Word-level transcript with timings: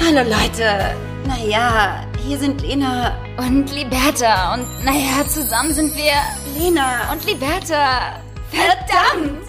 Hallo 0.00 0.22
Leute. 0.22 0.96
Naja, 1.26 2.06
hier 2.24 2.38
sind 2.38 2.62
Lena 2.62 3.18
und 3.36 3.70
Liberta. 3.74 4.54
Und 4.54 4.84
naja, 4.84 5.26
zusammen 5.26 5.74
sind 5.74 5.94
wir 5.96 6.12
Lena 6.56 7.12
und 7.12 7.26
Liberta. 7.26 8.22
Verdammt! 8.50 9.48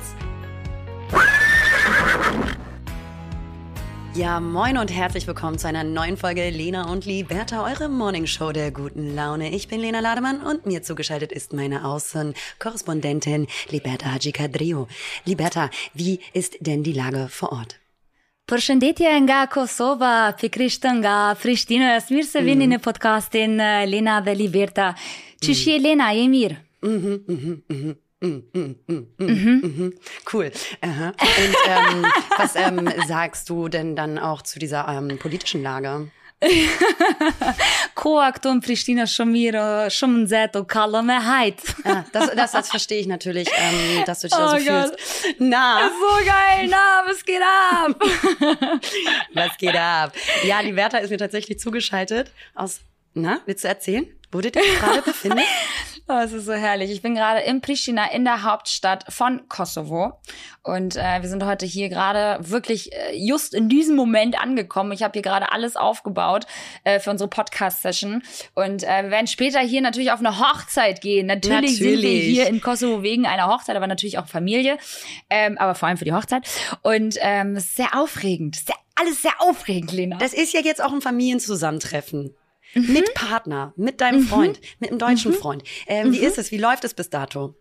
Ja, 4.16 4.40
moin 4.40 4.78
und 4.78 4.92
herzlich 4.92 5.28
willkommen 5.28 5.60
zu 5.60 5.68
einer 5.68 5.84
neuen 5.84 6.18
Folge 6.18 6.50
Lena 6.50 6.92
und 6.92 7.06
Liberta, 7.06 7.64
eure 7.64 7.88
Morningshow 7.88 8.52
der 8.52 8.72
guten 8.72 9.16
Laune. 9.16 9.52
Ich 9.54 9.68
bin 9.68 9.80
Lena 9.80 10.00
Lademann 10.00 10.42
und 10.42 10.66
mir 10.66 10.82
zugeschaltet 10.82 11.32
ist 11.32 11.54
meine 11.54 11.86
Außenkorrespondentin 11.86 13.48
Liberta 13.70 14.12
Haji 14.14 14.32
Kadrio. 14.32 14.88
Liberta, 15.26 15.70
wie 15.94 16.20
ist 16.34 16.58
denn 16.60 16.84
die 16.84 16.94
Lage 16.94 17.28
vor 17.30 17.52
Ort? 17.52 17.80
Përshëndetje 18.50 19.12
nga 19.28 19.44
Kosova, 19.46 20.34
pikrisht 20.34 20.86
nga 20.98 21.36
Prishtina. 21.38 21.92
Mirë 22.02 22.26
se 22.26 22.42
vini 22.42 22.66
mm. 22.66 22.72
në 22.72 22.80
podcastin 22.82 23.52
Lena 23.86 24.16
dhe 24.26 24.34
Liberta. 24.34 24.88
Qysh 25.38 25.68
je 25.70 25.76
Lena, 25.78 26.08
je 26.18 26.24
mirë? 26.32 26.58
Mhm, 26.82 27.20
mhm, 27.30 27.60
mhm. 27.70 27.98
Mm, 28.22 28.42
mm, 28.52 28.76
mm, 28.90 29.62
mhm. 29.62 29.92
Cool. 30.26 30.50
Aha. 30.82 31.14
Und 31.22 31.56
ähm, 31.70 32.06
was 32.38 32.56
ähm, 32.56 32.90
sagst 33.08 33.50
du 33.50 33.70
denn 33.70 33.96
dann 33.96 34.18
auch 34.18 34.42
zu 34.42 34.58
dieser 34.58 34.88
ähm, 34.90 35.20
politischen 35.20 35.62
Lage? 35.62 36.10
Koa 38.00 38.30
këtu 38.32 38.54
në 38.56 38.64
Prishtina 38.64 39.06
shumë 39.10 39.34
mirë, 39.34 39.64
shumë 39.92 40.22
nxehtë, 40.24 40.62
kallë 40.72 41.02
me 41.10 41.18
hajt. 41.26 41.66
Ja, 41.84 41.98
das, 42.14 42.32
das, 42.36 42.52
das 42.56 42.70
verstehe 42.72 43.02
ich 43.02 43.08
natürlich, 43.08 43.50
ähm, 43.58 44.06
dass 44.06 44.22
du 44.22 44.28
dich 44.30 44.38
oh 44.38 44.42
da 44.42 44.50
so 44.52 44.66
God. 44.66 45.00
fühlst. 45.02 45.36
Na. 45.40 45.90
So 45.90 46.26
geil, 46.26 46.68
na, 46.70 47.04
was 47.06 47.26
geht 47.26 47.42
ab? 47.44 48.00
was 49.34 49.58
geht 49.58 49.76
ab? 49.76 50.14
Ja, 50.44 50.64
die 50.64 50.76
Werther 50.76 51.02
ist 51.02 51.10
mir 51.10 51.18
tatsächlich 51.18 51.60
zugeschaltet 51.60 52.32
aus, 52.56 52.80
na, 53.14 53.42
willst 53.46 53.66
du 53.66 53.68
erzählen? 53.68 54.08
Wo 54.32 54.40
du 54.40 54.52
dich 54.52 54.80
gerade 54.80 55.02
befindest? 55.02 55.48
Oh, 56.12 56.22
es 56.24 56.34
ist 56.34 56.46
so 56.46 56.54
herrlich. 56.54 56.90
Ich 56.90 57.04
bin 57.04 57.14
gerade 57.14 57.42
in 57.42 57.62
Pristina, 57.62 58.12
in 58.12 58.24
der 58.26 58.42
Hauptstadt 58.42 59.06
von 59.14 59.48
Kosovo. 59.48 60.14
Und 60.64 60.96
äh, 60.96 61.22
wir 61.22 61.30
sind 61.30 61.46
heute 61.46 61.68
hier 61.68 61.88
gerade 61.88 62.40
wirklich 62.50 62.92
äh, 62.94 63.16
just 63.16 63.54
in 63.54 63.70
diesem 63.70 63.96
Moment 63.96 64.42
angekommen. 64.42 64.92
Ich 64.92 65.04
habe 65.04 65.14
hier 65.14 65.22
gerade 65.22 65.52
alles 65.52 65.76
aufgebaut 65.76 66.48
äh, 66.84 67.00
für 67.00 67.12
unsere 67.12 67.30
Podcast-Session. 67.30 68.24
Und 68.56 68.84
äh, 68.84 69.04
wir 69.04 69.12
werden 69.12 69.28
später 69.28 69.60
hier 69.60 69.82
natürlich 69.82 70.12
auf 70.12 70.18
eine 70.18 70.40
Hochzeit 70.40 71.02
gehen. 71.02 71.28
Natürlich, 71.28 71.74
natürlich, 71.74 71.78
sind 71.78 72.02
wir 72.02 72.22
hier 72.22 72.48
in 72.48 72.60
Kosovo 72.60 73.04
wegen 73.04 73.28
einer 73.28 73.46
Hochzeit, 73.46 73.76
aber 73.76 73.86
natürlich 73.86 74.18
auch 74.18 74.28
Familie. 74.28 74.80
Ähm, 75.30 75.60
aber 75.60 75.76
vor 75.76 75.90
allem 75.90 75.98
für 75.98 76.06
die 76.06 76.14
Hochzeit. 76.14 76.50
Und 76.82 77.18
ähm, 77.22 77.56
es 77.56 77.66
ist 77.66 77.76
sehr 77.76 77.96
aufregend. 77.96 78.56
Sehr, 78.56 78.78
alles 78.96 79.22
sehr 79.22 79.34
aufregend, 79.38 79.92
Lena. 79.92 80.18
Das 80.18 80.34
ist 80.34 80.54
ja 80.54 80.62
jetzt 80.62 80.84
auch 80.84 80.92
ein 80.92 81.02
Familienzusammentreffen. 81.02 82.34
Mhm. 82.74 82.94
Mit 82.94 83.14
Partner, 83.14 83.74
mit 83.76 84.02
deinem 84.02 84.22
mhm. 84.22 84.28
Freund, 84.28 84.62
mit 84.80 84.90
einem 84.90 85.00
deutschen 85.00 85.32
mhm. 85.32 85.36
Freund. 85.36 85.64
Ähm, 85.88 86.14
wie 86.14 86.20
mhm. 86.20 86.26
ist 86.26 86.38
es? 86.38 86.52
Wie 86.52 86.58
läuft 86.58 86.84
es 86.84 86.94
bis 86.94 87.10
dato? 87.10 87.56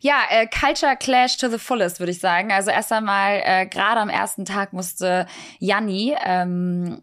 Ja, 0.00 0.22
äh, 0.30 0.46
Culture 0.46 0.96
Clash 0.96 1.36
to 1.38 1.48
the 1.48 1.58
fullest, 1.58 1.98
würde 1.98 2.12
ich 2.12 2.20
sagen. 2.20 2.52
Also 2.52 2.70
erst 2.70 2.92
einmal, 2.92 3.40
äh, 3.44 3.66
gerade 3.66 4.00
am 4.00 4.08
ersten 4.08 4.44
Tag 4.44 4.72
musste 4.72 5.26
Janni 5.58 6.14
ähm, 6.24 7.02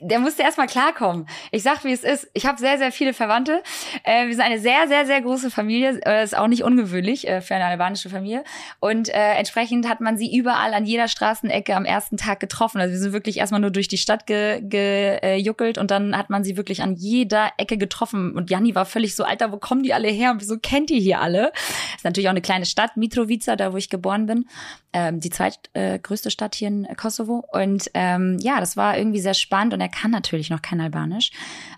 der 0.00 0.18
musste 0.18 0.42
erstmal 0.42 0.66
klarkommen. 0.66 1.26
Ich 1.50 1.62
sag, 1.62 1.84
wie 1.84 1.92
es 1.92 2.04
ist. 2.04 2.28
Ich 2.34 2.46
habe 2.46 2.58
sehr, 2.58 2.78
sehr 2.78 2.92
viele 2.92 3.14
Verwandte. 3.14 3.62
Äh, 4.02 4.26
wir 4.26 4.34
sind 4.34 4.44
eine 4.44 4.58
sehr, 4.58 4.88
sehr, 4.88 5.06
sehr 5.06 5.20
große 5.20 5.50
Familie. 5.50 6.00
Äh, 6.04 6.24
ist 6.24 6.36
auch 6.36 6.48
nicht 6.48 6.64
ungewöhnlich 6.64 7.26
äh, 7.26 7.40
für 7.40 7.54
eine 7.54 7.64
albanische 7.64 8.10
Familie. 8.10 8.44
Und 8.80 9.08
äh, 9.08 9.34
entsprechend 9.34 9.88
hat 9.88 10.00
man 10.00 10.16
sie 10.16 10.36
überall 10.36 10.74
an 10.74 10.84
jeder 10.84 11.08
Straßenecke 11.08 11.74
am 11.74 11.84
ersten 11.84 12.16
Tag 12.16 12.40
getroffen. 12.40 12.80
Also 12.80 12.92
wir 12.92 13.00
sind 13.00 13.12
wirklich 13.12 13.38
erstmal 13.38 13.60
nur 13.60 13.70
durch 13.70 13.88
die 13.88 13.98
Stadt 13.98 14.26
gejuckelt 14.26 14.70
ge, 14.70 15.72
äh, 15.76 15.80
und 15.80 15.90
dann 15.90 16.16
hat 16.16 16.30
man 16.30 16.44
sie 16.44 16.56
wirklich 16.56 16.82
an 16.82 16.94
jeder 16.94 17.52
Ecke 17.56 17.78
getroffen. 17.78 18.34
Und 18.36 18.50
Janni 18.50 18.74
war 18.74 18.86
völlig 18.86 19.16
so, 19.16 19.24
Alter, 19.24 19.52
wo 19.52 19.58
kommen 19.58 19.82
die 19.82 19.94
alle 19.94 20.08
her? 20.08 20.30
Und 20.32 20.40
wieso 20.40 20.58
kennt 20.58 20.90
ihr 20.90 21.00
hier 21.00 21.20
alle? 21.20 21.45
Ist 21.96 22.04
natürlich 22.04 22.28
auch 22.28 22.32
eine 22.32 22.42
kleine 22.42 22.66
Stadt, 22.66 22.96
Mitrovica, 22.96 23.56
da 23.56 23.72
wo 23.72 23.76
ich 23.76 23.90
geboren 23.90 24.26
bin. 24.26 24.46
Ähm, 24.92 25.20
die 25.20 25.28
zweitgrößte 25.28 26.30
Stadt 26.30 26.54
hier 26.54 26.68
in 26.68 26.86
Kosovo. 26.96 27.44
Und 27.52 27.90
ähm, 27.92 28.38
ja, 28.40 28.60
das 28.60 28.78
war 28.78 28.96
irgendwie 28.96 29.20
sehr 29.20 29.34
spannend 29.34 29.74
und 29.74 29.80
er 29.82 29.90
kann 29.90 30.10
natürlich 30.10 30.48
noch 30.48 30.62
kein 30.62 30.80
Albanisch, 30.80 31.32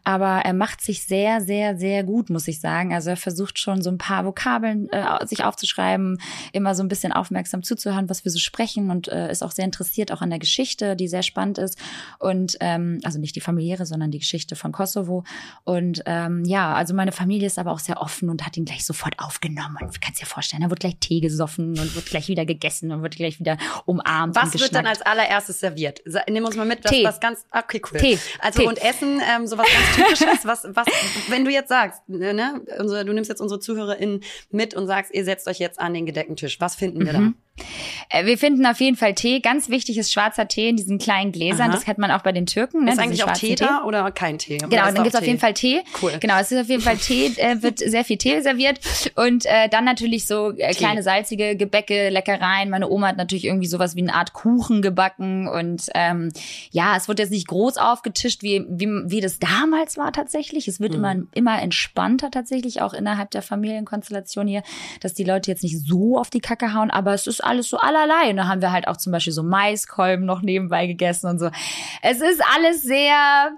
aber 0.04 0.42
er 0.44 0.52
macht 0.52 0.80
sich 0.80 1.02
sehr, 1.02 1.40
sehr, 1.40 1.76
sehr 1.76 2.04
gut, 2.04 2.30
muss 2.30 2.46
ich 2.46 2.60
sagen. 2.60 2.94
Also 2.94 3.10
er 3.10 3.16
versucht 3.16 3.58
schon 3.58 3.82
so 3.82 3.90
ein 3.90 3.98
paar 3.98 4.24
Vokabeln 4.24 4.88
äh, 4.90 5.26
sich 5.26 5.42
aufzuschreiben, 5.42 6.20
immer 6.52 6.76
so 6.76 6.84
ein 6.84 6.88
bisschen 6.88 7.12
aufmerksam 7.12 7.64
zuzuhören, 7.64 8.08
was 8.08 8.24
wir 8.24 8.30
so 8.30 8.38
sprechen 8.38 8.90
und 8.92 9.08
äh, 9.08 9.32
ist 9.32 9.42
auch 9.42 9.50
sehr 9.50 9.64
interessiert 9.64 10.12
auch 10.12 10.22
an 10.22 10.30
der 10.30 10.38
Geschichte, 10.38 10.94
die 10.94 11.08
sehr 11.08 11.24
spannend 11.24 11.58
ist 11.58 11.76
und 12.20 12.56
ähm, 12.60 13.00
also 13.02 13.18
nicht 13.18 13.34
die 13.34 13.40
familiäre, 13.40 13.84
sondern 13.84 14.12
die 14.12 14.20
Geschichte 14.20 14.54
von 14.54 14.70
Kosovo 14.70 15.24
und 15.64 16.02
ähm, 16.06 16.44
ja, 16.44 16.72
also 16.72 16.94
meine 16.94 17.10
Familie 17.10 17.48
ist 17.48 17.58
aber 17.58 17.72
auch 17.72 17.80
sehr 17.80 18.00
offen 18.00 18.30
und 18.30 18.46
hat 18.46 18.56
ihn 18.56 18.64
gleich 18.64 18.86
sofort 18.86 19.18
aufgenommen 19.18 19.57
und 19.66 19.94
du 19.94 20.00
kannst 20.00 20.20
dir 20.20 20.26
vorstellen, 20.26 20.62
da 20.62 20.70
wird 20.70 20.80
gleich 20.80 20.96
Tee 21.00 21.20
gesoffen 21.20 21.78
und 21.78 21.94
wird 21.94 22.06
gleich 22.06 22.28
wieder 22.28 22.44
gegessen 22.44 22.92
und 22.92 23.02
wird 23.02 23.16
gleich 23.16 23.40
wieder 23.40 23.56
umarmt. 23.86 24.34
Was 24.34 24.58
wird 24.58 24.74
dann 24.74 24.86
als 24.86 25.02
allererstes 25.02 25.60
serviert? 25.60 26.02
Nimm 26.28 26.44
uns 26.44 26.56
mal 26.56 26.66
mit, 26.66 26.84
was, 26.84 26.90
Tee. 26.90 27.04
was 27.04 27.20
ganz, 27.20 27.44
okay, 27.52 27.80
cool. 27.90 27.98
Tee. 27.98 28.18
Also 28.40 28.60
Tee. 28.60 28.66
und 28.66 28.82
Essen, 28.82 29.20
ähm, 29.20 29.46
sowas 29.46 29.66
ganz 29.66 29.96
Typisches, 29.96 30.44
was, 30.44 30.66
was, 30.70 30.86
wenn 31.28 31.44
du 31.44 31.50
jetzt 31.50 31.68
sagst, 31.68 32.08
ne, 32.08 32.60
unsere, 32.78 33.04
du 33.04 33.12
nimmst 33.12 33.28
jetzt 33.28 33.40
unsere 33.40 33.60
ZuhörerInnen 33.60 34.22
mit 34.50 34.74
und 34.74 34.86
sagst, 34.86 35.12
ihr 35.14 35.24
setzt 35.24 35.48
euch 35.48 35.58
jetzt 35.58 35.80
an 35.80 35.94
den 35.94 36.06
gedeckten 36.06 36.36
Tisch. 36.36 36.60
Was 36.60 36.74
finden 36.74 37.04
wir 37.04 37.12
mhm. 37.12 37.34
da? 37.34 37.47
Äh, 38.10 38.26
wir 38.26 38.38
finden 38.38 38.66
auf 38.66 38.80
jeden 38.80 38.96
Fall 38.96 39.14
Tee. 39.14 39.40
Ganz 39.40 39.68
wichtig 39.68 39.98
ist 39.98 40.12
schwarzer 40.12 40.48
Tee 40.48 40.68
in 40.68 40.76
diesen 40.76 40.98
kleinen 40.98 41.32
Gläsern. 41.32 41.68
Aha. 41.68 41.72
Das 41.72 41.84
kennt 41.84 41.98
man 41.98 42.10
auch 42.10 42.22
bei 42.22 42.32
den 42.32 42.46
Türken. 42.46 42.84
Ne? 42.84 42.92
Ist 42.92 42.98
eigentlich 42.98 43.24
auch 43.24 43.32
Tee 43.32 43.54
da 43.54 43.84
oder 43.84 44.10
kein 44.10 44.38
Tee? 44.38 44.58
Genau, 44.58 44.70
dann 44.70 45.02
gibt's 45.02 45.14
auf 45.14 45.26
jeden 45.26 45.38
Fall 45.38 45.54
Tee. 45.54 45.82
Cool. 46.00 46.12
Genau, 46.20 46.38
es 46.38 46.50
ist 46.52 46.60
auf 46.60 46.68
jeden 46.68 46.82
Fall 46.82 46.96
Tee, 46.96 47.26
äh, 47.36 47.62
wird 47.62 47.78
sehr 47.84 48.04
viel 48.04 48.18
Tee 48.18 48.40
serviert. 48.40 48.80
Und 49.14 49.46
äh, 49.46 49.68
dann 49.68 49.84
natürlich 49.84 50.26
so 50.26 50.52
äh, 50.56 50.72
kleine 50.72 51.02
salzige 51.02 51.56
Gebäcke, 51.56 52.08
Leckereien. 52.08 52.70
Meine 52.70 52.88
Oma 52.88 53.08
hat 53.08 53.16
natürlich 53.16 53.44
irgendwie 53.44 53.66
sowas 53.66 53.96
wie 53.96 54.02
eine 54.02 54.14
Art 54.14 54.32
Kuchen 54.32 54.82
gebacken. 54.82 55.48
Und 55.48 55.86
ähm, 55.94 56.30
ja, 56.70 56.96
es 56.96 57.08
wird 57.08 57.18
jetzt 57.18 57.30
nicht 57.30 57.48
groß 57.48 57.76
aufgetischt, 57.76 58.42
wie, 58.42 58.64
wie, 58.68 58.88
wie 59.06 59.20
das 59.20 59.38
damals 59.38 59.96
war 59.96 60.12
tatsächlich. 60.12 60.68
Es 60.68 60.80
wird 60.80 60.92
mhm. 60.92 60.98
immer, 60.98 61.16
immer 61.34 61.62
entspannter 61.62 62.30
tatsächlich, 62.30 62.80
auch 62.80 62.94
innerhalb 62.94 63.30
der 63.30 63.42
Familienkonstellation 63.42 64.46
hier, 64.46 64.62
dass 65.00 65.14
die 65.14 65.24
Leute 65.24 65.50
jetzt 65.50 65.62
nicht 65.62 65.78
so 65.86 66.18
auf 66.18 66.30
die 66.30 66.40
Kacke 66.40 66.74
hauen. 66.74 66.90
Aber 66.90 67.14
es 67.14 67.26
ist 67.26 67.42
alles 67.48 67.68
so 67.68 67.78
allerlei. 67.78 68.30
Und 68.30 68.36
da 68.36 68.46
haben 68.46 68.60
wir 68.60 68.72
halt 68.72 68.86
auch 68.88 68.96
zum 68.96 69.12
Beispiel 69.12 69.32
so 69.32 69.42
Maiskolben 69.42 70.24
noch 70.24 70.42
nebenbei 70.42 70.86
gegessen 70.86 71.28
und 71.28 71.38
so. 71.38 71.50
Es 72.02 72.20
ist 72.20 72.42
alles 72.54 72.82
sehr, 72.82 73.50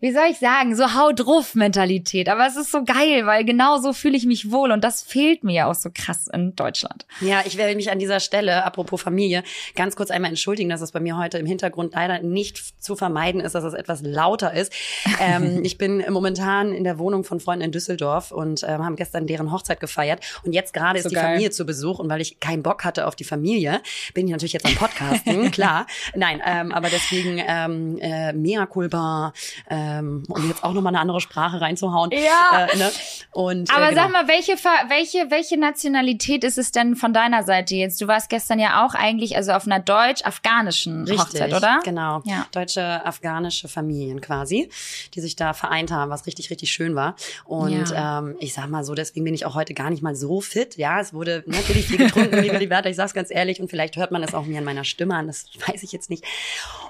wie 0.00 0.12
soll 0.12 0.26
ich 0.30 0.38
sagen, 0.38 0.76
so 0.76 0.94
haut 0.94 1.20
drauf 1.20 1.54
Mentalität. 1.54 2.28
Aber 2.28 2.46
es 2.46 2.56
ist 2.56 2.70
so 2.70 2.84
geil, 2.84 3.26
weil 3.26 3.44
genau 3.44 3.78
so 3.78 3.92
fühle 3.92 4.16
ich 4.16 4.26
mich 4.26 4.50
wohl. 4.50 4.70
Und 4.70 4.84
das 4.84 5.02
fehlt 5.02 5.44
mir 5.44 5.54
ja 5.54 5.70
auch 5.70 5.74
so 5.74 5.90
krass 5.92 6.28
in 6.32 6.54
Deutschland. 6.54 7.06
Ja, 7.20 7.42
ich 7.44 7.56
werde 7.56 7.74
mich 7.74 7.90
an 7.90 7.98
dieser 7.98 8.20
Stelle, 8.20 8.64
apropos 8.64 9.00
Familie, 9.02 9.42
ganz 9.74 9.96
kurz 9.96 10.10
einmal 10.10 10.30
entschuldigen, 10.30 10.68
dass 10.68 10.80
es 10.80 10.92
bei 10.92 11.00
mir 11.00 11.16
heute 11.16 11.38
im 11.38 11.46
Hintergrund 11.46 11.94
leider 11.94 12.20
nicht 12.20 12.82
zu 12.82 12.96
vermeiden 12.96 13.40
ist, 13.40 13.54
dass 13.54 13.64
es 13.64 13.74
etwas 13.74 14.02
lauter 14.02 14.52
ist. 14.52 14.72
ähm, 15.20 15.60
ich 15.64 15.78
bin 15.78 16.04
momentan 16.10 16.72
in 16.72 16.84
der 16.84 16.98
Wohnung 16.98 17.24
von 17.24 17.40
Freunden 17.40 17.64
in 17.64 17.72
Düsseldorf 17.72 18.32
und 18.32 18.62
ähm, 18.62 18.84
haben 18.84 18.96
gestern 18.96 19.26
deren 19.26 19.52
Hochzeit 19.52 19.80
gefeiert. 19.80 20.20
Und 20.44 20.52
jetzt 20.52 20.72
gerade 20.72 21.00
so 21.00 21.06
ist 21.06 21.10
die 21.10 21.14
geil. 21.14 21.24
Familie 21.24 21.50
zu 21.50 21.64
Besuch. 21.64 21.98
Und 21.98 22.08
weil 22.08 22.20
ich 22.20 22.40
keinen 22.40 22.62
Bock 22.62 22.84
hatte 22.84 23.05
auf 23.06 23.16
die 23.16 23.24
Familie, 23.24 23.80
bin 24.14 24.26
ich 24.26 24.32
natürlich 24.32 24.52
jetzt 24.52 24.66
am 24.66 24.74
Podcasten, 24.74 25.50
klar. 25.50 25.86
Nein, 26.14 26.42
ähm, 26.44 26.72
aber 26.72 26.88
deswegen 26.88 27.42
ähm, 27.46 27.98
äh, 28.00 28.32
mea 28.32 28.66
culpa, 28.66 29.32
ähm, 29.70 30.24
um 30.28 30.48
jetzt 30.48 30.64
auch 30.64 30.72
nochmal 30.72 30.92
eine 30.92 31.00
andere 31.00 31.20
Sprache 31.20 31.60
reinzuhauen. 31.60 32.10
Ja. 32.12 32.66
Äh, 32.66 32.76
ne? 32.76 32.90
Und, 33.32 33.70
äh, 33.70 33.72
aber 33.72 33.86
äh, 33.86 33.90
genau. 33.90 34.02
sag 34.02 34.12
mal, 34.12 34.28
welche, 34.28 34.52
welche, 34.88 35.30
welche 35.30 35.58
Nationalität 35.58 36.44
ist 36.44 36.58
es 36.58 36.72
denn 36.72 36.96
von 36.96 37.12
deiner 37.12 37.42
Seite 37.42 37.74
jetzt? 37.74 38.00
Du 38.00 38.08
warst 38.08 38.28
gestern 38.28 38.58
ja 38.58 38.84
auch 38.84 38.94
eigentlich 38.94 39.36
also 39.36 39.52
auf 39.52 39.66
einer 39.66 39.80
deutsch-afghanischen 39.80 41.06
Hochzeit, 41.10 41.52
oder? 41.52 41.80
Genau. 41.84 42.22
Ja. 42.24 42.46
Deutsche, 42.52 43.04
afghanische 43.04 43.68
Familien 43.68 44.20
quasi, 44.20 44.70
die 45.14 45.20
sich 45.20 45.36
da 45.36 45.52
vereint 45.52 45.90
haben, 45.90 46.10
was 46.10 46.26
richtig, 46.26 46.50
richtig 46.50 46.72
schön 46.72 46.94
war. 46.94 47.16
Und 47.44 47.90
ja. 47.90 48.18
ähm, 48.18 48.36
ich 48.40 48.54
sag 48.54 48.68
mal 48.68 48.84
so, 48.84 48.94
deswegen 48.94 49.24
bin 49.24 49.34
ich 49.34 49.46
auch 49.46 49.54
heute 49.54 49.74
gar 49.74 49.90
nicht 49.90 50.02
mal 50.02 50.14
so 50.14 50.40
fit. 50.40 50.76
Ja, 50.76 51.00
es 51.00 51.12
wurde 51.12 51.44
natürlich 51.46 51.86
viel 51.86 51.98
getrunken, 51.98 52.38
liebe 52.42 52.58
Liberta, 52.58 52.88
ich 52.96 52.98
sag's 52.98 53.14
ganz 53.14 53.30
ehrlich. 53.30 53.60
Und 53.60 53.68
vielleicht 53.68 53.96
hört 53.96 54.10
man 54.10 54.22
es 54.22 54.34
auch 54.34 54.46
mir 54.46 54.58
an 54.58 54.64
meiner 54.64 54.84
Stimme 54.84 55.14
an, 55.14 55.26
das 55.26 55.46
weiß 55.66 55.82
ich 55.82 55.92
jetzt 55.92 56.10
nicht. 56.10 56.24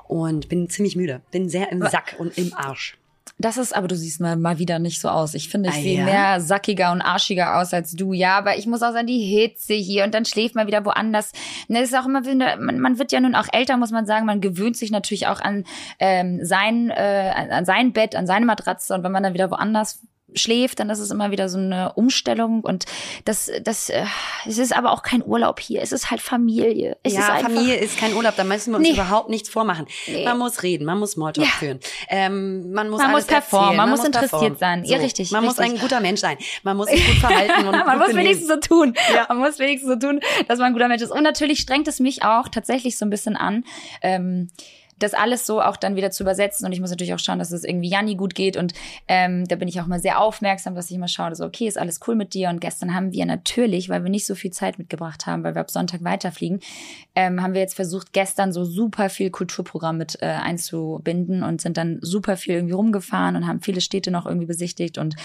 Und 0.06 0.48
bin 0.48 0.70
ziemlich 0.70 0.96
müde, 0.96 1.20
bin 1.30 1.48
sehr 1.48 1.70
im 1.72 1.82
Sack 1.82 2.16
und 2.18 2.38
im 2.38 2.54
Arsch. 2.54 2.96
Das 3.38 3.58
ist, 3.58 3.76
aber 3.76 3.86
du 3.86 3.96
siehst 3.96 4.20
mal, 4.20 4.36
mal 4.36 4.58
wieder 4.58 4.78
nicht 4.78 4.98
so 4.98 5.08
aus. 5.08 5.34
Ich 5.34 5.50
finde, 5.50 5.68
ich 5.68 5.74
ah, 5.74 5.80
sehe 5.80 5.98
ja? 5.98 6.04
mehr 6.04 6.40
sackiger 6.40 6.92
und 6.92 7.02
arschiger 7.02 7.60
aus 7.60 7.74
als 7.74 7.92
du. 7.92 8.14
Ja, 8.14 8.38
aber 8.38 8.56
ich 8.56 8.66
muss 8.66 8.82
auch 8.82 8.92
sagen, 8.92 9.08
die 9.08 9.18
Hitze 9.18 9.74
hier 9.74 10.04
und 10.04 10.14
dann 10.14 10.24
schläft 10.24 10.54
man 10.54 10.66
wieder 10.66 10.86
woanders. 10.86 11.32
Das 11.68 11.82
ist 11.82 11.94
auch 11.94 12.06
immer 12.06 12.24
wieder, 12.24 12.56
man, 12.56 12.78
man 12.78 12.98
wird 12.98 13.12
ja 13.12 13.20
nun 13.20 13.34
auch 13.34 13.48
älter, 13.52 13.76
muss 13.76 13.90
man 13.90 14.06
sagen. 14.06 14.24
Man 14.24 14.40
gewöhnt 14.40 14.76
sich 14.76 14.90
natürlich 14.90 15.26
auch 15.26 15.40
an 15.40 15.64
ähm, 15.98 16.38
sein, 16.44 16.88
äh, 16.90 17.32
an 17.50 17.66
sein 17.66 17.92
Bett, 17.92 18.14
an 18.14 18.26
seine 18.26 18.46
Matratze 18.46 18.94
und 18.94 19.02
wenn 19.02 19.12
man 19.12 19.24
dann 19.24 19.34
wieder 19.34 19.50
woanders 19.50 20.00
schläft, 20.34 20.80
dann 20.80 20.90
ist 20.90 20.98
es 20.98 21.10
immer 21.10 21.30
wieder 21.30 21.48
so 21.48 21.56
eine 21.58 21.92
Umstellung 21.94 22.60
und 22.60 22.84
das, 23.24 23.50
das, 23.62 23.88
äh, 23.90 24.04
es 24.46 24.58
ist 24.58 24.76
aber 24.76 24.92
auch 24.92 25.02
kein 25.02 25.24
Urlaub 25.24 25.60
hier. 25.60 25.80
Es 25.82 25.92
ist 25.92 26.10
halt 26.10 26.20
Familie. 26.20 26.96
Es 27.02 27.12
ja, 27.14 27.20
ist 27.20 27.30
einfach, 27.30 27.42
Familie 27.50 27.76
ist 27.76 27.96
kein 27.98 28.12
Urlaub, 28.14 28.34
da 28.36 28.44
müssen 28.44 28.72
wir 28.72 28.78
uns 28.78 28.88
Nee. 28.88 28.94
überhaupt 28.94 29.30
nichts 29.30 29.48
vormachen. 29.48 29.86
Nee. 30.06 30.24
Man 30.24 30.38
muss 30.38 30.62
reden, 30.62 30.84
man 30.84 30.98
muss 30.98 31.12
Smalltalk 31.12 31.46
Ja. 31.46 31.52
führen. 31.52 31.80
Ähm, 32.08 32.72
man 32.72 32.90
muss 32.90 32.98
Man 33.00 33.10
alles 33.12 33.24
muss 33.24 33.26
performen, 33.32 33.66
erzählen, 33.68 33.76
man 33.78 33.90
muss 33.90 34.04
interessiert 34.04 34.30
performen. 34.30 34.58
sein. 34.58 34.84
Ja, 34.84 34.98
richtig, 34.98 35.30
Man 35.30 35.44
muss 35.44 35.58
richtig. 35.58 35.76
ein 35.76 35.80
guter 35.80 36.00
Mensch 36.00 36.20
sein. 36.20 36.36
Man 36.64 36.76
muss 36.76 36.88
sich 36.90 37.06
gut 37.06 37.16
verhalten 37.16 37.66
und 37.68 37.86
man 37.86 37.98
muss 37.98 38.14
wenigstens 38.14 38.48
so 38.48 38.56
tun. 38.56 38.94
Ja. 39.14 39.26
Man 39.28 39.38
muss 39.38 39.58
wenigstens 39.58 39.90
so 39.90 39.96
tun, 39.96 40.20
dass 40.48 40.58
man 40.58 40.68
ein 40.68 40.72
guter 40.72 40.88
Mensch 40.88 41.02
ist. 41.02 41.12
Und 41.12 41.22
natürlich 41.22 41.60
strengt 41.60 41.88
es 41.88 42.00
mich 42.00 42.24
auch 42.24 42.48
tatsächlich 42.48 42.98
so 42.98 43.06
ein 43.06 43.10
bisschen 43.10 43.36
an. 43.36 43.64
Ähm, 44.02 44.50
das 44.98 45.14
alles 45.14 45.46
so 45.46 45.60
auch 45.60 45.76
dann 45.76 45.96
wieder 45.96 46.10
zu 46.10 46.22
übersetzen. 46.22 46.66
Und 46.66 46.72
ich 46.72 46.80
muss 46.80 46.90
natürlich 46.90 47.14
auch 47.14 47.18
schauen, 47.18 47.38
dass 47.38 47.52
es 47.52 47.64
irgendwie 47.64 47.88
Janni 47.88 48.14
gut 48.14 48.34
geht. 48.34 48.56
Und 48.56 48.72
ähm, 49.08 49.46
da 49.46 49.56
bin 49.56 49.68
ich 49.68 49.80
auch 49.80 49.86
mal 49.86 50.00
sehr 50.00 50.20
aufmerksam, 50.20 50.74
dass 50.74 50.90
ich 50.90 50.96
immer 50.96 51.08
schaue, 51.08 51.34
so 51.34 51.44
okay, 51.44 51.66
ist 51.66 51.78
alles 51.78 52.00
cool 52.06 52.14
mit 52.14 52.34
dir. 52.34 52.48
Und 52.48 52.60
gestern 52.60 52.94
haben 52.94 53.12
wir 53.12 53.26
natürlich, 53.26 53.88
weil 53.88 54.02
wir 54.02 54.10
nicht 54.10 54.26
so 54.26 54.34
viel 54.34 54.50
Zeit 54.50 54.78
mitgebracht 54.78 55.26
haben, 55.26 55.44
weil 55.44 55.54
wir 55.54 55.60
ab 55.60 55.70
Sonntag 55.70 56.02
weiterfliegen, 56.02 56.60
ähm, 57.14 57.42
haben 57.42 57.54
wir 57.54 57.60
jetzt 57.60 57.74
versucht, 57.74 58.12
gestern 58.12 58.52
so 58.52 58.64
super 58.64 59.08
viel 59.10 59.30
Kulturprogramm 59.30 59.98
mit 59.98 60.20
äh, 60.22 60.26
einzubinden 60.26 61.42
und 61.42 61.60
sind 61.60 61.76
dann 61.76 61.98
super 62.00 62.36
viel 62.36 62.54
irgendwie 62.54 62.74
rumgefahren 62.74 63.36
und 63.36 63.46
haben 63.46 63.60
viele 63.60 63.80
Städte 63.80 64.10
noch 64.10 64.26
irgendwie 64.26 64.46
besichtigt. 64.46 64.98
Und 64.98 65.16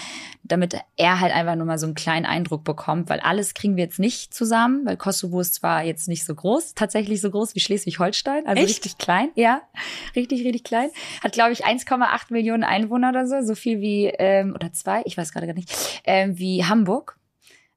damit 0.42 0.76
er 0.96 1.20
halt 1.20 1.34
einfach 1.34 1.56
nur 1.56 1.66
mal 1.66 1.78
so 1.78 1.86
einen 1.86 1.94
kleinen 1.94 2.26
Eindruck 2.26 2.64
bekommt, 2.64 3.08
weil 3.08 3.20
alles 3.20 3.54
kriegen 3.54 3.76
wir 3.76 3.84
jetzt 3.84 3.98
nicht 3.98 4.34
zusammen, 4.34 4.84
weil 4.84 4.96
Kosovo 4.96 5.40
ist 5.40 5.54
zwar 5.54 5.82
jetzt 5.82 6.08
nicht 6.08 6.24
so 6.24 6.34
groß, 6.34 6.74
tatsächlich 6.74 7.20
so 7.20 7.30
groß 7.30 7.54
wie 7.54 7.60
Schleswig-Holstein, 7.60 8.46
also 8.46 8.60
Echt? 8.60 8.70
richtig 8.70 8.98
klein, 8.98 9.30
ja, 9.34 9.61
richtig, 10.16 10.44
richtig 10.44 10.64
klein, 10.64 10.90
hat 11.22 11.32
glaube 11.32 11.52
ich 11.52 11.64
1,8 11.64 12.32
Millionen 12.32 12.64
Einwohner 12.64 13.10
oder 13.10 13.26
so, 13.26 13.42
so 13.42 13.54
viel 13.54 13.80
wie, 13.80 14.06
ähm, 14.06 14.54
oder 14.54 14.72
zwei, 14.72 15.02
ich 15.04 15.16
weiß 15.16 15.32
gerade 15.32 15.46
gar 15.46 15.54
nicht, 15.54 16.02
ähm, 16.04 16.38
wie 16.38 16.64
Hamburg. 16.64 17.18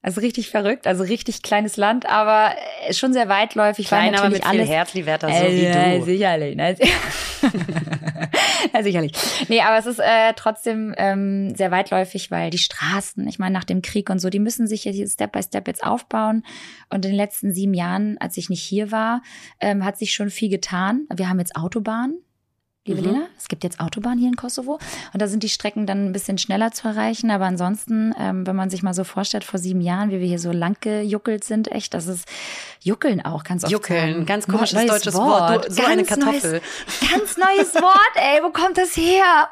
Also 0.05 0.21
richtig 0.21 0.51
verrückt, 0.51 0.85
also 0.85 1.03
richtig 1.03 1.41
kleines 1.41 1.77
Land, 1.77 2.05
aber 2.05 2.53
äh, 2.87 2.93
schon 2.93 3.11
sehr 3.11 3.27
weitläufig. 3.27 3.87
Klein, 3.87 4.13
aber 4.13 4.29
natürlich 4.29 4.43
mit 4.43 4.51
viel 4.51 4.59
alles, 4.59 4.69
Herz, 4.69 4.93
Liberta, 4.93 5.27
so 5.29 5.33
äh, 5.33 5.95
wie 5.95 5.99
du. 5.99 6.05
Sicherlich, 6.05 6.55
ne? 6.55 6.75
ja, 8.75 8.83
sicherlich. 8.83 9.13
Nee, 9.47 9.61
aber 9.61 9.79
es 9.79 9.87
ist 9.87 9.97
äh, 9.97 10.33
trotzdem 10.35 10.93
ähm, 10.99 11.55
sehr 11.55 11.71
weitläufig, 11.71 12.29
weil 12.29 12.51
die 12.51 12.59
Straßen, 12.59 13.27
ich 13.27 13.39
meine, 13.39 13.53
nach 13.53 13.63
dem 13.63 13.81
Krieg 13.81 14.11
und 14.11 14.19
so, 14.19 14.29
die 14.29 14.37
müssen 14.37 14.67
sich 14.67 14.85
jetzt 14.85 15.13
Step 15.13 15.31
by 15.31 15.41
Step 15.41 15.67
jetzt 15.67 15.83
aufbauen. 15.83 16.45
Und 16.91 17.03
in 17.03 17.13
den 17.13 17.17
letzten 17.17 17.51
sieben 17.51 17.73
Jahren, 17.73 18.19
als 18.19 18.37
ich 18.37 18.47
nicht 18.47 18.61
hier 18.61 18.91
war, 18.91 19.23
ähm, 19.59 19.83
hat 19.83 19.97
sich 19.97 20.13
schon 20.13 20.29
viel 20.29 20.49
getan. 20.49 21.07
Wir 21.15 21.29
haben 21.29 21.39
jetzt 21.39 21.55
Autobahnen. 21.55 22.21
Liebe 22.87 23.01
Mhm. 23.01 23.07
Lena, 23.07 23.25
es 23.35 23.47
gibt 23.47 23.63
jetzt 23.63 23.79
Autobahnen 23.79 24.19
hier 24.19 24.27
in 24.27 24.35
Kosovo 24.35 24.73
und 25.11 25.19
da 25.19 25.25
sind 25.27 25.41
die 25.41 25.49
Strecken 25.49 25.87
dann 25.87 26.05
ein 26.05 26.11
bisschen 26.13 26.37
schneller 26.37 26.71
zu 26.71 26.87
erreichen. 26.87 27.31
Aber 27.31 27.45
ansonsten, 27.45 28.13
ähm, 28.19 28.45
wenn 28.45 28.55
man 28.55 28.69
sich 28.69 28.83
mal 28.83 28.93
so 28.93 29.03
vorstellt, 29.03 29.43
vor 29.43 29.59
sieben 29.59 29.81
Jahren, 29.81 30.11
wie 30.11 30.19
wir 30.19 30.27
hier 30.27 30.37
so 30.37 30.51
lang 30.51 30.77
gejuckelt 30.81 31.43
sind, 31.43 31.71
echt, 31.71 31.95
das 31.95 32.05
ist 32.05 32.27
Juckeln 32.83 33.25
auch 33.25 33.43
ganz 33.43 33.63
oft. 33.63 33.73
Juckeln, 33.73 34.13
sagen. 34.13 34.25
ganz 34.27 34.45
komisches 34.45 34.73
Neues 34.73 34.91
deutsches 34.91 35.15
Wort. 35.15 35.67
Du, 35.67 35.71
so 35.73 35.83
eine 35.83 36.03
Ganz 36.03 36.21
Kartoffel. 36.23 36.51
Neues, 36.51 37.11
ganz 37.11 37.37
neues 37.37 37.73
Wort, 37.81 38.15
ey, 38.17 38.43
wo 38.43 38.51
kommt 38.51 38.77
das 38.77 38.95
her? 38.95 39.49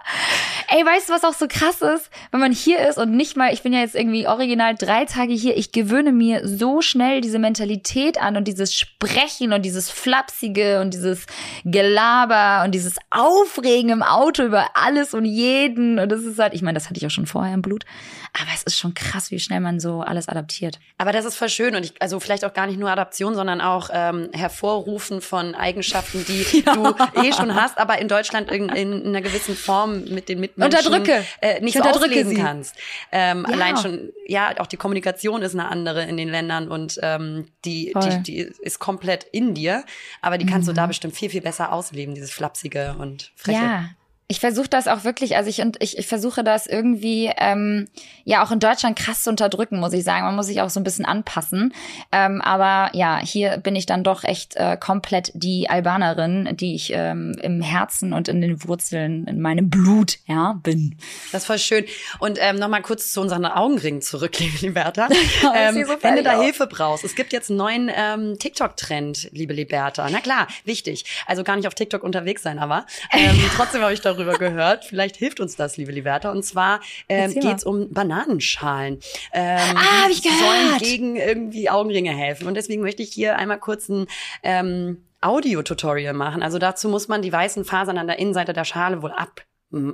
Ey, 0.67 0.85
weißt 0.85 1.09
du, 1.09 1.13
was 1.13 1.23
auch 1.23 1.33
so 1.33 1.47
krass 1.49 1.81
ist? 1.81 2.11
Wenn 2.29 2.39
man 2.39 2.51
hier 2.51 2.87
ist 2.87 2.99
und 2.99 3.15
nicht 3.17 3.35
mal, 3.35 3.51
ich 3.51 3.63
bin 3.63 3.73
ja 3.73 3.79
jetzt 3.79 3.95
irgendwie 3.95 4.27
original 4.27 4.75
drei 4.75 5.05
Tage 5.05 5.33
hier, 5.33 5.57
ich 5.57 5.71
gewöhne 5.71 6.11
mir 6.11 6.47
so 6.47 6.81
schnell 6.81 7.21
diese 7.21 7.39
Mentalität 7.39 8.21
an 8.21 8.37
und 8.37 8.47
dieses 8.47 8.75
Sprechen 8.75 9.53
und 9.53 9.63
dieses 9.63 9.89
Flapsige 9.89 10.81
und 10.81 10.93
dieses 10.93 11.25
Gelaber 11.65 12.63
und 12.63 12.73
dieses 12.75 12.97
Aufregen 13.23 13.89
im 13.89 14.03
Auto 14.03 14.43
über 14.43 14.67
alles 14.73 15.13
und 15.13 15.25
jeden. 15.25 15.99
Und 15.99 16.11
das 16.11 16.23
ist 16.23 16.39
halt, 16.39 16.53
ich 16.53 16.61
meine, 16.61 16.75
das 16.75 16.89
hatte 16.89 16.97
ich 16.97 17.05
auch 17.05 17.11
schon 17.11 17.25
vorher 17.25 17.53
im 17.53 17.61
Blut. 17.61 17.85
Aber 18.33 18.49
es 18.53 18.63
ist 18.63 18.79
schon 18.79 18.95
krass, 18.95 19.29
wie 19.29 19.39
schnell 19.39 19.59
man 19.59 19.79
so 19.79 20.01
alles 20.01 20.27
adaptiert. 20.27 20.79
Aber 20.97 21.11
das 21.11 21.23
ist 21.25 21.35
voll 21.35 21.49
schön 21.49 21.75
und 21.75 21.85
ich, 21.85 22.01
also 22.01 22.19
vielleicht 22.19 22.43
auch 22.45 22.53
gar 22.53 22.65
nicht 22.65 22.79
nur 22.79 22.89
Adaption, 22.89 23.35
sondern 23.35 23.61
auch 23.61 23.89
ähm, 23.93 24.29
Hervorrufen 24.33 25.21
von 25.21 25.53
Eigenschaften, 25.53 26.25
die 26.25 26.63
du 26.65 26.95
eh 27.21 27.31
schon 27.31 27.53
hast, 27.53 27.77
aber 27.77 27.99
in 27.99 28.07
Deutschland 28.07 28.51
in, 28.51 28.69
in 28.69 29.05
einer 29.07 29.21
gewissen 29.21 29.55
Form 29.55 30.05
mit 30.05 30.29
den 30.29 30.39
Mitmenschen 30.39 30.79
Unterdrücke. 30.79 31.23
Äh, 31.41 31.61
nicht 31.61 31.75
Ich 31.75 31.81
so 31.81 31.87
unterdrücke 31.87 32.05
ausleben 32.05 32.29
sie. 32.35 32.41
kannst. 32.41 32.75
Ähm, 33.11 33.45
Ja. 33.47 33.53
Allein 33.53 33.77
schon, 33.77 34.09
ja, 34.25 34.53
auch 34.59 34.67
die 34.67 34.77
Kommunikation 34.77 35.41
ist 35.43 35.53
eine 35.53 35.67
andere 35.67 36.03
in 36.03 36.17
den 36.17 36.29
Ländern 36.29 36.69
und 36.69 36.99
ähm, 37.03 37.47
die. 37.65 37.93
Mhm. 37.95 38.23
die, 38.23 38.23
die 38.23 38.39
ist 38.61 38.79
komplett 38.79 39.25
in 39.31 39.53
dir, 39.53 39.83
aber 40.21 40.37
die 40.37 40.45
kannst 40.45 40.67
du 40.67 40.73
da 40.73 40.87
bestimmt 40.87 41.15
viel, 41.15 41.29
viel 41.29 41.41
besser 41.41 41.71
ausleben, 41.71 42.15
dieses 42.15 42.31
Flapsige 42.31 42.95
und 42.97 43.31
Freche. 43.35 43.59
Ja. 43.61 43.89
Ich 44.27 44.39
versuche 44.39 44.69
das 44.69 44.87
auch 44.87 45.03
wirklich, 45.03 45.35
also 45.35 45.49
ich 45.49 45.61
und 45.61 45.81
ich, 45.81 45.97
ich 45.97 46.07
versuche 46.07 46.43
das 46.43 46.65
irgendwie 46.65 47.31
ähm, 47.37 47.87
ja 48.23 48.43
auch 48.43 48.51
in 48.51 48.59
Deutschland 48.59 48.97
krass 48.97 49.23
zu 49.23 49.29
unterdrücken, 49.29 49.79
muss 49.79 49.93
ich 49.93 50.03
sagen. 50.03 50.25
Man 50.25 50.35
muss 50.35 50.47
sich 50.47 50.61
auch 50.61 50.69
so 50.69 50.79
ein 50.79 50.83
bisschen 50.83 51.05
anpassen. 51.05 51.73
Ähm, 52.11 52.41
aber 52.41 52.95
ja, 52.95 53.19
hier 53.19 53.57
bin 53.57 53.75
ich 53.75 53.85
dann 53.85 54.03
doch 54.03 54.23
echt 54.23 54.55
äh, 54.55 54.77
komplett 54.77 55.31
die 55.33 55.69
Albanerin, 55.69 56.55
die 56.55 56.75
ich 56.75 56.91
ähm, 56.93 57.35
im 57.41 57.61
Herzen 57.61 58.13
und 58.13 58.27
in 58.27 58.41
den 58.41 58.63
Wurzeln, 58.63 59.25
in 59.27 59.41
meinem 59.41 59.69
Blut, 59.69 60.19
ja, 60.25 60.53
bin. 60.63 60.95
Das 61.31 61.43
ist 61.43 61.47
voll 61.47 61.59
schön. 61.59 61.85
Und 62.19 62.37
ähm, 62.41 62.55
nochmal 62.55 62.81
kurz 62.81 63.11
zu 63.11 63.21
unseren 63.21 63.45
Augenringen 63.45 64.01
zurück, 64.01 64.39
liebe 64.39 64.57
Liberta. 64.61 65.09
ähm, 65.55 65.85
so 65.85 65.95
wenn 66.01 66.15
du 66.15 66.23
da 66.23 66.37
aus. 66.37 66.43
Hilfe 66.43 66.67
brauchst, 66.67 67.03
es 67.03 67.15
gibt 67.15 67.33
jetzt 67.33 67.49
einen 67.49 67.57
neuen 67.57 67.91
ähm, 67.93 68.39
TikTok-Trend, 68.39 69.29
liebe 69.31 69.53
Liberta. 69.53 70.07
Na 70.09 70.19
klar, 70.19 70.47
wichtig. 70.65 71.05
Also 71.25 71.43
gar 71.43 71.55
nicht 71.55 71.67
auf 71.67 71.75
TikTok 71.75 72.03
unterwegs 72.03 72.41
sein, 72.43 72.59
aber 72.59 72.85
ähm, 73.11 73.39
trotzdem 73.55 73.81
habe 73.81 73.93
ich 73.93 74.01
darüber 74.13 74.37
gehört. 74.37 74.85
Vielleicht 74.85 75.17
hilft 75.17 75.39
uns 75.39 75.55
das, 75.55 75.77
liebe 75.77 75.91
Liberta. 75.91 76.31
Und 76.31 76.43
zwar 76.43 76.79
ähm, 77.09 77.33
mal. 77.33 77.41
geht's 77.41 77.63
um 77.63 77.91
Bananenschalen. 77.91 78.99
Ähm, 79.33 79.59
Ah, 79.75 80.03
hab 80.03 80.07
die 80.07 80.13
ich 80.13 80.23
gehört. 80.23 80.39
Sollen 80.39 80.77
gegen 80.79 81.15
irgendwie 81.15 81.69
Augenringe 81.69 82.11
helfen. 82.11 82.47
Und 82.47 82.55
deswegen 82.55 82.81
möchte 82.81 83.03
ich 83.03 83.11
hier 83.11 83.37
einmal 83.37 83.59
kurz 83.59 83.89
ein 83.89 84.07
ähm, 84.43 85.03
Audio-Tutorial 85.21 86.13
machen. 86.13 86.43
Also 86.43 86.59
dazu 86.59 86.89
muss 86.89 87.07
man 87.07 87.21
die 87.21 87.31
weißen 87.31 87.65
Fasern 87.65 87.97
an 87.97 88.07
der 88.07 88.19
Innenseite 88.19 88.53
der 88.53 88.65
Schale 88.65 89.01
wohl 89.01 89.11
ab 89.11 89.45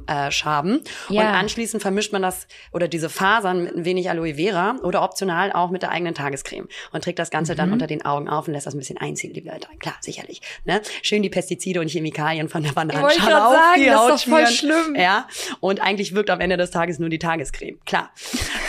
äh, 0.07 0.31
schaben 0.31 0.81
Ja. 1.09 1.21
und 1.21 1.27
anschließend 1.27 1.81
vermischt 1.81 2.11
man 2.13 2.21
das 2.21 2.47
oder 2.71 2.87
diese 2.87 3.09
Fasern 3.09 3.63
mit 3.63 3.75
ein 3.75 3.85
wenig 3.85 4.09
Aloe 4.09 4.35
Vera 4.35 4.75
oder 4.83 5.01
optional 5.01 5.51
auch 5.51 5.69
mit 5.69 5.81
der 5.81 5.91
eigenen 5.91 6.13
Tagescreme 6.13 6.67
und 6.91 7.03
trägt 7.03 7.17
das 7.19 7.29
Ganze 7.31 7.53
Mhm. 7.53 7.57
dann 7.57 7.73
unter 7.73 7.87
den 7.87 8.03
Augen 8.05 8.27
auf 8.29 8.47
und 8.47 8.53
lässt 8.53 8.67
das 8.67 8.75
ein 8.75 8.79
bisschen 8.79 8.97
einziehen, 8.97 9.33
liebe 9.33 9.49
Leute. 9.49 9.67
Klar, 9.79 9.95
sicherlich. 10.01 10.41
Ne? 10.65 10.81
Schön 11.01 11.23
die 11.23 11.29
Pestizide 11.29 11.79
und 11.79 11.89
Chemikalien 11.89 12.49
von 12.49 12.63
der 12.63 12.71
Bananenschale 12.73 13.45
auf 13.45 13.53
sagen, 13.53 13.79
die 13.81 13.85
das 13.85 13.95
ist 13.95 14.11
Haut 14.27 14.33
voll 14.33 14.47
schlimm. 14.47 14.95
Ja, 14.97 15.27
und 15.59 15.81
eigentlich 15.81 16.13
wirkt 16.13 16.29
am 16.29 16.39
Ende 16.41 16.57
des 16.57 16.71
Tages 16.71 16.99
nur 16.99 17.09
die 17.09 17.19
Tagescreme. 17.19 17.79
Klar. 17.85 18.11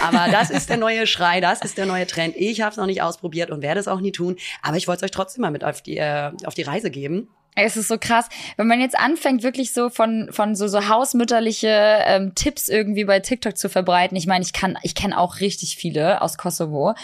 Aber 0.03 0.31
das 0.31 0.51
ist 0.51 0.71
der 0.71 0.77
neue 0.77 1.07
Schrei, 1.07 1.41
das 1.41 1.63
ist 1.63 1.77
der 1.79 1.87
neue 1.87 2.07
Trend. 2.07 2.35
Ich 2.37 2.61
habe 2.61 2.71
es 2.71 2.77
noch 2.77 2.87
nicht 2.87 3.03
ausprobiert 3.03 3.51
und 3.51 3.63
werde 3.63 3.81
es 3.81 3.89
auch 3.89 4.01
nie 4.01 4.13
tun, 4.13 4.37
aber 4.63 4.77
ich 4.77 4.87
wollte 4.89 5.05
es 5.05 5.11
euch 5.11 5.15
trotzdem 5.15 5.43
mal 5.43 5.51
mit 5.51 5.65
auf 5.65 5.83
die, 5.83 5.97
äh, 5.99 6.31
auf 6.45 6.55
die 6.55 6.63
Reise 6.63 6.91
geben. 6.91 7.29
Es 7.57 7.77
ist 7.77 7.89
so 7.89 7.99
krass, 7.99 8.29
wenn 8.57 8.69
man 8.69 8.81
jetzt 8.81 8.99
anfängt, 8.99 9.43
wirklich 9.43 9.73
so 9.73 9.91
von, 9.91 10.29
von 10.31 10.55
so, 10.55 10.69
so 10.69 10.89
hausmütterliche 10.89 11.69
ähm, 12.07 12.35
Tipps 12.35 12.69
irgendwie 12.69 13.05
bei 13.05 13.21
TikTok 13.21 13.59
zu 13.59 13.69
verbreiten. 13.69 14.17
Ich 14.17 14.27
meine, 14.27 14.45
ich 14.45 14.53
kann, 14.53 14.79
ich 14.83 14.95
kenne 14.95 15.19
auch 15.19 15.41
richtig 15.41 15.77
viele 15.77 16.23
aus 16.23 16.39
Kosovo. 16.39 16.95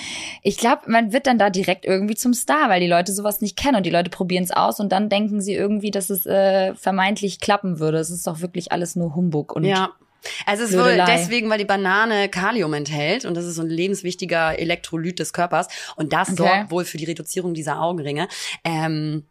Ich 0.43 0.57
glaube, 0.57 0.83
man 0.87 1.13
wird 1.13 1.27
dann 1.27 1.39
da 1.39 1.51
direkt 1.51 1.85
irgendwie 1.85 2.15
zum 2.15 2.33
Star, 2.33 2.69
weil 2.69 2.81
die 2.81 2.87
Leute 2.87 3.13
sowas 3.13 3.41
nicht 3.41 3.57
kennen 3.57 3.77
und 3.77 3.87
die 3.87 3.91
Leute 3.91 4.09
probieren 4.09 4.45
es 4.45 4.51
aus 4.53 4.79
und 4.81 4.93
dann 4.93 5.09
denken 5.09 5.41
sie 5.41 5.55
irgendwie, 5.55 5.91
dass 5.91 6.11
es 6.11 6.27
äh, 6.27 6.75
vermeintlich 6.75 7.41
klappen 7.41 7.81
würde. 7.81 7.99
Es 7.99 8.11
ist 8.11 8.27
doch 8.27 8.41
wirklich 8.41 8.73
alles 8.73 8.97
nur 8.97 9.15
Humbug 9.15 9.53
und 9.55 9.65
Ja. 9.65 9.91
Also 10.45 10.65
es 10.65 10.71
ist 10.71 10.79
wohl 10.79 11.01
deswegen, 11.07 11.49
weil 11.51 11.59
die 11.59 11.65
Banane 11.65 12.29
Kalium 12.29 12.75
enthält 12.75 13.25
und 13.25 13.37
das 13.37 13.45
ist 13.45 13.55
so 13.57 13.63
ein 13.63 13.69
lebenswichtiger 13.71 14.59
Elektrolyt 14.59 15.19
des 15.21 15.33
Körpers 15.33 15.69
und 15.95 16.13
das 16.13 16.31
Okay. 16.31 16.37
sorgt 16.39 16.71
wohl 16.73 16.85
für 16.85 16.97
die 16.97 17.05
Reduzierung 17.05 17.55
dieser 17.55 17.81
Augenringe. 17.81 18.27
Ähm, 18.65 19.25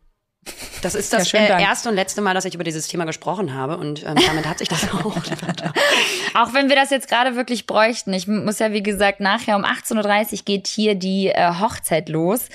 das 0.81 0.95
ist 0.95 1.11
das 1.13 1.31
Ja, 1.31 1.39
äh, 1.39 1.61
erste 1.61 1.89
und 1.89 1.95
letzte 1.95 2.21
Mal, 2.21 2.33
dass 2.33 2.45
ich 2.45 2.53
über 2.55 2.63
dieses 2.63 2.87
Thema 2.87 3.05
gesprochen 3.05 3.53
habe 3.53 3.77
und 3.77 4.03
ähm, 4.03 4.15
damit 4.27 4.45
hat 4.47 4.59
sich 4.59 4.67
das 4.67 4.83
auch. 4.93 5.15
Auch 6.35 6.53
wenn 6.53 6.69
wir 6.69 6.75
das 6.75 6.89
jetzt 6.89 7.07
gerade 7.07 7.35
wirklich 7.35 7.65
bräuchten. 7.65 8.13
Ich 8.13 8.27
muss 8.27 8.59
ja, 8.59 8.71
wie 8.73 8.83
gesagt, 8.83 9.19
nachher 9.19 9.55
um 9.55 9.63
18.30 9.63 10.33
Uhr 10.33 10.39
geht 10.45 10.67
hier 10.67 10.95
die 10.95 11.27
äh, 11.29 11.51
Hochzeit 11.59 12.09
los. 12.09 12.49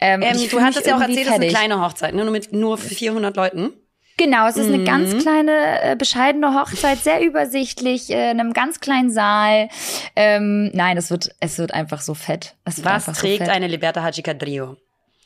Ähm, 0.00 0.22
ähm, 0.22 0.38
du 0.50 0.60
hattest 0.60 0.86
ja 0.86 0.96
auch 0.96 1.00
erzählt, 1.00 1.20
es 1.20 1.26
ist 1.28 1.32
eine 1.34 1.48
kleine 1.48 1.80
Hochzeit, 1.80 2.14
ne? 2.14 2.22
nur 2.24 2.32
mit 2.32 2.52
nur 2.52 2.78
für 2.78 2.94
400 2.94 3.36
Leuten. 3.36 3.72
Genau, 4.16 4.48
es 4.48 4.56
ist 4.56 4.66
eine 4.72 4.82
ganz 4.82 5.12
Mhm. 5.14 5.18
kleine, 5.20 5.82
äh, 5.82 5.96
bescheidene 5.96 6.52
Hochzeit, 6.60 6.98
sehr 6.98 7.20
übersichtlich, 7.22 8.10
äh, 8.10 8.32
in 8.32 8.40
einem 8.40 8.52
ganz 8.52 8.80
kleinen 8.80 9.10
Saal. 9.12 9.68
Ähm, 10.16 10.70
nein, 10.74 10.96
es 10.96 11.10
wird, 11.10 11.30
es 11.38 11.58
wird 11.58 11.72
einfach 11.72 12.00
so 12.00 12.14
fett. 12.14 12.56
Es 12.64 12.84
Was 12.84 13.04
trägt 13.04 13.38
so 13.38 13.44
fett. 13.44 13.48
eine 13.54 13.68
Liberta 13.68 14.02
Haji 14.02 14.22
Cadrillo? 14.22 14.76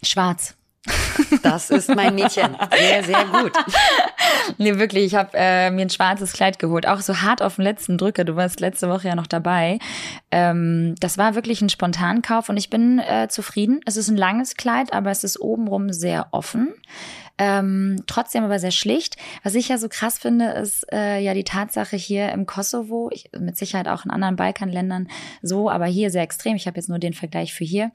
Schwarz. 0.02 0.57
Das 1.43 1.71
ist 1.71 1.95
mein 1.95 2.15
Mädchen. 2.15 2.57
Sehr, 2.77 3.05
sehr 3.05 3.25
gut. 3.27 3.53
Nee, 4.59 4.79
wirklich, 4.79 5.05
ich 5.05 5.15
habe 5.15 5.31
äh, 5.35 5.71
mir 5.71 5.83
ein 5.83 5.91
schwarzes 5.91 6.33
Kleid 6.33 6.59
geholt. 6.59 6.87
Auch 6.87 7.01
so 7.01 7.23
hart 7.23 7.43
auf 7.43 7.57
den 7.57 7.62
letzten 7.62 7.97
Drücker. 7.97 8.25
Du 8.25 8.35
warst 8.35 8.61
letzte 8.61 8.89
Woche 8.89 9.09
ja 9.09 9.15
noch 9.15 9.27
dabei. 9.27 9.79
Ähm, 10.31 10.95
das 10.99 11.17
war 11.17 11.35
wirklich 11.35 11.62
ein 11.62 11.69
Spontankauf 11.69 12.49
und 12.49 12.57
ich 12.57 12.69
bin 12.69 12.99
äh, 12.99 13.29
zufrieden. 13.29 13.81
Es 13.87 13.97
ist 13.97 14.09
ein 14.09 14.17
langes 14.17 14.57
Kleid, 14.57 14.93
aber 14.93 15.11
es 15.11 15.23
ist 15.23 15.41
obenrum 15.41 15.93
sehr 15.93 16.29
offen. 16.33 16.75
Ähm, 17.39 18.03
trotzdem 18.07 18.45
aber 18.45 18.59
sehr 18.59 18.71
schlicht. 18.71 19.17
Was 19.43 19.55
ich 19.55 19.69
ja 19.69 19.79
so 19.79 19.89
krass 19.89 20.19
finde, 20.19 20.51
ist 20.51 20.87
äh, 20.93 21.19
ja 21.21 21.35
die 21.35 21.45
Tatsache 21.45 21.97
hier 21.97 22.31
im 22.31 22.47
Kosovo, 22.47 23.11
ich, 23.12 23.31
mit 23.39 23.57
Sicherheit 23.57 23.89
auch 23.89 24.05
in 24.05 24.11
anderen 24.11 24.37
Balkanländern 24.37 25.09
so, 25.41 25.71
aber 25.71 25.87
hier 25.87 26.11
sehr 26.11 26.23
extrem, 26.23 26.57
ich 26.57 26.67
habe 26.67 26.77
jetzt 26.77 26.89
nur 26.89 26.99
den 26.99 27.15
Vergleich 27.15 27.55
für 27.55 27.65
hier, 27.65 27.91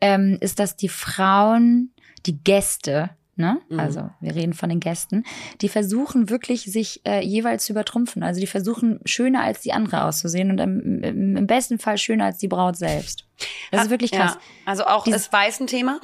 ähm, 0.00 0.38
ist, 0.40 0.58
dass 0.58 0.76
die 0.76 0.90
Frauen, 0.90 1.93
die 2.26 2.42
Gäste, 2.42 3.10
Ne? 3.36 3.60
Mhm. 3.68 3.80
Also 3.80 4.10
wir 4.20 4.34
reden 4.36 4.54
von 4.54 4.68
den 4.68 4.78
Gästen, 4.78 5.24
die 5.60 5.68
versuchen 5.68 6.30
wirklich 6.30 6.62
sich 6.66 7.00
äh, 7.04 7.20
jeweils 7.20 7.64
zu 7.64 7.72
übertrumpfen. 7.72 8.22
Also 8.22 8.38
die 8.38 8.46
versuchen 8.46 9.00
schöner 9.06 9.42
als 9.42 9.60
die 9.60 9.72
andere 9.72 10.04
auszusehen 10.04 10.52
und 10.52 10.58
im, 10.60 11.02
im, 11.02 11.46
besten 11.48 11.80
Fall 11.80 11.98
schöner 11.98 12.26
als 12.26 12.38
die 12.38 12.46
Braut 12.46 12.76
selbst. 12.76 13.26
Das 13.72 13.84
ist 13.84 13.90
wirklich 13.90 14.12
krass. 14.12 14.34
Ja. 14.34 14.40
Also 14.66 14.84
auch 14.84 15.02
Dies, 15.02 15.16
ist 15.16 15.32
weiß 15.32 15.58
ein 15.58 15.66
Thema? 15.66 15.98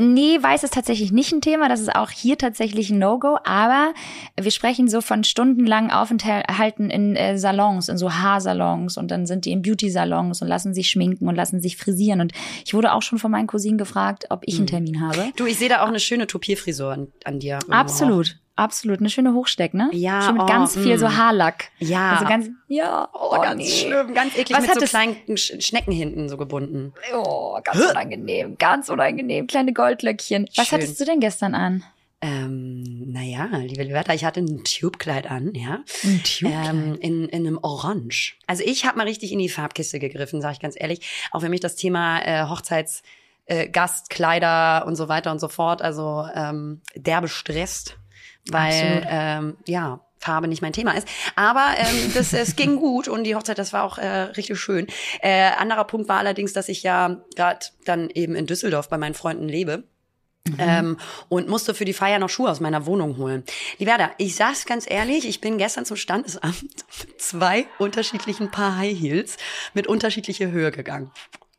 Nee, 0.00 0.42
weiß 0.42 0.64
ist 0.64 0.74
tatsächlich 0.74 1.12
nicht 1.12 1.32
ein 1.32 1.40
Thema. 1.40 1.68
Das 1.68 1.80
ist 1.80 1.94
auch 1.94 2.10
hier 2.10 2.36
tatsächlich 2.36 2.90
ein 2.90 2.98
No-Go. 2.98 3.38
Aber 3.44 3.94
wir 4.40 4.50
sprechen 4.50 4.88
so 4.88 5.00
von 5.00 5.22
stundenlangen 5.22 5.92
Aufenthalten 5.92 6.90
in 6.90 7.14
äh, 7.14 7.38
Salons, 7.38 7.88
in 7.88 7.96
so 7.96 8.12
Haarsalons. 8.12 8.96
Und 8.96 9.12
dann 9.12 9.26
sind 9.26 9.44
die 9.44 9.52
in 9.52 9.62
Beauty-Salons 9.62 10.42
und 10.42 10.48
lassen 10.48 10.74
sich 10.74 10.90
schminken 10.90 11.28
und 11.28 11.36
lassen 11.36 11.60
sich 11.60 11.76
frisieren. 11.76 12.20
Und 12.20 12.32
ich 12.64 12.74
wurde 12.74 12.92
auch 12.92 13.02
schon 13.02 13.18
von 13.20 13.30
meinen 13.30 13.46
Cousinen 13.46 13.78
gefragt, 13.78 14.26
ob 14.30 14.42
ich 14.46 14.54
einen 14.54 14.62
hm. 14.62 14.66
Termin 14.66 15.00
habe. 15.00 15.30
Du, 15.36 15.46
ich 15.46 15.58
sehe 15.58 15.68
da 15.68 15.84
auch 15.84 15.88
eine 15.88 16.00
schöne 16.00 16.26
Topierfrisur 16.26 16.92
an, 16.92 17.08
an 17.24 17.38
dir. 17.38 17.60
Absolut. 17.68 18.36
Absolut, 18.56 19.00
eine 19.00 19.10
schöne 19.10 19.34
Hochsteck, 19.34 19.74
ne? 19.74 19.90
Ja. 19.92 20.22
Schön 20.22 20.34
mit 20.34 20.42
oh, 20.42 20.46
ganz 20.46 20.74
viel 20.76 20.96
so 20.96 21.08
mm. 21.08 21.16
Haarlack. 21.16 21.70
Ja. 21.80 22.12
Also 22.12 22.24
ganz, 22.26 22.50
ja, 22.68 23.08
oh, 23.12 23.30
oh 23.32 23.40
ganz 23.40 23.60
nee. 23.60 23.68
schlimm, 23.68 24.14
ganz 24.14 24.36
eklig 24.38 24.56
Was 24.56 24.68
mit 24.68 24.80
so 24.80 24.86
kleinen 24.86 25.16
Schnecken 25.36 25.92
hinten 25.92 26.28
so 26.28 26.36
gebunden. 26.36 26.92
Oh, 27.12 27.58
ganz 27.64 27.78
Hä? 27.78 27.90
unangenehm, 27.90 28.56
ganz 28.56 28.88
unangenehm, 28.88 29.48
kleine 29.48 29.72
Goldlöckchen. 29.72 30.48
Was 30.54 30.68
Schön. 30.68 30.78
hattest 30.78 31.00
du 31.00 31.04
denn 31.04 31.18
gestern 31.18 31.56
an? 31.56 31.82
Ähm, 32.20 33.12
naja, 33.12 33.48
liebe 33.58 33.82
Liberta, 33.82 34.14
ich 34.14 34.24
hatte 34.24 34.40
ein 34.40 34.62
Tubekleid 34.62 35.28
an, 35.28 35.52
ja. 35.54 35.80
Ein 36.04 36.22
Tubekleid? 36.22 36.70
Ähm, 36.70 36.98
in, 37.00 37.28
in 37.28 37.46
einem 37.46 37.58
Orange. 37.60 38.36
Also 38.46 38.62
ich 38.64 38.86
habe 38.86 38.96
mal 38.96 39.06
richtig 39.06 39.32
in 39.32 39.40
die 39.40 39.48
Farbkiste 39.48 39.98
gegriffen, 39.98 40.40
sage 40.40 40.54
ich 40.54 40.60
ganz 40.60 40.76
ehrlich. 40.78 41.28
Auch 41.32 41.42
wenn 41.42 41.50
mich 41.50 41.60
das 41.60 41.74
Thema 41.74 42.20
äh, 42.20 42.48
Hochzeits 42.48 43.02
äh, 43.46 43.68
Gastkleider 43.68 44.86
und 44.86 44.96
so 44.96 45.08
weiter 45.08 45.32
und 45.32 45.40
so 45.40 45.48
fort, 45.48 45.82
also 45.82 46.24
ähm, 46.34 46.80
derbe 46.94 47.28
stresst 47.28 47.98
weil 48.50 49.06
ähm, 49.08 49.56
ja 49.66 50.00
Farbe 50.24 50.48
nicht 50.48 50.62
mein 50.62 50.72
Thema 50.72 50.92
ist. 50.92 51.06
Aber 51.36 51.74
ähm, 51.76 52.12
das, 52.14 52.32
es 52.32 52.56
ging 52.56 52.76
gut 52.80 53.08
und 53.08 53.24
die 53.24 53.36
Hochzeit, 53.36 53.58
das 53.58 53.72
war 53.72 53.84
auch 53.84 53.98
äh, 53.98 54.06
richtig 54.06 54.58
schön. 54.58 54.86
Äh, 55.20 55.50
anderer 55.58 55.84
Punkt 55.84 56.08
war 56.08 56.18
allerdings, 56.18 56.52
dass 56.52 56.68
ich 56.68 56.82
ja 56.82 57.20
gerade 57.36 57.66
dann 57.84 58.10
eben 58.10 58.34
in 58.34 58.46
Düsseldorf 58.46 58.88
bei 58.88 58.98
meinen 58.98 59.14
Freunden 59.14 59.48
lebe. 59.48 59.84
Mhm. 60.46 60.56
Ähm, 60.58 60.96
und 61.30 61.48
musste 61.48 61.72
für 61.72 61.86
die 61.86 61.94
Feier 61.94 62.18
noch 62.18 62.28
Schuhe 62.28 62.50
aus 62.50 62.60
meiner 62.60 62.84
Wohnung 62.84 63.16
holen. 63.16 63.44
Liberda, 63.78 64.10
ich 64.18 64.36
sag's 64.36 64.66
ganz 64.66 64.84
ehrlich, 64.86 65.26
ich 65.26 65.40
bin 65.40 65.56
gestern 65.56 65.86
zum 65.86 65.96
Standesamt 65.96 66.62
mit 67.00 67.20
zwei 67.20 67.66
unterschiedlichen 67.78 68.50
Paar 68.50 68.76
High 68.76 68.98
Heels 68.98 69.38
mit 69.72 69.86
unterschiedlicher 69.86 70.50
Höhe 70.50 70.70
gegangen. 70.70 71.10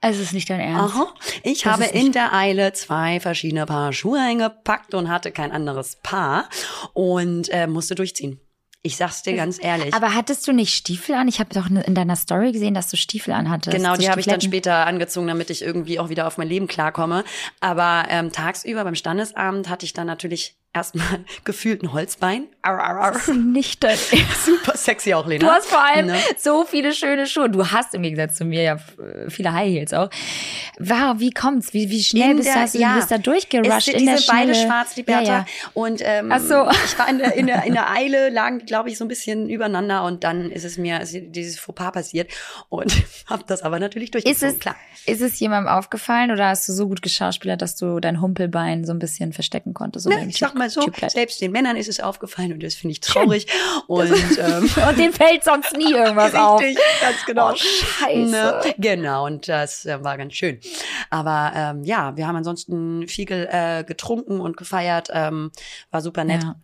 Also 0.05 0.21
ist 0.21 0.33
nicht 0.33 0.51
dein 0.51 0.59
Ernst. 0.59 0.93
Aha. 0.93 1.07
Ich 1.41 1.63
das 1.63 1.74
habe 1.74 1.85
in 1.85 2.12
der 2.12 2.31
Eile 2.31 2.74
zwei 2.74 3.19
verschiedene 3.19 3.65
Paar 3.65 3.91
Schuhe 3.91 4.19
eingepackt 4.19 4.93
und 4.93 5.09
hatte 5.09 5.31
kein 5.31 5.51
anderes 5.51 5.97
Paar 6.03 6.47
und 6.93 7.50
äh, 7.50 7.65
musste 7.65 7.95
durchziehen. 7.95 8.39
Ich 8.83 8.97
sag's 8.97 9.24
dir 9.24 9.35
ganz 9.35 9.57
ehrlich. 9.59 9.95
Aber 9.95 10.13
hattest 10.13 10.47
du 10.47 10.51
nicht 10.51 10.75
Stiefel 10.75 11.15
an? 11.15 11.27
Ich 11.27 11.39
habe 11.39 11.51
doch 11.55 11.65
in 11.71 11.95
deiner 11.95 12.15
Story 12.15 12.51
gesehen, 12.51 12.75
dass 12.75 12.88
du 12.88 12.97
Stiefel 12.97 13.33
anhattest. 13.33 13.75
Genau, 13.75 13.95
die 13.95 14.07
habe 14.07 14.19
ich 14.19 14.27
dann 14.27 14.41
später 14.41 14.85
angezogen, 14.85 15.25
damit 15.25 15.50
ich 15.50 15.63
irgendwie 15.63 15.97
auch 15.97 16.09
wieder 16.09 16.27
auf 16.27 16.38
mein 16.38 16.50
Leben 16.50 16.67
klarkomme. 16.67 17.24
Aber 17.59 18.05
ähm, 18.09 18.31
tagsüber 18.31 18.83
beim 18.83 18.93
Standesamt 18.93 19.69
hatte 19.69 19.88
ich 19.88 19.93
dann 19.93 20.05
natürlich 20.05 20.55
erstmal 20.75 21.25
gefühlt 21.44 21.84
ein 21.84 21.94
Holzbein. 21.94 22.48
Arr, 22.62 22.79
arr, 22.79 23.00
arr. 23.00 23.12
Das 23.13 23.27
ist 23.27 23.36
nicht 23.36 23.84
dein 23.84 23.98
Super 24.46 24.77
sexy 24.77 25.13
auch, 25.13 25.27
Lena. 25.27 25.46
Du 25.46 25.51
hast 25.51 25.67
vor 25.67 25.84
allem 25.84 26.08
ne? 26.08 26.17
so 26.38 26.65
viele 26.65 26.94
schöne 26.94 27.27
Schuhe. 27.27 27.50
Du 27.50 27.72
hast 27.72 27.94
im 27.94 28.03
Gegensatz 28.03 28.38
zu 28.38 28.46
mir 28.46 28.62
ja 28.62 28.77
viele 29.29 29.53
High 29.53 29.70
Heels 29.70 29.94
auch. 29.94 30.10
Wow, 30.79 31.20
wie 31.20 31.32
kommt's? 31.32 31.74
Wie, 31.74 31.89
wie 31.89 32.03
schnell 32.03 32.32
in 32.32 32.38
bist, 32.38 32.50
der, 32.50 32.67
du, 32.67 32.77
ja, 32.77 32.89
du 32.94 32.96
bist 32.96 33.12
da 33.12 33.17
durchgerusht? 33.17 33.88
in 33.88 34.05
der 34.05 34.20
beide 34.27 34.55
schwarz, 34.55 34.96
die 34.96 35.03
Bertha. 35.03 35.24
Ja, 35.24 35.38
ja. 35.39 35.46
Und 35.74 36.01
ähm, 36.03 36.32
Ach 36.32 36.39
so. 36.39 36.70
ich 36.86 36.98
war 37.00 37.10
in 37.10 37.20
der, 37.20 37.34
in, 37.36 37.48
der, 37.48 37.63
in 37.63 37.74
der 37.74 37.89
Eile, 37.96 38.29
lagen, 38.29 38.60
glaube 38.65 38.89
ich, 38.89 38.98
so 38.98 39.05
ein 39.05 39.08
bisschen 39.08 39.50
übereinander 39.50 40.03
und 40.03 40.24
dann 40.24 40.51
ist 40.51 40.63
es 40.63 40.77
mir 40.77 41.01
ist 41.01 41.15
dieses 41.15 41.60
Fauxpas 41.60 41.91
passiert 41.91 42.32
und 42.70 42.94
habe 43.27 43.44
das 43.48 43.62
aber 43.62 43.79
natürlich 43.79 44.12
durchgezogen. 44.12 44.50
Ist 44.50 44.55
es, 44.55 44.60
Klar. 44.60 44.75
ist 45.05 45.22
es 45.22 45.39
jemandem 45.39 45.72
aufgefallen 45.72 46.32
oder 46.32 46.50
hast 46.50 46.67
du 46.67 46.74
so 46.74 46.88
gut 46.88 47.01
geschauspielert, 47.01 47.62
dass 47.62 47.75
du 47.75 48.00
dein 48.00 48.22
Humpelbein 48.22 48.86
so 48.86 48.91
ein 48.91 49.00
bisschen 49.00 49.34
verstecken 49.34 49.74
konntest? 49.74 50.03
So 50.03 50.10
ne, 50.10 50.25
ich 50.27 50.38
sag 50.38 50.55
mal 50.55 50.64
so, 50.69 50.81
selbst 51.07 51.41
den 51.41 51.51
Männern 51.51 51.75
ist 51.77 51.88
es 51.88 52.00
aufgefallen 52.00 52.53
und 52.53 52.63
das 52.63 52.75
finde 52.75 52.93
ich 52.93 53.00
traurig. 53.00 53.48
Und, 53.88 54.12
ähm, 54.39 54.69
und 54.88 54.98
denen 54.98 55.13
fällt 55.13 55.43
sonst 55.43 55.75
nie 55.75 55.91
irgendwas 55.91 56.25
richtig, 56.34 56.41
auf. 56.41 56.62
Richtig, 56.62 56.84
ganz 57.01 57.25
genau. 57.25 57.51
Oh, 57.51 57.55
scheiße. 57.55 58.31
Ne? 58.31 58.75
Genau, 58.77 59.25
und 59.25 59.48
das 59.48 59.86
äh, 59.86 60.03
war 60.03 60.17
ganz 60.17 60.34
schön. 60.34 60.60
Aber 61.10 61.51
ähm, 61.55 61.84
ja, 61.84 62.15
wir 62.17 62.27
haben 62.27 62.36
ansonsten 62.36 63.07
viel 63.07 63.31
äh, 63.31 63.84
getrunken 63.84 64.39
und 64.39 64.57
gefeiert. 64.57 65.10
Ähm, 65.12 65.51
war 65.91 66.01
super 66.01 66.24
nett. 66.24 66.43
Ja. 66.43 66.55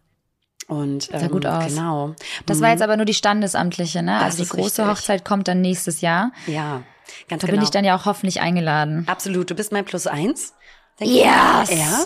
Und 0.67 1.10
ähm, 1.12 1.20
sah 1.20 1.27
gut 1.27 1.46
aus. 1.46 1.67
Genau. 1.67 2.15
Das 2.46 2.62
war 2.62 2.70
jetzt 2.70 2.81
aber 2.81 2.96
nur 2.96 3.05
die 3.05 3.13
standesamtliche, 3.13 4.01
ne? 4.03 4.13
Das 4.13 4.39
also 4.39 4.43
die 4.43 4.50
große 4.50 4.81
richtig. 4.84 4.86
Hochzeit 4.88 5.25
kommt 5.25 5.48
dann 5.48 5.60
nächstes 5.60 6.01
Jahr. 6.01 6.31
Ja, 6.48 6.84
ganz 7.27 7.41
da 7.41 7.48
genau. 7.48 7.58
bin 7.58 7.63
ich 7.63 7.72
dann 7.72 7.84
ja 7.84 7.98
auch 7.98 8.05
hoffentlich 8.05 8.39
eingeladen. 8.39 9.03
Absolut. 9.08 9.50
Du 9.50 9.55
bist 9.55 9.72
mein 9.72 9.84
Plus 9.84 10.08
eins. 10.08 10.53
Yes. 11.00 11.72
Ja. 11.72 12.03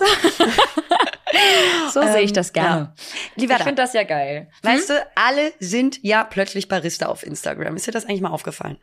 so 1.92 2.00
ähm, 2.00 2.12
sehe 2.12 2.22
ich 2.22 2.32
das 2.32 2.52
gerne. 2.52 2.92
Ja. 3.36 3.44
ich 3.44 3.62
finde 3.62 3.74
das 3.74 3.92
ja 3.92 4.04
geil. 4.04 4.48
Weißt 4.62 4.88
hm? 4.88 4.96
du, 4.96 5.06
alle 5.14 5.52
sind 5.60 5.98
ja 6.02 6.24
plötzlich 6.24 6.68
Barista 6.68 7.06
auf 7.06 7.24
Instagram. 7.24 7.76
Ist 7.76 7.86
dir 7.86 7.92
das 7.92 8.04
eigentlich 8.04 8.20
mal 8.20 8.30
aufgefallen? 8.30 8.78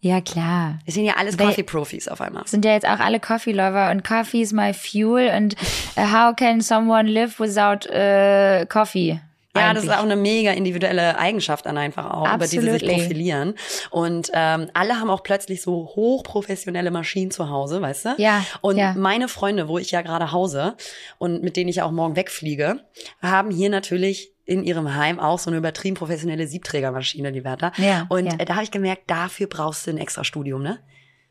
Ja, 0.00 0.20
klar. 0.20 0.78
Wir 0.84 0.94
sind 0.94 1.04
ja 1.04 1.14
alles 1.16 1.36
Coffee-Profis 1.36 2.06
auf 2.06 2.20
einmal. 2.20 2.46
Sind 2.46 2.64
ja 2.64 2.72
jetzt 2.72 2.86
auch 2.86 3.00
alle 3.00 3.18
Coffee-Lover 3.18 3.90
und 3.90 4.04
Coffee 4.04 4.42
is 4.42 4.52
my 4.52 4.72
fuel 4.72 5.28
und 5.36 5.56
uh, 5.96 6.12
how 6.12 6.34
can 6.36 6.60
someone 6.60 7.08
live 7.08 7.40
without 7.40 7.88
uh, 7.88 8.64
coffee? 8.66 9.20
Ja, 9.56 9.74
das 9.74 9.84
ist 9.84 9.90
auch 9.90 10.02
eine 10.02 10.16
mega 10.16 10.52
individuelle 10.52 11.18
Eigenschaft 11.18 11.66
dann 11.66 11.78
einfach 11.78 12.10
auch, 12.10 12.26
Absolutely. 12.26 12.68
über 12.68 12.78
die 12.78 12.84
sie 12.84 12.86
sich 12.86 12.98
profilieren. 12.98 13.54
Und 13.90 14.30
ähm, 14.32 14.70
alle 14.74 15.00
haben 15.00 15.10
auch 15.10 15.22
plötzlich 15.22 15.62
so 15.62 15.90
hochprofessionelle 15.96 16.90
Maschinen 16.90 17.30
zu 17.30 17.50
Hause, 17.50 17.80
weißt 17.80 18.04
du? 18.04 18.14
Ja. 18.18 18.44
Und 18.60 18.76
ja. 18.76 18.94
meine 18.94 19.28
Freunde, 19.28 19.68
wo 19.68 19.78
ich 19.78 19.90
ja 19.90 20.02
gerade 20.02 20.32
hause 20.32 20.76
und 21.18 21.42
mit 21.42 21.56
denen 21.56 21.68
ich 21.68 21.76
ja 21.76 21.84
auch 21.84 21.90
morgen 21.90 22.14
wegfliege, 22.14 22.84
haben 23.20 23.50
hier 23.50 23.70
natürlich 23.70 24.32
in 24.44 24.64
ihrem 24.64 24.94
Heim 24.94 25.20
auch 25.20 25.38
so 25.38 25.50
eine 25.50 25.58
übertrieben 25.58 25.96
professionelle 25.96 26.46
Siebträgermaschine, 26.46 27.32
die 27.32 27.44
Wärter. 27.44 27.72
Ja, 27.76 28.06
und 28.08 28.26
ja. 28.26 28.34
Äh, 28.38 28.44
da 28.44 28.54
habe 28.54 28.64
ich 28.64 28.70
gemerkt, 28.70 29.02
dafür 29.06 29.46
brauchst 29.46 29.86
du 29.86 29.90
ein 29.90 29.98
extra 29.98 30.24
Studium, 30.24 30.62
ne? 30.62 30.78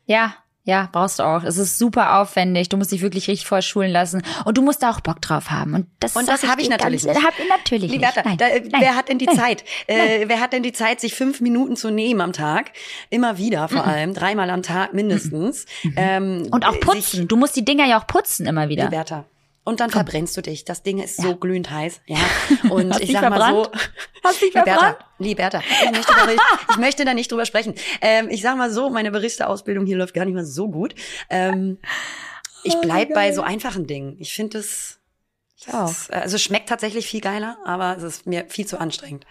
Ja, 0.06 0.34
ja, 0.64 0.86
brauchst 0.92 1.18
du 1.18 1.22
auch. 1.22 1.44
Es 1.44 1.56
ist 1.56 1.78
super 1.78 2.20
aufwendig. 2.20 2.68
Du 2.68 2.76
musst 2.76 2.92
dich 2.92 3.00
wirklich 3.00 3.26
richtig 3.28 3.46
vorschulen 3.46 3.90
lassen. 3.90 4.22
Und 4.44 4.58
du 4.58 4.62
musst 4.62 4.82
da 4.82 4.90
auch 4.90 5.00
Bock 5.00 5.22
drauf 5.22 5.50
haben. 5.50 5.72
Und 5.72 5.86
das, 5.98 6.14
und 6.14 6.28
das 6.28 6.46
habe 6.46 6.60
ich 6.60 6.68
natürlich 6.68 7.04
ganz, 7.04 7.16
nicht. 7.16 7.26
Hab 7.26 7.38
ich 7.38 7.48
natürlich 7.48 7.90
Liberta, 7.90 8.28
nicht. 8.28 8.38
Nein, 8.38 8.68
da, 8.70 8.80
wer 8.80 8.94
hat 8.94 9.08
denn 9.08 9.18
die 9.18 9.24
Nein. 9.24 9.36
Zeit? 9.36 9.64
Äh, 9.86 10.28
wer 10.28 10.40
hat 10.40 10.52
denn 10.52 10.62
die 10.62 10.72
Zeit, 10.72 11.00
sich 11.00 11.14
fünf 11.14 11.40
Minuten 11.40 11.74
zu 11.74 11.90
nehmen 11.90 12.20
am 12.20 12.34
Tag? 12.34 12.72
Immer 13.08 13.38
wieder 13.38 13.68
vor 13.68 13.86
allem. 13.86 14.12
Dreimal 14.12 14.50
am 14.50 14.62
Tag 14.62 14.92
mindestens. 14.92 15.64
Mhm. 15.84 15.94
Ähm, 15.96 16.48
und 16.50 16.66
auch 16.66 16.78
putzen. 16.80 17.28
Du 17.28 17.36
musst 17.36 17.56
die 17.56 17.64
Dinger 17.64 17.86
ja 17.86 17.98
auch 17.98 18.06
putzen 18.06 18.44
immer 18.44 18.68
wieder. 18.68 18.84
Liberta, 18.84 19.24
und 19.68 19.80
dann 19.80 19.90
Komm. 19.90 20.00
verbrennst 20.00 20.34
du 20.34 20.40
dich. 20.40 20.64
Das 20.64 20.82
Ding 20.82 20.98
ist 20.98 21.18
ja. 21.18 21.24
so 21.24 21.36
glühend 21.36 21.70
heiß. 21.70 22.00
Ja. 22.06 22.16
Und 22.70 22.94
Hast 22.94 23.02
ich 23.02 23.12
sag 23.12 23.20
verbrannt? 23.20 23.54
mal 23.54 23.64
so. 23.64 23.70
Hast 24.24 24.40
dich 24.40 24.52
verbrannt? 24.52 24.96
Liberta, 25.18 25.60
ich 25.84 25.90
möchte, 25.90 26.14
da, 26.14 26.26
nicht, 26.26 26.40
ich 26.70 26.76
möchte 26.78 27.04
da 27.04 27.12
nicht 27.12 27.30
drüber 27.30 27.44
sprechen. 27.44 27.74
Ähm, 28.00 28.30
ich 28.30 28.40
sag 28.40 28.56
mal 28.56 28.70
so, 28.70 28.88
meine 28.88 29.10
Barista-Ausbildung 29.10 29.84
hier 29.84 29.98
läuft 29.98 30.14
gar 30.14 30.24
nicht 30.24 30.32
mal 30.32 30.46
so 30.46 30.70
gut. 30.70 30.94
Ähm, 31.28 31.76
ich 32.64 32.76
oh, 32.76 32.80
bleib 32.80 33.12
bei 33.12 33.30
so 33.32 33.42
einfachen 33.42 33.86
Dingen. 33.86 34.16
Ich 34.18 34.32
finde 34.32 34.56
es. 34.56 35.00
Also 35.66 36.36
es 36.36 36.42
schmeckt 36.42 36.70
tatsächlich 36.70 37.06
viel 37.06 37.20
geiler, 37.20 37.58
aber 37.66 37.94
es 37.98 38.02
ist 38.02 38.26
mir 38.26 38.46
viel 38.48 38.64
zu 38.64 38.80
anstrengend. 38.80 39.26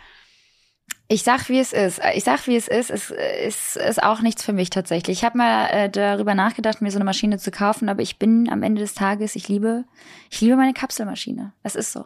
Ich 1.10 1.24
sag, 1.24 1.48
wie 1.48 1.60
es 1.60 1.72
ist. 1.72 2.02
Ich 2.16 2.26
sag, 2.26 2.48
wie 2.48 2.56
es 2.58 2.68
ist. 2.68 2.90
Es 2.90 3.12
ist, 3.12 3.78
ist 3.78 4.04
auch 4.04 4.20
nichts 4.22 4.44
für 4.44 4.52
mich 4.52 4.70
tatsächlich. 4.70 5.20
Ich 5.20 5.24
habe 5.24 5.38
mal 5.38 5.68
äh, 5.68 5.90
darüber 5.90 6.36
nachgedacht, 6.36 6.82
mir 6.82 6.92
so 6.92 6.98
eine 6.98 7.06
Maschine 7.06 7.38
zu 7.38 7.50
kaufen, 7.50 7.88
aber 7.88 8.02
ich 8.02 8.20
bin 8.20 8.50
am 8.50 8.62
Ende 8.62 8.82
des 8.82 8.94
Tages, 8.94 9.36
ich 9.36 9.48
liebe, 9.48 9.86
ich 10.30 10.42
liebe 10.42 10.58
meine 10.58 10.74
Kapselmaschine. 10.74 11.54
Es 11.64 11.76
ist 11.76 11.94
so. 11.94 12.04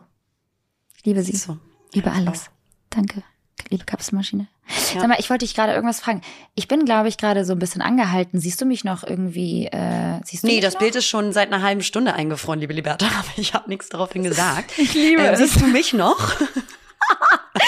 Ich 0.97 1.05
liebe 1.05 1.23
sie. 1.23 1.35
So. 1.35 1.57
Liebe 1.93 2.11
alles. 2.11 2.51
Danke, 2.91 3.23
liebe 3.69 3.85
Kapselmaschine. 3.85 4.47
Ja. 4.93 5.01
Sag 5.01 5.09
mal, 5.09 5.19
ich 5.19 5.29
wollte 5.31 5.45
dich 5.45 5.55
gerade 5.55 5.73
irgendwas 5.73 5.99
fragen. 5.99 6.21
Ich 6.53 6.67
bin, 6.67 6.85
glaube 6.85 7.07
ich, 7.09 7.17
gerade 7.17 7.43
so 7.43 7.53
ein 7.53 7.59
bisschen 7.59 7.81
angehalten. 7.81 8.39
Siehst 8.39 8.61
du 8.61 8.65
mich 8.65 8.83
noch 8.83 9.03
irgendwie? 9.03 9.65
Äh, 9.65 10.19
siehst 10.23 10.43
du 10.43 10.47
nee, 10.47 10.59
das 10.59 10.75
noch? 10.75 10.79
Bild 10.81 10.95
ist 10.95 11.07
schon 11.07 11.33
seit 11.33 11.51
einer 11.51 11.63
halben 11.63 11.81
Stunde 11.81 12.13
eingefroren, 12.13 12.59
liebe 12.59 12.73
Liberta. 12.73 13.05
Aber 13.17 13.27
ich 13.37 13.55
habe 13.55 13.67
nichts 13.67 13.89
daraufhin 13.89 14.23
gesagt. 14.23 14.71
Ich 14.77 14.93
liebe 14.93 15.23
äh, 15.23 15.31
es. 15.31 15.39
Siehst 15.39 15.59
du 15.59 15.65
mich 15.65 15.93
noch? 15.93 16.19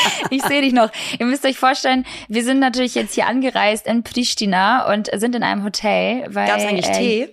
ich 0.30 0.44
sehe 0.44 0.62
dich 0.62 0.74
noch. 0.74 0.90
Ihr 1.20 1.26
müsst 1.26 1.46
euch 1.46 1.58
vorstellen, 1.58 2.06
wir 2.28 2.44
sind 2.44 2.60
natürlich 2.60 2.96
jetzt 2.96 3.16
hier 3.16 3.28
angereist 3.28 3.88
in 3.88 4.04
Pristina 4.04 4.92
und 4.92 5.10
sind 5.14 5.36
in 5.36 5.44
einem 5.44 5.64
Hotel. 5.64 6.26
Weil, 6.30 6.48
Gab's 6.48 6.66
eigentlich 6.66 6.90
äh, 6.90 6.94
Tee? 6.94 7.30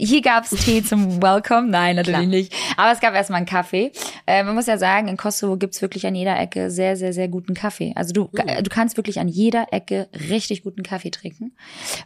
Hier 0.00 0.22
gab's 0.22 0.50
Tee 0.50 0.82
zum 0.82 1.22
Welcome. 1.22 1.68
Nein, 1.68 1.96
natürlich 1.96 2.18
Klar. 2.20 2.26
nicht. 2.28 2.52
Aber 2.76 2.92
es 2.92 3.00
gab 3.00 3.14
erstmal 3.14 3.38
einen 3.38 3.46
Kaffee. 3.46 3.92
Äh, 4.26 4.42
man 4.44 4.54
muss 4.54 4.66
ja 4.66 4.78
sagen, 4.78 5.08
in 5.08 5.16
Kosovo 5.16 5.56
gibt's 5.56 5.82
wirklich 5.82 6.06
an 6.06 6.14
jeder 6.14 6.38
Ecke 6.38 6.70
sehr, 6.70 6.96
sehr, 6.96 7.12
sehr 7.12 7.28
guten 7.28 7.54
Kaffee. 7.54 7.92
Also 7.96 8.12
du, 8.12 8.30
Mhm. 8.32 8.62
du 8.64 8.70
kannst 8.70 8.96
wirklich 8.96 9.18
an 9.20 9.28
jeder 9.28 9.66
Ecke 9.72 10.08
richtig 10.28 10.62
guten 10.62 10.82
Kaffee 10.82 11.10
trinken. 11.10 11.52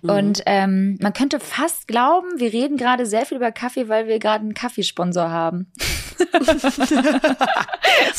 Mhm. 0.02 0.10
Und 0.10 0.42
ähm, 0.46 0.98
man 1.00 1.12
könnte 1.12 1.40
fast 1.40 1.88
glauben, 1.88 2.26
wir 2.36 2.52
reden 2.52 2.76
gerade 2.76 3.06
sehr 3.06 3.26
viel 3.26 3.36
über 3.36 3.52
Kaffee, 3.52 3.88
weil 3.88 4.06
wir 4.08 4.18
gerade 4.18 4.40
einen 4.44 4.54
Kaffeesponsor 4.54 5.30
haben. 5.30 5.70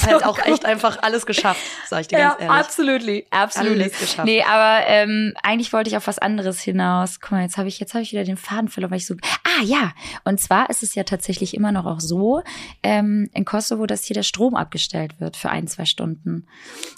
halt 0.06 0.26
auch 0.26 0.40
echt 0.40 0.66
einfach 0.66 1.02
alles 1.02 1.26
geschafft, 1.26 1.62
sag 1.88 2.02
ich 2.02 2.08
dir 2.08 2.18
ganz 2.18 2.36
ehrlich. 2.40 2.50
absolutely, 2.50 3.26
absolutely. 3.32 3.84
Alles 3.84 4.00
geschafft. 4.00 4.26
Nee, 4.26 4.44
aber 4.44 4.86
ähm, 4.88 5.34
eigentlich 5.44 5.72
wollte 5.74 5.90
ich 5.90 5.98
auf 5.98 6.08
was 6.08 6.20
anderes 6.20 6.60
hinaus. 6.62 7.20
Guck 7.22 7.32
mal, 7.32 7.42
jetzt 7.44 7.58
habe 7.58 7.68
ich 7.68 7.80
jetzt 7.80 7.94
habe 7.94 8.04
ich 8.04 8.12
wieder 8.12 8.24
den 8.24 8.38
Faden 8.38 8.68
verloren, 8.70 8.92
weil 8.92 8.98
ich 8.98 9.06
so 9.06 9.16
Ah 9.44 9.64
ja, 9.66 9.92
und 10.24 10.40
zwar 10.40 10.70
ist 10.70 10.84
es 10.84 10.96
ja 10.96 11.04
tatsächlich 11.04 11.54
immer 11.56 11.72
noch 11.72 11.86
auch 11.86 12.00
so 12.00 12.42
ähm, 12.84 13.30
in 13.34 13.46
Kosovo, 13.46 13.86
dass 13.86 14.04
hier 14.06 14.14
der 14.14 14.24
Strom 14.24 14.56
abgestellt 14.56 15.20
wird 15.20 15.36
für 15.38 15.50
ein 15.50 15.68
zwei 15.68 15.86
Stunden, 15.86 16.48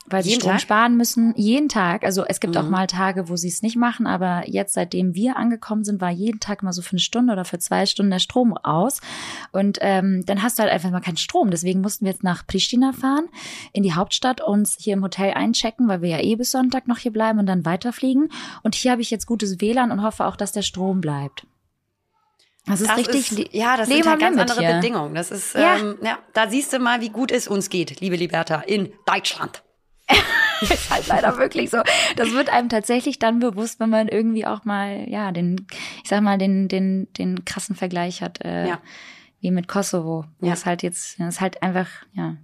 weil 0.08 0.24
sie 0.24 0.30
Jeden 0.30 0.42
Strom 0.42 0.52
Tag? 0.54 0.62
sparen 0.62 0.98
müssen 0.98 1.34
jeden 1.36 1.70
Tag. 1.70 2.04
Also 2.04 2.26
es 2.26 2.40
gibt 2.40 2.56
auch 2.58 2.64
Mhm. 2.64 2.72
mal 2.72 2.88
Tage, 2.88 3.30
wo 3.30 3.36
sie 3.36 3.48
es 3.48 3.62
nicht 3.62 3.76
machen, 3.78 4.06
aber 4.08 4.44
jetzt 4.50 4.74
seitdem 4.74 5.16
wir 5.16 5.38
angekommen 5.38 5.84
sind, 5.84 6.02
war 6.02 6.12
jeden 6.12 6.40
Tag 6.40 6.64
mal 6.64 6.74
so 6.74 6.82
für 6.82 6.92
eine 6.92 7.00
Stunde 7.00 7.34
oder 7.34 7.46
für 7.46 7.60
zwei 7.60 7.86
Stunden 7.86 8.12
der 8.12 8.20
Strom 8.20 8.56
aus 8.58 9.00
und 9.52 9.78
ähm, 9.82 10.24
dann 10.26 10.44
hast 10.44 10.60
du 10.60 10.64
halt 10.64 10.72
einfach 10.72 10.92
mal 10.92 11.02
keinen 11.02 11.18
Strom. 11.18 11.50
Deswegen 11.52 11.82
mussten 11.82 12.06
wir 12.06 12.12
jetzt 12.12 12.24
nach 12.24 12.46
Pristina 12.46 12.92
fahren, 12.94 13.28
in 13.74 13.84
die 13.84 13.94
Hauptstadt, 13.94 14.42
uns 14.42 14.78
hier 14.80 14.94
im 14.94 15.04
Hotel 15.04 15.34
einchecken, 15.34 15.88
weil 15.88 16.02
wir 16.02 16.10
ja 16.10 16.20
eh 16.20 16.36
bis 16.36 16.52
Sonntag 16.52 16.88
noch 16.88 16.98
hier 16.98 17.12
bleiben 17.14 17.40
und 17.40 17.46
dann 17.46 17.66
weiterfliegen. 17.66 18.30
Und 18.64 18.76
hier 18.76 18.92
habe 18.92 19.02
ich 19.02 19.12
jetzt 19.12 19.26
gutes 19.28 19.62
WLAN 19.62 19.92
und 19.92 20.04
hoffe 20.04 20.26
auch, 20.26 20.36
dass 20.36 20.52
der 20.52 20.62
Strom 20.62 21.02
bleibt. 21.02 21.46
Das 22.68 22.82
ist 22.82 22.90
Das 22.90 22.98
richtig. 22.98 23.32
ist, 23.32 23.54
ja, 23.54 23.78
das 23.78 23.88
Leben 23.88 24.04
sind 24.04 24.12
halt 24.12 24.20
ganz 24.20 24.36
Limit 24.36 24.52
andere 24.52 24.66
hier. 24.68 24.76
Bedingungen. 24.76 25.16
Das 25.16 25.32
ist, 25.32 25.54
Ja. 25.56 25.78
ähm, 25.78 25.98
ja, 26.04 26.20
da 26.34 26.50
siehst 26.50 26.74
du 26.74 26.80
mal, 26.80 27.02
wie 27.02 27.10
gut 27.10 27.32
es 27.32 27.48
uns 27.48 27.70
geht, 27.70 28.00
liebe 28.02 28.16
Liberta, 28.16 28.62
in 28.62 28.92
Deutschland. 29.06 29.64
ist 30.62 30.90
halt 30.90 31.08
leider 31.08 31.38
wirklich 31.38 31.70
so. 31.70 31.78
Das 32.16 32.32
wird 32.32 32.50
einem 32.50 32.70
tatsächlich 32.70 33.20
dann 33.20 33.40
bewusst, 33.40 33.80
wenn 33.80 33.90
man 33.90 34.08
irgendwie 34.08 34.46
auch 34.46 34.64
mal, 34.66 35.06
ja, 35.10 35.32
den, 35.32 35.68
ich 36.04 36.10
sag 36.10 36.22
mal, 36.22 36.38
den, 36.38 36.68
den, 36.68 37.12
den 37.14 37.46
krassen 37.46 37.76
Vergleich 37.76 38.22
hat, 38.22 38.44
äh, 38.44 38.68
Ja. 38.68 38.82
wie 39.42 39.52
mit 39.52 39.68
Kosovo. 39.68 40.26
Ja. 40.42 40.54
es 40.54 40.66
halt 40.66 40.84
jetzt, 40.84 41.20
es 41.20 41.28
ist 41.36 41.42
halt 41.42 41.62
einfach, 41.62 41.88
ja. 42.14 42.36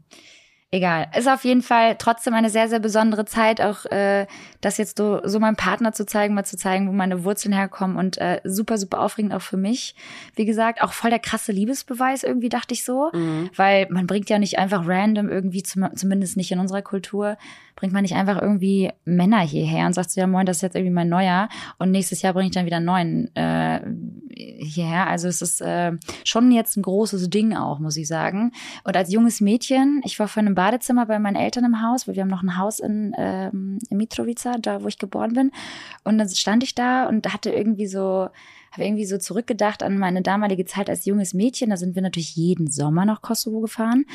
Egal. 0.73 1.05
Ist 1.15 1.29
auf 1.29 1.43
jeden 1.43 1.61
Fall 1.61 1.97
trotzdem 1.99 2.33
eine 2.33 2.49
sehr, 2.49 2.67
sehr 2.67 2.79
besondere 2.79 3.25
Zeit, 3.25 3.61
auch 3.61 3.85
äh, 3.85 4.25
das 4.59 4.79
jetzt 4.79 4.97
so, 4.97 5.21
so 5.23 5.39
meinem 5.39 5.55
Partner 5.55 5.93
zu 5.93 6.03
zeigen, 6.03 6.33
mal 6.33 6.45
zu 6.45 6.57
zeigen, 6.57 6.87
wo 6.87 6.91
meine 6.91 7.23
Wurzeln 7.23 7.53
herkommen 7.53 7.95
und 7.95 8.17
äh, 8.17 8.41
super, 8.43 8.79
super 8.79 9.01
aufregend 9.01 9.35
auch 9.35 9.43
für 9.43 9.55
mich. 9.55 9.93
Wie 10.35 10.45
gesagt, 10.45 10.81
auch 10.81 10.93
voll 10.93 11.11
der 11.11 11.19
krasse 11.19 11.51
Liebesbeweis 11.51 12.23
irgendwie, 12.23 12.49
dachte 12.49 12.73
ich 12.73 12.83
so. 12.83 13.11
Mhm. 13.13 13.51
Weil 13.55 13.85
man 13.91 14.07
bringt 14.07 14.31
ja 14.31 14.39
nicht 14.39 14.57
einfach 14.57 14.87
random 14.87 15.29
irgendwie, 15.29 15.61
zum, 15.61 15.95
zumindest 15.95 16.37
nicht 16.37 16.51
in 16.51 16.57
unserer 16.57 16.81
Kultur, 16.81 17.37
bringt 17.75 17.93
man 17.93 18.03
nicht 18.03 18.15
einfach 18.15 18.41
irgendwie 18.41 18.91
Männer 19.05 19.39
hierher 19.39 19.85
und 19.85 19.93
sagt 19.93 20.11
so, 20.11 20.21
ja 20.21 20.27
moin, 20.27 20.45
das 20.45 20.57
ist 20.57 20.61
jetzt 20.61 20.75
irgendwie 20.75 20.93
mein 20.93 21.09
neuer 21.09 21.49
und 21.79 21.91
nächstes 21.91 22.21
Jahr 22.21 22.33
bringe 22.33 22.47
ich 22.47 22.53
dann 22.53 22.65
wieder 22.65 22.77
einen 22.77 22.85
neuen 22.85 23.35
äh, 23.35 23.81
hierher. 24.35 25.07
Also 25.07 25.27
es 25.27 25.41
ist 25.41 25.61
äh, 25.61 25.93
schon 26.23 26.51
jetzt 26.51 26.77
ein 26.77 26.83
großes 26.83 27.29
Ding 27.29 27.55
auch, 27.55 27.79
muss 27.79 27.97
ich 27.97 28.07
sagen. 28.07 28.51
Und 28.83 28.95
als 28.95 29.11
junges 29.11 29.41
Mädchen, 29.41 30.01
ich 30.05 30.19
war 30.19 30.27
vorhin 30.27 30.47
im 30.47 30.55
Badezimmer 30.55 31.05
bei 31.05 31.19
meinen 31.19 31.35
Eltern 31.35 31.65
im 31.65 31.81
Haus, 31.81 32.07
weil 32.07 32.15
wir 32.15 32.23
haben 32.23 32.29
noch 32.29 32.43
ein 32.43 32.57
Haus 32.57 32.79
in, 32.79 33.13
ähm, 33.17 33.79
in 33.89 33.97
Mitrovica, 33.97 34.57
da 34.59 34.83
wo 34.83 34.87
ich 34.87 34.97
geboren 34.97 35.33
bin. 35.33 35.51
Und 36.03 36.17
dann 36.17 36.29
stand 36.29 36.63
ich 36.63 36.75
da 36.75 37.07
und 37.07 37.31
hatte 37.31 37.51
irgendwie 37.51 37.87
so 37.87 38.29
habe 38.73 38.85
irgendwie 38.85 39.05
so 39.05 39.19
zurückgedacht 39.19 39.83
an 39.83 39.99
meine 39.99 40.23
damalige 40.23 40.65
Zeit 40.65 40.89
als 40.89 41.05
junges 41.05 41.33
Mädchen. 41.33 41.69
Da 41.69 41.77
sind 41.77 41.93
wir 41.93 42.01
natürlich 42.01 42.35
jeden 42.35 42.69
Sommer 42.69 43.05
nach 43.05 43.21
Kosovo 43.21 43.61
gefahren. 43.61 44.05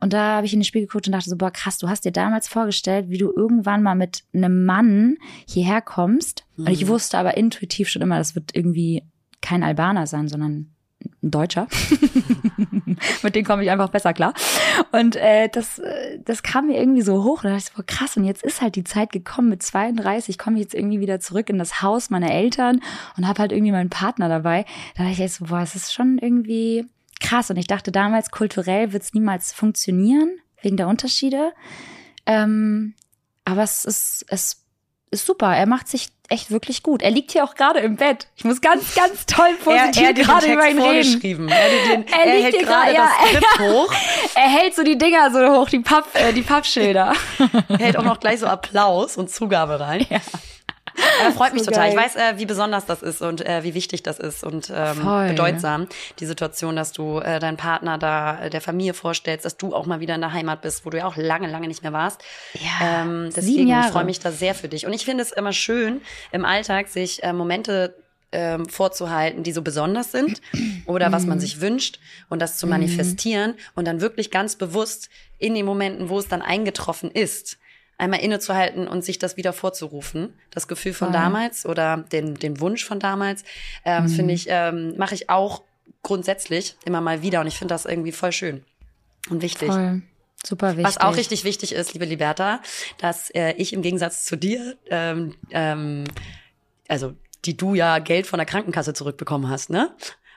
Und 0.00 0.12
da 0.12 0.36
habe 0.36 0.46
ich 0.46 0.52
in 0.52 0.60
den 0.60 0.64
Spiegel 0.64 0.86
geguckt 0.86 1.08
und 1.08 1.12
dachte 1.12 1.28
so, 1.28 1.36
boah, 1.36 1.50
krass, 1.50 1.78
du 1.78 1.88
hast 1.88 2.04
dir 2.04 2.12
damals 2.12 2.46
vorgestellt, 2.46 3.10
wie 3.10 3.18
du 3.18 3.32
irgendwann 3.34 3.82
mal 3.82 3.96
mit 3.96 4.22
einem 4.32 4.64
Mann 4.64 5.16
hierher 5.46 5.82
kommst. 5.82 6.46
Und 6.56 6.70
ich 6.70 6.86
wusste 6.86 7.18
aber 7.18 7.36
intuitiv 7.36 7.88
schon 7.88 8.02
immer, 8.02 8.18
das 8.18 8.36
wird 8.36 8.54
irgendwie 8.54 9.02
kein 9.40 9.64
Albaner 9.64 10.06
sein, 10.06 10.28
sondern 10.28 10.73
ein 11.22 11.30
Deutscher. 11.30 11.66
mit 13.22 13.34
dem 13.34 13.44
komme 13.44 13.62
ich 13.62 13.70
einfach 13.70 13.88
besser 13.88 14.12
klar. 14.12 14.34
Und 14.92 15.16
äh, 15.16 15.48
das, 15.48 15.78
äh, 15.78 16.18
das 16.24 16.42
kam 16.42 16.66
mir 16.66 16.78
irgendwie 16.78 17.02
so 17.02 17.24
hoch. 17.24 17.42
Da 17.42 17.50
dachte 17.50 17.64
ich 17.68 17.76
so, 17.76 17.82
krass, 17.86 18.16
und 18.16 18.24
jetzt 18.24 18.42
ist 18.42 18.62
halt 18.62 18.76
die 18.76 18.84
Zeit 18.84 19.12
gekommen 19.12 19.48
mit 19.48 19.62
32, 19.62 20.38
komme 20.38 20.56
ich 20.56 20.64
jetzt 20.64 20.74
irgendwie 20.74 21.00
wieder 21.00 21.20
zurück 21.20 21.50
in 21.50 21.58
das 21.58 21.82
Haus 21.82 22.10
meiner 22.10 22.30
Eltern 22.30 22.80
und 23.16 23.26
habe 23.26 23.40
halt 23.40 23.52
irgendwie 23.52 23.72
meinen 23.72 23.90
Partner 23.90 24.28
dabei. 24.28 24.64
Da 24.96 25.04
dachte 25.04 25.22
ich 25.22 25.32
so, 25.32 25.46
boah, 25.46 25.60
es 25.60 25.74
ist 25.74 25.92
schon 25.92 26.18
irgendwie 26.18 26.86
krass. 27.20 27.50
Und 27.50 27.56
ich 27.56 27.66
dachte 27.66 27.92
damals, 27.92 28.30
kulturell 28.30 28.92
wird 28.92 29.02
es 29.02 29.14
niemals 29.14 29.52
funktionieren, 29.52 30.38
wegen 30.62 30.76
der 30.76 30.88
Unterschiede. 30.88 31.52
Ähm, 32.26 32.94
aber 33.44 33.62
es 33.62 33.84
ist, 33.84 34.24
es 34.28 34.64
ist 35.10 35.26
super. 35.26 35.54
Er 35.54 35.66
macht 35.66 35.88
sich 35.88 36.08
echt 36.28 36.50
wirklich 36.50 36.82
gut. 36.82 37.02
Er 37.02 37.10
liegt 37.10 37.32
hier 37.32 37.44
auch 37.44 37.54
gerade 37.54 37.80
im 37.80 37.96
Bett. 37.96 38.26
Ich 38.36 38.44
muss 38.44 38.60
ganz, 38.60 38.94
ganz 38.94 39.26
toll 39.26 39.54
positiv 39.62 40.02
er 40.02 40.12
gerade 40.14 40.52
über 40.52 40.68
ihn 40.68 40.80
reden. 40.80 41.48
Er, 41.48 41.68
den, 41.90 42.06
Er 42.08 42.24
er, 42.24 42.42
hält 42.42 42.58
gerade 42.60 42.94
das. 42.94 43.10
Skript 43.28 43.58
hoch. 43.60 43.92
Er 44.34 44.48
hält 44.48 44.74
so 44.74 44.82
die 44.82 44.96
Dinger 44.98 45.30
so 45.30 45.38
hoch, 45.60 45.68
die 45.68 45.80
Papp, 45.80 46.06
äh, 46.14 46.32
die 46.32 46.42
Pappschilder. 46.42 47.12
Er 47.68 47.78
hält 47.78 47.96
auch 47.96 48.04
noch 48.04 48.20
gleich 48.20 48.40
so 48.40 48.46
Applaus 48.46 49.16
und 49.16 49.30
Zugabe 49.30 49.80
rein. 49.80 50.06
Ja. 50.08 50.20
Er 51.22 51.32
freut 51.32 51.52
mich 51.54 51.62
So 51.64 51.70
total. 51.70 51.88
Ich 51.90 51.94
geil. 51.96 52.04
weiß, 52.04 52.16
äh, 52.16 52.38
wie 52.38 52.46
besonders 52.46 52.86
das 52.86 53.02
ist 53.02 53.20
und 53.22 53.44
äh, 53.46 53.62
wie 53.64 53.74
wichtig 53.74 54.02
das 54.02 54.18
ist 54.18 54.44
und 54.44 54.70
ähm, 54.74 54.94
Voll. 54.96 55.28
bedeutsam, 55.28 55.88
die 56.18 56.26
Situation, 56.26 56.76
dass 56.76 56.92
du 56.92 57.18
äh, 57.18 57.38
deinen 57.40 57.56
Partner 57.56 57.98
da 57.98 58.44
äh, 58.44 58.50
der 58.50 58.60
Familie 58.60 58.94
vorstellst, 58.94 59.44
dass 59.44 59.56
du 59.56 59.74
auch 59.74 59.86
mal 59.86 60.00
wieder 60.00 60.14
in 60.14 60.20
der 60.20 60.32
Heimat 60.32 60.62
bist, 60.62 60.84
wo 60.86 60.90
du 60.90 60.98
ja 60.98 61.06
auch 61.06 61.16
lange, 61.16 61.50
lange 61.50 61.68
nicht 61.68 61.82
mehr 61.82 61.92
warst. 61.92 62.22
Ja, 62.54 63.02
ähm, 63.02 63.30
deswegen 63.34 63.72
freue 63.90 64.04
mich 64.04 64.20
da 64.20 64.30
sehr 64.32 64.54
für 64.54 64.68
dich. 64.68 64.86
Und 64.86 64.92
ich 64.92 65.04
finde 65.04 65.22
es 65.22 65.32
immer 65.32 65.52
schön, 65.52 66.00
im 66.32 66.44
Alltag 66.44 66.88
sich 66.88 67.22
äh, 67.22 67.32
Momente 67.32 67.96
ähm, 68.32 68.68
vorzuhalten, 68.68 69.42
die 69.44 69.52
so 69.52 69.62
besonders 69.62 70.10
sind 70.12 70.40
oder 70.86 71.12
was 71.12 71.22
Mhm. 71.22 71.28
man 71.30 71.40
sich 71.40 71.60
wünscht 71.60 71.98
und 72.28 72.40
das 72.42 72.56
zu 72.56 72.66
manifestieren 72.66 73.54
und 73.76 73.86
dann 73.86 74.00
wirklich 74.00 74.30
ganz 74.32 74.56
bewusst 74.56 75.08
in 75.38 75.54
den 75.54 75.64
Momenten, 75.66 76.08
wo 76.08 76.18
es 76.18 76.26
dann 76.28 76.42
eingetroffen 76.42 77.10
ist, 77.12 77.58
einmal 77.98 78.20
innezuhalten 78.20 78.88
und 78.88 79.04
sich 79.04 79.18
das 79.18 79.36
wieder 79.36 79.52
vorzurufen. 79.52 80.34
Das 80.50 80.68
Gefühl 80.68 80.92
von 80.94 81.08
Voll. 81.08 81.12
damals 81.20 81.64
oder 81.66 81.98
den, 82.12 82.34
den 82.34 82.60
Wunsch 82.60 82.84
von 82.84 82.98
damals, 83.00 83.44
ähm, 83.84 84.04
Mhm. 84.04 84.08
finde 84.08 84.34
ich, 84.34 84.46
ähm, 84.48 84.94
mache 84.96 85.14
ich 85.14 85.30
auch 85.30 85.62
grundsätzlich 86.02 86.76
immer 86.84 87.00
mal 87.00 87.22
wieder 87.22 87.40
und 87.40 87.46
ich 87.46 87.56
finde 87.58 87.74
das 87.74 87.84
irgendwie 87.86 88.12
voll 88.12 88.32
schön 88.32 88.64
und 89.30 89.42
wichtig. 89.42 89.68
Voll. 89.68 90.02
Super 90.46 90.72
wichtig. 90.76 90.84
Was 90.84 90.98
auch 90.98 91.16
richtig 91.16 91.44
wichtig 91.44 91.72
ist, 91.72 91.94
liebe 91.94 92.04
Liberta, 92.04 92.60
dass 92.98 93.30
äh, 93.30 93.52
ich 93.56 93.72
im 93.72 93.80
Gegensatz 93.80 94.24
zu 94.26 94.36
dir, 94.36 94.76
ähm, 94.90 95.34
ähm, 95.50 96.04
also 96.88 97.14
die 97.46 97.56
du 97.56 97.74
ja 97.74 97.98
Geld 97.98 98.26
von 98.26 98.38
der 98.38 98.44
Krankenkasse 98.46 98.92
zurückbekommen 98.92 99.48
hast, 99.48 99.70
ne? 99.70 99.94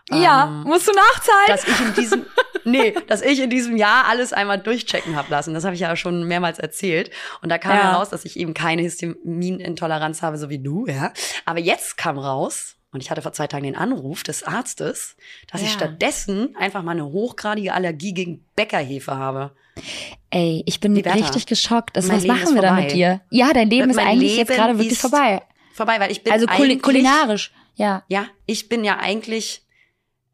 Ja, 0.09 0.45
Ähm, 0.45 0.63
musst 0.69 0.87
du 0.87 0.93
nachzahlen? 0.93 1.47
dass 1.47 1.67
ich 1.67 1.79
in 1.81 1.93
diesem 1.95 2.25
nee, 2.67 2.93
dass 3.07 3.21
ich 3.21 3.39
in 3.41 3.49
diesem 3.49 3.75
Jahr 3.77 4.05
alles 4.07 4.33
einmal 4.33 4.59
durchchecken 4.59 5.15
habe 5.15 5.31
lassen. 5.31 5.53
Das 5.53 5.63
habe 5.63 5.73
ich 5.75 5.81
ja 5.81 5.95
schon 5.95 6.23
mehrmals 6.27 6.59
erzählt 6.59 7.09
und 7.41 7.49
da 7.49 7.57
kam 7.57 7.75
Ja. 7.77 7.91
heraus, 7.91 8.09
dass 8.09 8.25
ich 8.25 8.37
eben 8.39 8.53
keine 8.53 8.81
Histaminintoleranz 8.83 10.21
habe, 10.21 10.37
so 10.37 10.49
wie 10.49 10.59
du, 10.59 10.85
ja. 10.87 11.11
Aber 11.45 11.59
jetzt 11.59 11.97
kam 11.97 12.17
raus 12.17 12.75
und 12.91 13.01
ich 13.01 13.11
hatte 13.11 13.21
vor 13.21 13.33
zwei 13.33 13.47
Tagen 13.47 13.63
den 13.65 13.75
Anruf 13.75 14.23
des 14.23 14.43
Arztes, 14.43 15.15
dass 15.51 15.61
ich 15.61 15.67
Ja. 15.69 15.73
stattdessen 15.73 16.55
einfach 16.55 16.83
mal 16.83 16.91
eine 16.91 17.05
hochgradige 17.05 17.73
Allergie 17.73 18.13
gegen 18.13 18.45
Bäckerhefe 18.55 19.15
habe. 19.15 19.51
Ey, 20.29 20.63
ich 20.65 20.79
bin 20.79 20.95
Liberta, 20.95 21.17
richtig 21.17 21.45
geschockt. 21.45 21.95
Mein 21.95 22.09
was 22.17 22.23
Leben 22.23 22.27
machen 22.39 22.55
wir 22.55 22.61
da 22.61 22.73
mit 22.73 22.91
dir? 22.93 23.21
Ja, 23.29 23.53
dein 23.53 23.69
Leben 23.69 23.89
ist 23.89 23.95
Mein 23.97 24.07
eigentlich 24.07 24.37
jetzt 24.37 24.49
Leben 24.49 24.59
gerade 24.59 24.79
wirklich 24.79 24.97
vorbei. 24.99 25.41
Vorbei, 25.73 25.99
weil 25.99 26.11
ich 26.11 26.23
bin 26.23 26.33
Also 26.33 26.47
kul 26.47 26.77
kulinarisch, 26.79 27.51
ja. 27.75 28.03
Ja, 28.07 28.25
ich 28.47 28.67
bin 28.69 28.83
ja 28.83 28.97
eigentlich 28.97 29.63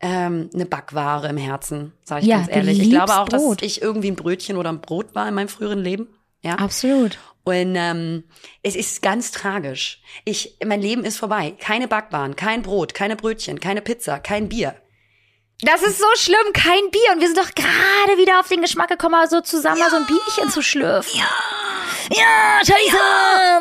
ähm, 0.04 0.50
eine 0.54 0.66
Backware 0.66 1.30
im 1.30 1.38
Herzen, 1.38 1.94
sage 2.04 2.22
ich 2.22 2.28
Ja, 2.28 2.40
ganz 2.40 2.50
ehrlich. 2.50 2.80
Ich 2.82 2.90
glaube 2.90 3.14
auch, 3.14 3.30
Brot. 3.30 3.62
dass 3.62 3.68
ich 3.68 3.82
irgendwie 3.82 4.12
ein 4.12 4.16
Brötchen 4.16 4.58
oder 4.58 4.70
ein 4.70 4.82
Brot 4.82 5.16
war 5.16 5.28
in 5.28 5.34
meinem 5.34 5.48
früheren 5.48 5.80
Leben. 5.80 6.10
Ja. 6.42 6.56
Absolut. 6.56 7.18
Und 7.46 7.76
ähm, 7.78 8.26
es 8.64 8.76
ist 8.76 9.02
ganz 9.02 9.32
tragisch. 9.32 10.02
Ich, 10.26 10.58
mein 10.66 10.82
Leben 10.82 11.06
ist 11.06 11.18
vorbei. 11.18 11.56
Keine 11.58 11.88
Backwaren, 11.88 12.36
kein 12.36 12.62
Brot, 12.64 12.94
keine 12.94 13.16
Brötchen, 13.16 13.62
keine 13.62 13.82
Pizza, 13.82 14.20
kein 14.20 14.50
Bier. 14.50 14.76
Das 15.62 15.82
ist 15.82 16.00
so 16.00 16.08
schlimm, 16.16 16.54
kein 16.54 16.92
Bier. 16.92 17.14
Und 17.14 17.22
wir 17.22 17.28
sind 17.28 17.38
doch 17.38 17.56
gerade 17.56 18.20
wieder 18.20 18.42
auf 18.42 18.50
den 18.50 18.62
Geschmack 18.62 18.90
gekommen, 18.90 19.16
so 19.30 19.40
zusammen 19.40 19.80
mal 19.80 19.90
so 19.90 19.96
ein 19.96 20.06
Bierchen 20.06 20.50
zu 20.50 20.62
schlürfen. 20.62 21.18
Ja. 21.18 21.30
Ja, 22.12 22.60
Scheiße, 22.60 22.98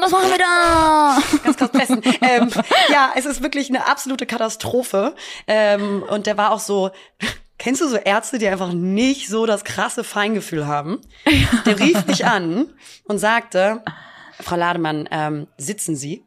was 0.01 0.11
machen 0.11 0.31
wir 0.31 0.39
da? 0.39 1.19
Ganz 1.45 1.57
kurz 1.57 1.73
besten. 1.73 2.03
ähm, 2.21 2.51
ja, 2.91 3.13
es 3.15 3.27
ist 3.27 3.43
wirklich 3.43 3.69
eine 3.69 3.87
absolute 3.87 4.27
Katastrophe. 4.27 5.15
Ähm, 5.47 6.03
und 6.03 6.27
der 6.27 6.37
war 6.37 6.53
auch 6.53 6.61
so. 6.61 6.91
Kennst 7.59 7.81
du 7.81 7.89
so 7.89 7.97
Ärzte, 7.97 8.39
die 8.39 8.49
einfach 8.49 8.73
nicht 8.73 9.29
so 9.29 9.47
das 9.47 9.63
krasse 9.63 10.03
Feingefühl 10.03 10.67
haben? 10.67 11.01
Der 11.65 11.79
rief 11.79 12.07
mich 12.07 12.27
an 12.27 12.73
und 13.05 13.19
sagte, 13.19 13.85
Frau 14.41 14.57
Lademann, 14.57 15.09
ähm, 15.13 15.47
sitzen 15.59 15.95
Sie? 15.95 16.25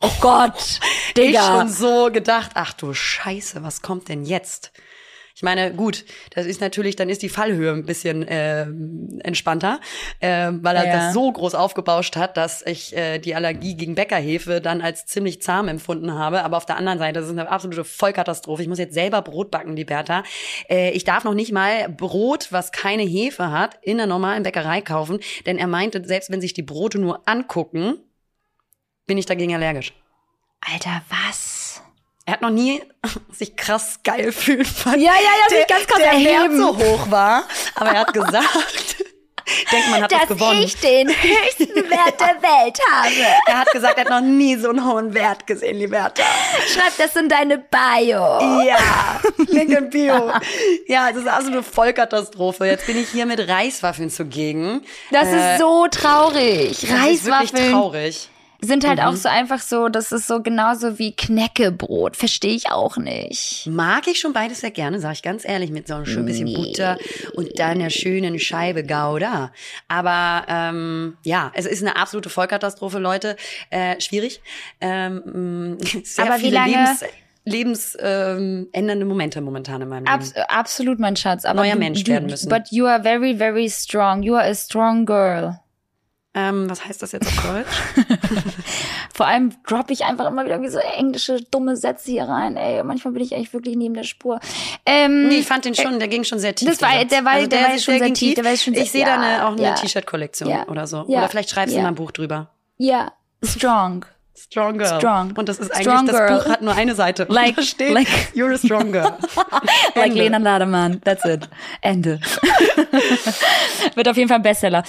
Oh 0.00 0.10
Gott, 0.20 0.78
Digga. 1.16 1.40
Ich 1.40 1.46
schon 1.46 1.68
so 1.68 2.10
gedacht, 2.12 2.52
ach 2.54 2.72
du 2.74 2.94
Scheiße, 2.94 3.64
was 3.64 3.82
kommt 3.82 4.08
denn 4.08 4.24
jetzt? 4.24 4.72
Ich 5.36 5.42
meine, 5.42 5.74
gut, 5.74 6.04
das 6.30 6.46
ist 6.46 6.60
natürlich, 6.60 6.94
dann 6.94 7.08
ist 7.08 7.20
die 7.20 7.28
Fallhöhe 7.28 7.72
ein 7.72 7.84
bisschen 7.84 8.22
äh, 8.22 8.66
entspannter, 9.24 9.80
äh, 10.20 10.52
weil 10.52 10.76
er 10.76 10.86
Ja. 10.86 10.92
das 10.92 11.12
so 11.12 11.30
groß 11.32 11.56
aufgebauscht 11.56 12.14
hat, 12.14 12.36
dass 12.36 12.62
ich 12.64 12.96
äh, 12.96 13.18
die 13.18 13.34
Allergie 13.34 13.74
gegen 13.74 13.96
Bäckerhefe 13.96 14.60
dann 14.60 14.80
als 14.80 15.06
ziemlich 15.06 15.42
zahm 15.42 15.66
empfunden 15.66 16.14
habe. 16.14 16.44
Aber 16.44 16.56
auf 16.56 16.66
der 16.66 16.76
anderen 16.76 17.00
Seite, 17.00 17.18
das 17.18 17.24
ist 17.28 17.32
eine 17.36 17.50
absolute 17.50 17.82
Vollkatastrophe. 17.82 18.62
Ich 18.62 18.68
muss 18.68 18.78
jetzt 18.78 18.94
selber 18.94 19.22
Brot 19.22 19.50
backen, 19.50 19.74
die 19.74 19.84
Bertha. 19.84 20.22
Äh, 20.70 20.90
ich 20.92 21.02
darf 21.02 21.24
noch 21.24 21.34
nicht 21.34 21.50
mal 21.50 21.88
Brot, 21.88 22.52
was 22.52 22.70
keine 22.70 23.02
Hefe 23.02 23.50
hat, 23.50 23.76
in 23.82 23.96
der 23.96 24.06
normalen 24.06 24.44
Bäckerei 24.44 24.82
kaufen, 24.82 25.18
denn 25.46 25.58
er 25.58 25.66
meinte, 25.66 26.04
selbst 26.06 26.30
wenn 26.30 26.40
sich 26.40 26.52
die 26.54 26.62
Brote 26.62 27.00
nur 27.00 27.28
angucken, 27.28 27.96
bin 29.06 29.18
ich 29.18 29.26
dagegen 29.26 29.52
allergisch. 29.54 29.92
Alter, 30.60 31.02
was? 31.08 31.63
Er 32.26 32.34
hat 32.34 32.42
noch 32.42 32.50
nie 32.50 32.82
sich 33.32 33.54
krass 33.56 34.00
geil 34.02 34.32
fühlen 34.32 34.64
fand. 34.64 34.96
Ja, 34.96 35.12
ja, 35.12 35.30
ja, 35.42 35.56
sich 35.56 35.66
ganz 35.66 35.86
krass 35.86 35.98
der 35.98 36.12
erheben. 36.12 36.58
Wert 36.58 36.78
so 36.78 36.78
hoch 36.78 37.10
war. 37.10 37.44
Aber 37.74 37.90
er 37.90 38.00
hat 38.00 38.14
gesagt, 38.14 38.96
denkt 39.72 39.90
man 39.90 40.02
hat 40.04 40.10
was 40.12 40.28
gewonnen. 40.28 40.70
den 40.82 41.08
höchsten 41.08 41.74
Wert 41.90 42.18
der 42.18 42.40
Welt 42.40 42.78
habe. 42.90 43.10
Er 43.46 43.58
hat 43.58 43.70
gesagt, 43.72 43.98
er 43.98 44.04
hat 44.04 44.10
noch 44.10 44.22
nie 44.22 44.56
so 44.56 44.70
einen 44.70 44.86
hohen 44.90 45.12
Wert 45.12 45.46
gesehen, 45.46 45.76
Liberta. 45.78 46.22
Schreib 46.72 46.96
das 46.96 47.14
in 47.14 47.28
deine 47.28 47.58
Bio. 47.58 48.62
Ja, 48.64 49.20
Link 49.48 49.70
in 49.70 49.90
Bio. 49.90 50.32
Ja, 50.86 51.08
das 51.12 51.22
ist 51.22 51.28
also 51.28 51.50
eine 51.50 51.62
Vollkatastrophe. 51.62 52.64
Jetzt 52.64 52.86
bin 52.86 52.98
ich 52.98 53.10
hier 53.10 53.26
mit 53.26 53.46
Reiswaffeln 53.46 54.08
zugegen. 54.08 54.80
Das 55.10 55.28
ist 55.28 55.58
so 55.58 55.88
traurig. 55.88 56.70
Das 56.70 56.82
ist 56.84 56.90
wirklich 56.90 57.02
Reiswaffeln 57.52 57.72
traurig. 57.72 58.30
Sind 58.64 58.86
halt 58.86 59.00
auch 59.00 59.14
so 59.14 59.28
einfach 59.28 59.60
so, 59.60 59.88
das 59.88 60.12
ist 60.12 60.26
so 60.26 60.42
genauso 60.42 60.98
wie 60.98 61.14
Knäckebrot. 61.14 62.16
Verstehe 62.16 62.54
ich 62.54 62.70
auch 62.70 62.96
nicht. 62.96 63.66
Mag 63.70 64.06
ich 64.08 64.18
schon 64.20 64.32
beides 64.32 64.60
sehr 64.60 64.70
gerne, 64.70 65.00
sage 65.00 65.14
ich 65.14 65.22
ganz 65.22 65.44
ehrlich, 65.44 65.70
mit 65.70 65.86
so 65.88 65.94
einem 65.94 66.06
schönen 66.06 66.26
bisschen 66.26 66.52
Butter 66.52 66.98
und 67.34 67.58
dann 67.58 67.70
einer 67.72 67.90
schönen 67.90 68.38
Scheibe 68.38 68.82
Gouda. 68.84 69.52
Aber 69.88 70.44
ähm, 70.48 71.16
ja, 71.24 71.50
es 71.54 71.66
ist 71.66 71.82
eine 71.82 71.96
absolute 71.96 72.28
Vollkatastrophe, 72.28 72.98
Leute. 72.98 73.36
Äh, 73.70 74.00
schwierig. 74.00 74.40
Ähm, 74.80 75.76
mh, 75.78 75.84
sehr 76.04 76.24
Aber 76.26 76.36
wie 76.36 76.40
viele 76.42 76.54
lange- 76.54 76.70
Lebens, 76.76 77.04
lebens 77.44 77.96
ähm, 78.00 78.68
ändernde 78.72 79.04
Momente 79.04 79.40
momentan 79.40 79.82
in 79.82 79.88
meinem 79.88 80.04
Leben. 80.04 80.08
Abs 80.14 80.34
absolut, 80.48 80.98
mein 80.98 81.16
Schatz. 81.16 81.44
Aber 81.44 81.60
Neuer 81.62 81.76
Mensch 81.76 82.04
du, 82.04 82.12
werden 82.12 82.28
müssen. 82.30 82.48
But 82.48 82.70
you 82.70 82.86
are 82.86 83.02
very, 83.02 83.36
very 83.36 83.68
strong. 83.68 84.22
You 84.22 84.34
are 84.34 84.48
a 84.48 84.54
strong 84.54 85.04
girl. 85.04 85.58
Ähm, 86.36 86.68
was 86.68 86.84
heißt 86.84 87.00
das 87.00 87.12
jetzt 87.12 87.28
auf 87.28 87.42
Deutsch? 87.44 88.08
Vor 89.14 89.26
allem 89.26 89.52
droppe 89.66 89.92
ich 89.92 90.04
einfach 90.04 90.26
immer 90.26 90.44
wieder 90.44 90.60
wie 90.62 90.68
so 90.68 90.78
englische 90.78 91.40
dumme 91.50 91.76
Sätze 91.76 92.10
hier 92.10 92.24
rein. 92.24 92.56
Ey, 92.56 92.82
manchmal 92.82 93.14
bin 93.14 93.22
ich 93.22 93.30
echt 93.32 93.52
wirklich 93.52 93.76
neben 93.76 93.94
der 93.94 94.02
Spur. 94.02 94.40
Ähm, 94.84 95.28
Nee, 95.28 95.38
ich 95.38 95.46
fand 95.46 95.64
den 95.64 95.76
schon, 95.76 95.98
der 96.00 96.08
ging 96.08 96.24
schon 96.24 96.40
sehr 96.40 96.54
tief. 96.54 96.68
das 96.68 96.82
war- 96.82 97.04
der 97.04 97.24
war- 97.24 97.46
der 97.46 97.60
war 97.68 97.74
ist 97.74 97.84
schon 97.84 97.94
sehr 97.98 98.06
ging 98.06 98.14
tief, 98.14 98.34
der 98.34 98.44
war 98.44 98.56
schon 98.56 98.74
sehr- 98.74 98.82
Ich 98.82 98.90
sehe 98.90 99.04
da 99.04 99.14
eine, 99.14 99.32
ja, 99.32 99.46
auch 99.48 99.52
eine 99.52 99.62
ja. 99.62 99.74
T-Shirt-Kollektion 99.74 100.48
Ja. 100.50 100.66
oder 100.68 100.86
so. 100.88 101.04
Ja. 101.08 101.18
Oder 101.20 101.28
vielleicht 101.28 101.50
schreibst 101.50 101.76
du 101.76 101.80
mal 101.80 101.88
ein 101.88 101.94
Buch 101.94 102.10
drüber. 102.10 102.50
ja, 102.78 103.12
strong. 103.44 104.04
Strong 104.36 104.78
Girl. 104.78 104.98
Strong. 104.98 105.32
Und 105.36 105.48
das 105.48 105.60
ist 105.60 105.72
Strong 105.76 105.96
eigentlich, 105.98 106.16
girl. 106.16 106.28
das 106.28 106.42
Buch 106.44 106.50
hat 106.52 106.60
nur 106.62 106.74
eine 106.74 106.96
Seite. 106.96 107.26
Like- 107.28 107.54
da 107.54 107.62
steht, 107.62 107.92
like- 107.92 108.08
you're 108.34 108.52
a 108.52 108.58
strong 108.58 108.90
girl. 108.90 109.16
like. 109.94 110.12
Lena 110.12 110.38
Lademann. 110.38 111.00
That's 111.04 111.24
it. 111.24 111.48
Ende. 111.80 112.18
Wird 113.94 114.08
auf 114.08 114.16
jeden 114.16 114.28
Fall 114.28 114.38
ein 114.38 114.42
Bestseller. 114.42 114.82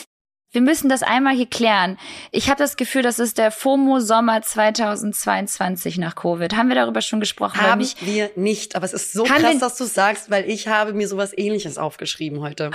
Wir 0.55 0.61
müssen 0.61 0.87
das 0.89 1.03
einmal 1.03 1.35
hier 1.35 1.45
klären. 1.49 1.97
Ich 2.31 2.49
habe 2.49 2.57
das 2.57 2.77
Gefühl, 2.77 3.01
das 3.01 3.19
ist 3.19 3.37
der 3.37 3.51
FOMO 3.51 3.99
Sommer 3.99 4.41
2022 4.41 5.97
nach 5.97 6.15
Covid. 6.15 6.55
Haben 6.55 6.69
wir 6.69 6.75
darüber 6.75 7.01
schon 7.01 7.19
gesprochen? 7.19 7.59
Haben 7.61 7.79
mich, 7.79 7.95
wir 7.99 8.31
nicht. 8.35 8.75
Aber 8.75 8.85
es 8.85 8.93
ist 8.93 9.13
so 9.13 9.23
krass, 9.25 9.41
wir- 9.41 9.59
dass 9.59 9.75
du 9.77 9.83
sagst, 9.85 10.31
weil 10.31 10.49
ich 10.49 10.67
habe 10.67 10.93
mir 10.93 11.07
sowas 11.07 11.31
ähnliches 11.37 11.77
aufgeschrieben 11.77 12.39
heute. 12.41 12.71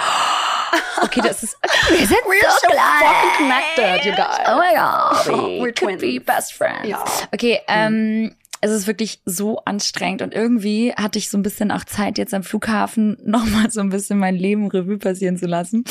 okay, 1.02 1.20
das 1.24 1.42
ist, 1.42 1.56
wir 1.88 2.06
sind 2.06 2.08
so 2.10 2.68
fucking 2.68 3.48
connected, 3.48 4.04
you 4.04 4.12
guys. 4.12 4.38
Oh 4.46 4.58
my 4.58 4.74
God. 4.76 5.26
We 5.26 5.62
We're 5.64 5.72
could 5.72 5.98
be 5.98 6.16
twins. 6.18 6.24
best 6.26 6.52
friends. 6.52 6.86
Ja. 6.88 7.04
Okay, 7.32 7.60
ähm, 7.66 8.36
es 8.60 8.70
ist 8.70 8.86
wirklich 8.86 9.20
so 9.24 9.58
anstrengend 9.64 10.22
und 10.22 10.34
irgendwie 10.34 10.92
hatte 10.92 11.18
ich 11.18 11.30
so 11.30 11.38
ein 11.38 11.42
bisschen 11.42 11.70
auch 11.70 11.84
Zeit, 11.84 12.18
jetzt 12.18 12.34
am 12.34 12.42
Flughafen 12.42 13.16
nochmal 13.24 13.70
so 13.70 13.80
ein 13.80 13.88
bisschen 13.88 14.18
mein 14.18 14.36
Leben 14.36 14.68
Revue 14.68 14.98
passieren 14.98 15.36
zu 15.36 15.46
lassen, 15.46 15.84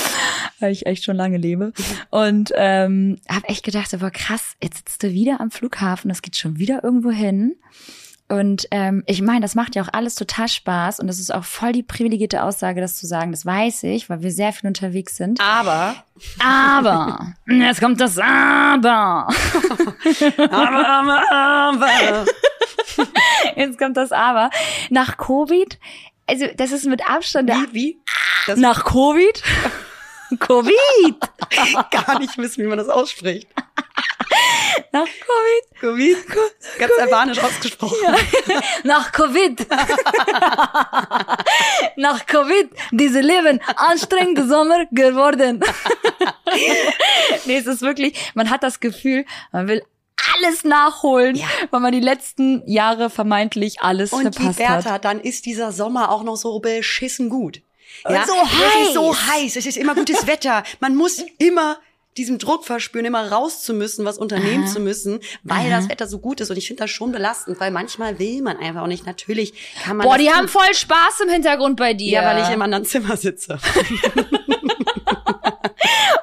weil 0.60 0.72
ich 0.72 0.86
echt 0.86 1.04
schon 1.04 1.16
lange 1.16 1.38
lebe. 1.38 1.74
Und 2.12 2.52
ähm, 2.56 3.18
habe 3.28 3.50
echt 3.50 3.64
gedacht, 3.64 3.94
aber 3.94 4.12
krass, 4.12 4.56
jetzt 4.62 4.78
sitzt 4.78 5.04
du 5.04 5.12
wieder 5.12 5.42
am 5.42 5.52
Flughafen, 5.52 6.10
das 6.10 6.22
geht 6.22 6.36
schon 6.36 6.60
wieder 6.60 6.84
irgendwo 6.84 7.12
hin. 7.12 7.56
Und 8.30 8.68
ähm, 8.70 9.04
ich 9.08 9.24
meine, 9.24 9.42
das 9.42 9.56
macht 9.56 9.76
ja 9.76 9.82
auch 9.82 9.90
alles 9.92 10.14
total 10.14 10.48
Spaß 10.48 11.00
und 11.00 11.08
das 11.08 11.20
ist 11.20 11.34
auch 11.34 11.44
voll 11.44 11.72
die 11.72 11.82
privilegierte 11.82 12.44
Aussage, 12.44 12.80
das 12.80 12.96
zu 12.96 13.08
sagen. 13.08 13.32
Das 13.32 13.44
weiß 13.44 13.84
ich, 13.84 14.08
weil 14.08 14.22
wir 14.22 14.32
sehr 14.32 14.54
viel 14.54 14.68
unterwegs 14.68 15.18
sind. 15.18 15.42
Aber, 15.42 15.96
Aber, 16.38 17.34
jetzt 17.48 17.82
kommt 17.82 18.00
das 18.00 18.20
Aber. 18.20 19.28
aber, 20.38 20.88
aber, 20.88 21.32
aber. 21.32 22.26
Jetzt 23.56 23.80
kommt 23.80 23.98
das 23.98 24.12
Aber. 24.12 24.52
Nach 24.92 25.18
Covid, 25.18 25.80
also 26.28 26.46
das 26.56 26.72
ist 26.72 26.86
mit 26.86 27.10
Abstand. 27.10 27.50
Wie, 27.50 27.74
wie? 27.74 28.02
Das 28.46 28.60
Nach 28.60 28.86
Covid? 28.86 29.42
Covid! 30.40 31.16
gar 31.90 32.20
nicht 32.20 32.38
wissen, 32.38 32.64
wie 32.64 32.68
man 32.68 32.78
das 32.78 32.90
ausspricht. 32.90 33.48
Nach 34.92 35.06
Covid? 35.06 35.80
Covid? 35.80 36.18
Ganz 36.80 36.94
albanisch 37.00 37.40
ausgesprochen. 37.40 37.98
Nach 38.84 39.12
Covid! 39.12 39.68
Nach 41.96 42.26
Covid, 42.26 42.70
diese 42.92 43.20
Leben 43.20 43.60
anstrengende 43.76 44.48
Sommer 44.48 44.86
geworden. 44.92 45.64
nee, 47.46 47.58
es 47.58 47.68
ist 47.68 47.82
wirklich, 47.82 48.32
man 48.36 48.50
hat 48.50 48.64
das 48.64 48.80
Gefühl, 48.80 49.26
man 49.52 49.68
will 49.68 49.84
alles 50.36 50.64
nachholen, 50.64 51.36
Ja. 51.36 51.48
weil 51.72 51.80
man 51.80 51.92
die 51.92 52.00
letzten 52.00 52.62
Jahre 52.70 53.10
vermeintlich 53.10 53.82
alles 53.82 54.12
Und 54.12 54.26
die 54.36 54.38
verpasst 54.38 54.60
hat. 54.60 54.84
Bertha, 54.84 54.98
dann 55.00 55.20
ist 55.22 55.46
dieser 55.46 55.72
Sommer 55.72 56.12
auch 56.12 56.24
noch 56.24 56.36
so 56.36 56.60
beschissen 56.60 57.30
gut. 57.30 57.62
Und 58.04 58.14
Ja, 58.16 58.26
so 58.26 58.34
Es 58.82 58.88
ist 58.88 58.94
so 58.94 59.14
heiß. 59.16 59.28
heiß, 59.28 59.56
es 59.58 59.66
ist 59.66 59.78
immer 59.78 59.96
gutes 59.96 60.28
Wetter. 60.28 60.64
Man 60.80 60.96
muss 60.96 61.24
immer 61.38 61.80
diesen 62.18 62.40
Druck 62.40 62.66
verspüren, 62.66 63.06
immer 63.06 63.32
raus 63.32 63.64
zu 63.64 63.74
müssen, 63.74 64.04
was 64.06 64.18
unternehmen 64.18 64.68
zu 64.68 64.80
müssen, 64.80 65.20
weil 65.44 65.70
das 65.70 65.90
Wetter 65.90 66.08
so 66.08 66.20
gut 66.20 66.42
ist. 66.42 66.50
Und 66.50 66.58
ich 66.58 66.68
finde 66.68 66.84
das 66.84 66.90
schon 66.90 67.12
belastend, 67.12 67.60
weil 67.60 67.72
manchmal 67.72 68.20
will 68.20 68.42
man 68.42 68.58
einfach 68.58 68.82
auch 68.82 68.88
nicht. 68.88 69.06
Natürlich 69.06 69.54
kann 69.84 69.98
man. 69.98 70.08
Boah, 70.08 70.18
die 70.18 70.30
haben 70.30 70.48
voll 70.48 70.74
Spaß 70.74 71.22
im 71.24 71.30
Hintergrund 71.30 71.78
bei 71.78 71.94
dir. 71.94 72.12
Ja, 72.12 72.26
weil 72.26 72.44
ich 72.44 72.50
im 72.50 72.62
anderen 72.62 72.86
Zimmer 72.86 73.16
sitze. 73.16 73.60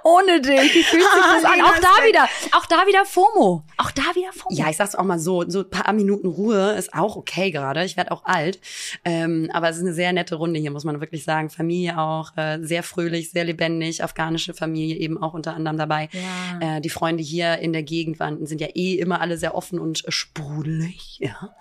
ohne 0.06 0.40
dich. 0.40 0.74
Wie 0.74 0.82
fühlt 0.82 1.02
sich 1.02 1.22
das 1.42 1.44
an? 1.44 1.60
Auch 1.60 1.78
da 1.78 2.06
wieder, 2.06 2.28
auch 2.52 2.66
da 2.66 2.86
wieder 2.86 3.04
FOMO. 3.04 3.64
Auch 3.76 3.90
da 3.90 4.02
wieder 4.14 4.32
FOMO. 4.32 4.56
Ja, 4.56 4.70
ich 4.70 4.76
sag's 4.76 4.94
auch 4.94 5.04
mal 5.04 5.18
so, 5.18 5.44
so 5.48 5.60
ein 5.60 5.70
paar 5.70 5.92
Minuten 5.92 6.28
Ruhe 6.28 6.72
ist 6.72 6.94
auch 6.94 7.16
okay 7.16 7.50
gerade. 7.50 7.84
Ich 7.84 7.96
werde 7.96 8.12
auch 8.12 8.24
alt. 8.24 8.60
Ähm, 9.04 9.50
aber 9.52 9.68
es 9.68 9.76
ist 9.76 9.82
eine 9.82 9.92
sehr 9.92 10.12
nette 10.12 10.36
Runde 10.36 10.60
hier, 10.60 10.70
muss 10.70 10.84
man 10.84 11.00
wirklich 11.00 11.24
sagen. 11.24 11.50
Familie 11.50 11.98
auch, 11.98 12.36
äh, 12.36 12.58
sehr 12.62 12.82
fröhlich, 12.82 13.30
sehr 13.30 13.44
lebendig. 13.44 14.02
Afghanische 14.02 14.54
Familie 14.54 14.96
eben 14.96 15.20
auch 15.20 15.34
unter 15.34 15.54
anderem 15.54 15.76
dabei. 15.76 16.08
Ja. 16.12 16.76
Äh, 16.76 16.80
die 16.80 16.90
Freunde 16.90 17.22
hier 17.22 17.58
in 17.58 17.72
der 17.72 17.82
Gegend 17.82 18.20
waren, 18.20 18.46
sind 18.46 18.60
ja 18.60 18.68
eh 18.74 18.94
immer 18.94 19.20
alle 19.20 19.36
sehr 19.36 19.54
offen 19.54 19.78
und 19.80 20.04
sprudelig. 20.08 21.18
Ja. 21.18 21.54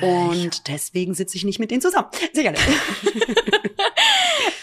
Und 0.00 0.68
deswegen 0.68 1.14
sitze 1.14 1.36
ich 1.36 1.44
nicht 1.44 1.60
mit 1.60 1.70
denen 1.70 1.80
zusammen. 1.80 2.08
Sicherlich. 2.32 2.60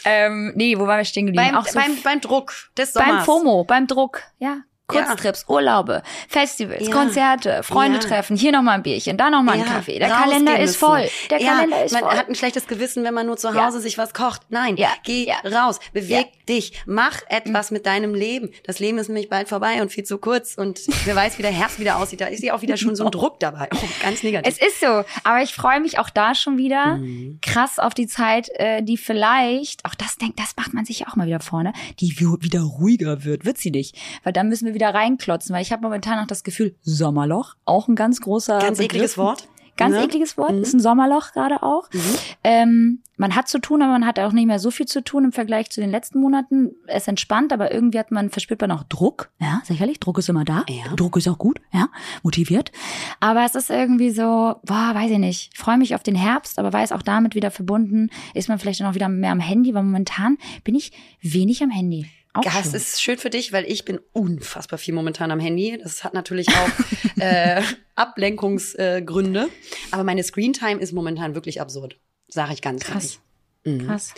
Ähm, 0.05 0.51
nee, 0.55 0.77
wo 0.77 0.85
waren 0.85 0.97
wir 0.97 1.05
stehen 1.05 1.27
geblieben? 1.27 1.51
beim, 1.51 1.55
auch 1.55 1.67
so 1.67 1.79
beim, 1.79 1.95
beim 2.03 2.19
Druck 2.19 2.53
des 2.77 2.93
Sommers. 2.93 3.12
Beim 3.15 3.25
FOMO, 3.25 3.63
beim 3.63 3.87
Druck, 3.87 4.23
ja. 4.39 4.61
Kurztrips, 4.87 5.45
Urlaube, 5.47 6.03
Festivals, 6.27 6.87
Ja. 6.87 6.93
Konzerte, 6.93 7.63
Freunde 7.63 7.99
Ja. 7.99 8.03
treffen, 8.03 8.35
hier 8.35 8.51
nochmal 8.51 8.75
ein 8.75 8.83
Bierchen, 8.83 9.15
da 9.17 9.29
nochmal 9.29 9.55
ein 9.55 9.61
Ja, 9.61 9.65
Kaffee. 9.67 9.97
Der 9.97 10.09
Kalender 10.09 10.59
ist 10.59 10.75
voll. 10.75 11.07
Der 11.29 11.41
ja, 11.41 11.53
Kalender 11.55 11.85
ist 11.85 11.91
man 11.93 12.01
voll. 12.03 12.11
hat 12.17 12.27
ein 12.29 12.35
schlechtes 12.35 12.67
Gewissen, 12.67 13.03
wenn 13.03 13.13
man 13.13 13.25
nur 13.25 13.37
zu 13.37 13.47
Ja. 13.47 13.65
Hause 13.65 13.79
sich 13.79 13.97
was 13.97 14.13
kocht. 14.13 14.41
Nein, 14.49 14.75
Ja, 14.77 14.89
geh 15.03 15.25
ja. 15.27 15.35
raus, 15.49 15.79
beweg 15.93 16.27
dich, 16.47 16.73
mach 16.85 17.21
etwas 17.29 17.71
mit 17.71 17.85
deinem 17.85 18.13
Leben. 18.13 18.49
Das 18.65 18.79
Leben 18.79 18.97
ist 18.97 19.07
nämlich 19.07 19.29
bald 19.29 19.47
vorbei 19.47 19.81
und 19.81 19.91
viel 19.91 20.03
zu 20.03 20.17
kurz 20.17 20.55
und 20.55 20.81
wer 21.05 21.15
weiß, 21.15 21.37
wie 21.37 21.43
der 21.43 21.51
Herbst 21.51 21.79
wieder 21.79 21.97
aussieht. 21.97 22.19
Da 22.21 22.25
ist 22.25 22.43
ja 22.43 22.53
auch 22.53 22.61
wieder 22.61 22.75
schon 22.77 22.95
so 22.97 23.05
ein 23.05 23.11
Druck 23.11 23.39
dabei. 23.39 23.69
Oh, 23.73 23.77
ganz 24.01 24.21
negativ. 24.23 24.53
Es 24.53 24.61
ist 24.67 24.81
so, 24.81 25.03
aber 25.23 25.41
ich 25.41 25.53
freue 25.53 25.79
mich 25.79 25.97
auch 25.99 26.09
da 26.09 26.35
schon 26.35 26.57
wieder 26.57 26.97
Mhm. 26.97 27.39
krass 27.41 27.79
auf 27.79 27.93
die 27.93 28.07
Zeit, 28.07 28.49
äh, 28.55 28.81
die 28.83 28.97
vielleicht, 28.97 29.85
auch 29.85 29.95
das 29.95 30.17
denkt, 30.17 30.39
das 30.39 30.55
macht 30.57 30.73
man 30.73 30.83
sich 30.85 30.99
ja 30.99 31.07
auch 31.07 31.15
mal 31.15 31.25
wieder 31.27 31.39
vorne, 31.39 31.71
die 31.99 32.19
wi- 32.19 32.41
wieder 32.43 32.61
ruhiger 32.61 33.23
wird, 33.23 33.45
wird 33.45 33.57
sie 33.57 33.71
nicht, 33.71 33.95
weil 34.23 34.33
dann 34.33 34.49
müssen 34.49 34.65
wir 34.67 34.72
wieder 34.73 34.93
reinklotzen, 34.93 35.53
weil 35.53 35.61
ich 35.61 35.71
habe 35.71 35.81
momentan 35.83 36.19
noch 36.19 36.27
das 36.27 36.43
Gefühl 36.43 36.75
Sommerloch, 36.81 37.55
auch 37.65 37.87
ein 37.87 37.95
ganz 37.95 38.21
großer 38.21 38.59
Ganz 38.59 38.77
Begriff. 38.77 38.95
ekliges 38.95 39.17
Wort. 39.17 39.47
ganz 39.77 39.95
Ne? 39.95 40.03
ekliges 40.03 40.37
Wort. 40.37 40.51
Mhm. 40.53 40.61
Ist 40.61 40.73
ein 40.73 40.79
Sommerloch 40.79 41.31
gerade 41.33 41.63
auch. 41.63 41.89
Mhm. 41.91 41.99
Ähm, 42.43 42.99
man 43.17 43.35
hat 43.35 43.47
zu 43.47 43.59
tun, 43.59 43.81
aber 43.81 43.91
man 43.93 44.05
hat 44.05 44.19
auch 44.19 44.31
nicht 44.33 44.47
mehr 44.47 44.59
so 44.59 44.69
viel 44.71 44.85
zu 44.87 45.03
tun 45.03 45.25
im 45.25 45.31
Vergleich 45.31 45.69
zu 45.69 45.81
den 45.81 45.89
letzten 45.91 46.19
Monaten. 46.19 46.71
Es 46.87 47.07
entspannt, 47.07 47.53
aber 47.53 47.71
irgendwie 47.71 47.99
hat 47.99 48.11
man, 48.11 48.29
verspürt 48.31 48.59
man 48.61 48.71
auch 48.71 48.83
Druck. 48.83 49.29
Ja, 49.39 49.61
sicherlich. 49.63 49.99
Druck 49.99 50.17
ist 50.17 50.29
immer 50.29 50.43
da. 50.45 50.63
Ja. 50.67 50.93
Druck 50.95 51.15
ist 51.17 51.27
auch 51.27 51.37
gut, 51.37 51.59
ja, 51.71 51.87
motiviert. 52.23 52.71
Aber 53.19 53.45
es 53.45 53.55
ist 53.55 53.69
irgendwie 53.69 54.09
so, 54.11 54.21
boah, 54.63 54.91
weiß 54.93 55.11
ich 55.11 55.19
nicht. 55.19 55.51
Ich 55.53 55.59
freue 55.59 55.77
mich 55.77 55.93
auf 55.95 56.03
den 56.03 56.15
Herbst, 56.15 56.57
aber 56.59 56.73
weiß 56.73 56.91
auch 56.91 57.03
damit 57.03 57.35
wieder 57.35 57.51
verbunden, 57.51 58.09
ist 58.33 58.49
man 58.49 58.57
vielleicht 58.59 58.79
dann 58.81 58.87
auch 58.87 58.95
wieder 58.95 59.09
mehr 59.09 59.31
am 59.31 59.39
Handy, 59.39 59.73
weil 59.73 59.83
momentan 59.83 60.37
bin 60.63 60.75
ich 60.75 60.91
wenig 61.21 61.61
am 61.63 61.69
Handy. 61.69 62.07
Auch 62.33 62.41
Das 62.41 62.63
schön. 62.63 62.73
ist 62.73 63.01
schön 63.01 63.17
für 63.17 63.29
dich, 63.29 63.53
weil 63.53 63.63
ich 63.65 63.85
bin 63.85 63.99
unfassbar 64.11 64.79
viel 64.79 64.93
momentan 64.93 65.29
am 65.31 65.39
Handy. 65.39 65.79
Das 65.81 66.03
hat 66.03 66.13
natürlich 66.15 66.47
auch 66.49 66.69
äh, 67.21 67.61
Ablenkungsgründe. 67.95 69.41
Äh. 69.41 69.47
Aber 69.91 70.03
meine 70.03 70.23
Screentime 70.23 70.79
ist 70.81 70.93
momentan 70.93 71.35
wirklich 71.35 71.61
absurd. 71.61 71.97
Sage 72.27 72.53
ich 72.53 72.61
ganz 72.61 72.83
Krass. 72.83 73.19
Mhm. 73.63 73.85
Krass. 73.87 74.13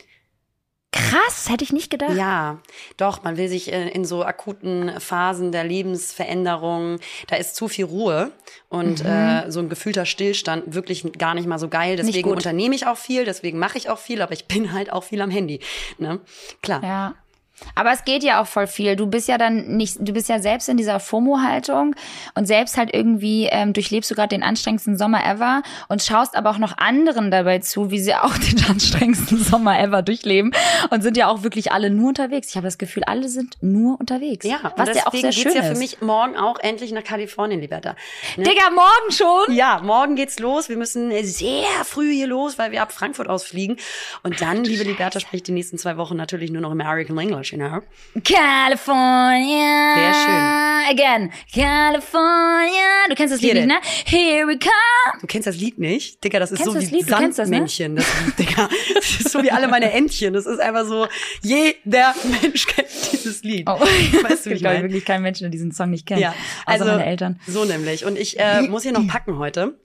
Krass, 0.91 1.49
hätte 1.49 1.65
ich 1.65 1.73
nicht 1.73 1.89
gedacht. 1.91 2.15
Ja, 2.15 2.61
doch, 2.95 3.21
man 3.23 3.35
will 3.35 3.49
sich 3.49 3.73
äh, 3.73 3.89
in 3.89 4.05
so 4.05 4.23
akuten 4.23 4.97
Phasen 5.01 5.51
der 5.51 5.65
Lebensveränderung, 5.65 6.99
da 7.27 7.35
ist 7.35 7.55
zu 7.57 7.67
viel 7.67 7.83
Ruhe 7.83 8.31
und 8.69 9.03
Mhm. 9.03 9.09
äh, 9.09 9.51
so 9.51 9.59
ein 9.59 9.67
gefühlter 9.67 10.05
Stillstand 10.05 10.73
wirklich 10.73 11.03
gar 11.17 11.33
nicht 11.33 11.47
mal 11.47 11.59
so 11.59 11.67
geil. 11.67 11.97
Deswegen 11.97 12.29
unternehme 12.29 12.75
ich 12.75 12.87
auch 12.87 12.95
viel, 12.97 13.25
deswegen 13.25 13.59
mache 13.59 13.77
ich 13.77 13.89
auch 13.89 13.99
viel, 13.99 14.21
aber 14.21 14.31
ich 14.31 14.45
bin 14.45 14.71
halt 14.71 14.89
auch 14.89 15.03
viel 15.03 15.19
am 15.21 15.29
Handy. 15.31 15.59
Ne? 15.97 16.21
Klar. 16.61 16.81
Ja. 16.81 17.15
Aber 17.75 17.91
es 17.91 18.03
geht 18.05 18.23
ja 18.23 18.41
auch 18.41 18.47
voll 18.47 18.67
viel. 18.67 18.95
Du 18.95 19.07
bist 19.07 19.27
ja 19.27 19.37
dann 19.37 19.77
nicht, 19.77 19.97
du 19.99 20.13
bist 20.13 20.29
ja 20.29 20.39
selbst 20.39 20.69
in 20.69 20.77
dieser 20.77 20.99
FOMO-Haltung 20.99 21.95
und 22.33 22.45
selbst 22.45 22.77
halt 22.77 22.93
irgendwie 22.93 23.47
ähm, 23.51 23.73
durchlebst 23.73 24.11
du 24.11 24.15
gerade 24.15 24.29
den 24.29 24.43
anstrengendsten 24.43 24.97
Sommer 24.97 25.25
ever 25.25 25.63
und 25.87 26.01
schaust 26.01 26.35
aber 26.35 26.49
auch 26.49 26.57
noch 26.57 26.77
anderen 26.77 27.31
dabei 27.31 27.59
zu, 27.59 27.91
wie 27.91 27.99
sie 27.99 28.15
auch 28.15 28.37
den 28.37 28.63
anstrengendsten 28.65 29.37
Sommer 29.37 29.79
ever 29.79 30.01
durchleben 30.01 30.51
und 30.89 31.01
sind 31.01 31.17
ja 31.17 31.27
auch 31.27 31.43
wirklich 31.43 31.71
alle 31.71 31.89
nur 31.89 32.09
unterwegs. 32.09 32.49
Ich 32.49 32.55
habe 32.55 32.67
das 32.67 32.77
Gefühl, 32.77 33.03
alle 33.05 33.29
sind 33.29 33.57
nur 33.61 33.99
unterwegs. 33.99 34.45
Ja, 34.45 34.57
und 34.57 34.73
was 34.77 34.95
ja 34.95 35.07
auch 35.07 35.11
deswegen 35.11 35.31
sehr 35.31 35.31
schön 35.31 35.53
geht's 35.53 35.65
ja 35.65 35.73
für 35.73 35.79
mich 35.79 36.01
morgen 36.01 36.35
auch 36.37 36.59
endlich 36.59 36.91
nach 36.91 37.03
Kalifornien, 37.03 37.61
Liberta. 37.61 37.95
Ne? 38.37 38.43
Digga, 38.43 38.69
morgen 38.71 39.11
schon? 39.11 39.55
Ja, 39.55 39.81
morgen 39.83 40.15
geht's 40.15 40.39
los. 40.39 40.69
Wir 40.69 40.77
müssen 40.77 41.11
sehr 41.23 41.65
früh 41.83 42.11
hier 42.11 42.27
los, 42.27 42.57
weil 42.57 42.71
wir 42.71 42.81
ab 42.81 42.91
Frankfurt 42.91 43.27
ausfliegen. 43.27 43.77
Und 44.23 44.41
dann, 44.41 44.63
liebe 44.63 44.83
Liberta, 44.83 45.19
spricht 45.19 45.47
die 45.47 45.51
nächsten 45.51 45.77
zwei 45.77 45.97
Wochen 45.97 46.15
natürlich 46.15 46.51
nur 46.51 46.61
noch 46.61 46.71
American 46.71 47.17
English, 47.17 47.44
you 47.51 47.57
know? 47.57 47.81
California. 48.23 49.95
Sehr 49.95 50.13
schön. 50.13 50.65
Again. 50.91 51.31
California. 51.53 53.07
Du 53.09 53.15
kennst 53.15 53.33
das 53.33 53.41
Lied 53.41 53.51
Hier 53.53 53.65
nicht, 53.65 53.67
ne? 53.67 53.79
Here 54.05 54.47
we 54.47 54.57
come. 54.57 55.19
Du 55.21 55.27
kennst 55.27 55.47
das 55.47 55.57
Lied 55.57 55.79
nicht? 55.79 56.23
Digga, 56.23 56.39
das 56.39 56.51
ist 56.51 56.57
Kennst 56.57 56.73
so 56.73 56.79
das 56.79 56.91
wie 56.91 56.95
Lied? 56.95 57.11
Du 57.11 57.15
kennst 57.15 57.39
das, 57.39 57.49
ne? 57.49 57.55
Sandmännchen, 57.55 57.95
das, 57.95 58.05
Lied, 58.25 58.39
Digga. 58.49 58.69
Das 58.93 59.05
ist 59.05 59.29
so 59.29 59.43
wie 59.43 59.51
alle 59.51 59.67
meine 59.67 59.91
Entchen. 59.91 60.33
Das 60.33 60.45
ist 60.45 60.59
einfach 60.59 60.85
so, 60.85 61.07
jeder 61.41 62.13
Mensch 62.41 62.67
kennt 62.67 62.87
dieses 63.11 63.43
Lied. 63.43 63.67
Oh. 63.69 63.79
Weißt 63.79 64.45
du, 64.45 64.49
wie 64.49 64.53
ich 64.55 64.59
glaube 64.59 64.81
wirklich 64.81 65.05
keinen 65.05 65.23
Menschen, 65.23 65.43
der 65.43 65.51
diesen 65.51 65.71
Song 65.71 65.89
nicht 65.89 66.05
kennt. 66.05 66.21
Ja, 66.21 66.33
also 66.65 66.85
meine 66.85 67.05
Eltern. 67.05 67.39
so 67.47 67.65
nämlich. 67.65 68.05
Und 68.05 68.17
ich 68.17 68.39
äh, 68.39 68.63
muss 68.63 68.83
hier 68.83 68.91
noch 68.91 69.07
packen 69.07 69.37
heute. 69.37 69.77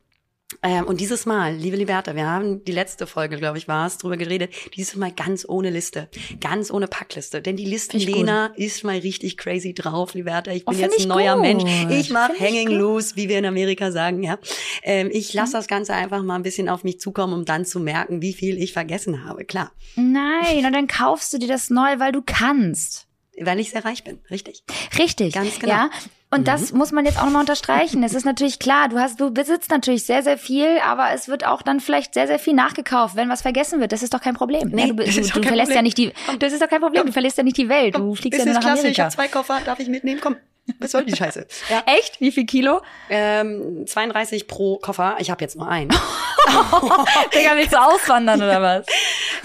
Ähm, 0.63 0.85
und 0.87 1.01
dieses 1.01 1.27
Mal, 1.27 1.55
liebe 1.55 1.77
Liberta, 1.77 2.17
wir 2.17 2.27
haben 2.27 2.65
die 2.65 2.73
letzte 2.73 3.07
Folge, 3.07 3.37
glaube 3.37 3.57
ich, 3.57 3.69
war 3.69 3.87
es, 3.87 3.99
drüber 3.99 4.17
geredet. 4.17 4.53
Dieses 4.75 4.97
Mal 4.97 5.13
ganz 5.13 5.47
ohne 5.49 5.71
Liste, 5.71 6.09
ganz 6.41 6.71
ohne 6.73 6.89
Packliste. 6.89 7.41
Denn 7.41 7.57
die 7.57 7.63
ich 7.63 7.69
Listenlena 7.71 8.47
ist 8.57 8.83
mal 8.85 8.99
richtig 8.99 9.37
crazy 9.37 9.75
drauf, 9.75 10.15
Liberta. 10.15 10.51
Ich 10.51 10.65
Oh, 10.67 10.71
bin 10.73 10.81
find 10.81 10.91
jetzt 10.93 10.99
ich 11.01 11.07
ein 11.07 11.09
neuer 11.09 11.35
gut. 11.35 11.43
Mensch. 11.43 11.65
Ich 11.91 12.11
mach 12.11 12.27
Find 12.31 12.41
ich 12.41 12.47
Hanging 12.47 12.69
gut. 12.69 12.77
Loose, 12.79 13.17
wie 13.17 13.29
wir 13.29 13.39
in 13.39 13.47
Amerika 13.47 13.93
sagen, 13.93 14.23
ja. 14.23 14.39
Ähm, 14.83 15.09
ich 15.13 15.33
lasse 15.35 15.53
das 15.53 15.69
Ganze 15.69 15.95
einfach 15.95 16.23
mal 16.23 16.35
ein 16.35 16.43
bisschen 16.43 16.69
auf 16.69 16.83
mich 16.85 17.01
zukommen, 17.01 17.33
um 17.33 17.45
dann 17.45 17.65
zu 17.65 17.79
merken, 17.81 18.21
wie 18.21 18.33
viel 18.33 18.61
ich 18.61 18.73
vergessen 18.73 19.25
habe. 19.25 19.45
Klar, 19.45 19.71
Nein, 19.97 20.65
und 20.67 20.73
dann 20.73 20.89
kaufst 20.89 21.33
du 21.33 21.39
dir 21.39 21.49
das 21.49 21.71
neu, 21.71 21.99
weil 21.99 22.13
du 22.13 22.23
kannst. 22.27 23.07
weil 23.41 23.61
ich 23.61 23.71
sehr 23.71 23.85
reich 23.85 24.05
bin, 24.05 24.19
richtig. 24.31 24.65
Richtig. 24.99 25.33
Ganz 25.35 25.59
genau. 25.61 25.73
Ja. 25.75 25.91
Und 26.33 26.47
das 26.47 26.73
muss 26.73 26.93
man 26.93 27.05
jetzt 27.07 27.19
auch 27.19 27.25
nochmal 27.25 27.41
unterstreichen. 27.41 28.05
Es 28.05 28.15
ist 28.15 28.25
natürlich 28.25 28.61
klar, 28.61 28.89
du 28.89 28.99
hast, 29.01 29.21
du 29.21 29.33
besitzt 29.33 29.71
natürlich 29.71 30.05
sehr, 30.05 30.23
sehr 30.23 30.39
viel, 30.39 30.79
aber 30.87 31.11
es 31.13 31.27
wird 31.27 31.45
auch 31.45 31.61
dann 31.63 31.81
vielleicht 31.81 32.15
sehr, 32.15 32.29
sehr 32.29 32.39
viel 32.39 32.55
nachgekauft, 32.55 33.17
wenn 33.17 33.29
was 33.29 33.43
vergessen 33.43 33.81
wird. 33.81 33.91
Das 33.91 34.05
ist 34.05 34.15
doch 34.15 34.21
kein 34.21 34.35
Problem. 34.35 34.69
Nee, 34.69 34.83
ja, 34.83 34.93
du, 34.93 35.05
das 35.05 35.15
du, 35.15 35.23
du 35.23 35.29
kein 35.33 35.43
verlässt 35.43 35.71
ja 35.71 35.77
Problem. 35.77 35.83
nicht 35.85 35.99
die, 35.99 36.13
das 36.39 36.53
ist 36.53 36.63
doch 36.63 36.69
kein 36.69 36.81
Problem. 36.81 37.07
Du 37.07 37.13
verlässt 37.13 37.37
ja 37.37 37.43
nicht 37.43 37.57
die 37.57 37.69
Welt. 37.69 37.97
Du 37.97 38.15
fliegst 38.15 38.39
ja 38.39 38.45
nur 38.45 38.55
nach 38.55 38.61
Klasse, 38.61 38.89
ich 38.89 39.01
habe 39.01 39.11
zwei 39.11 39.27
Koffer, 39.27 39.61
darf 39.65 39.81
ich 39.81 39.89
mitnehmen? 39.89 40.21
Komm, 40.23 40.37
was 40.79 40.93
soll 40.93 41.05
die 41.05 41.17
Scheiße? 41.17 41.47
Ja. 41.69 41.83
Echt? 41.87 42.21
Wie 42.21 42.31
viel 42.31 42.47
Kilo? 42.47 42.81
Ähm, 43.09 43.87
32 43.87 44.47
pro 44.47 44.79
Koffer. 44.79 45.17
Ich 45.19 45.31
habe 45.31 45.43
jetzt 45.43 45.57
nur 45.57 45.69
einen. 45.69 45.91
Digga, 47.35 47.57
willst 47.57 47.73
du 47.73 47.81
auswandern 47.81 48.41
oder 48.41 48.63
was? 48.63 48.87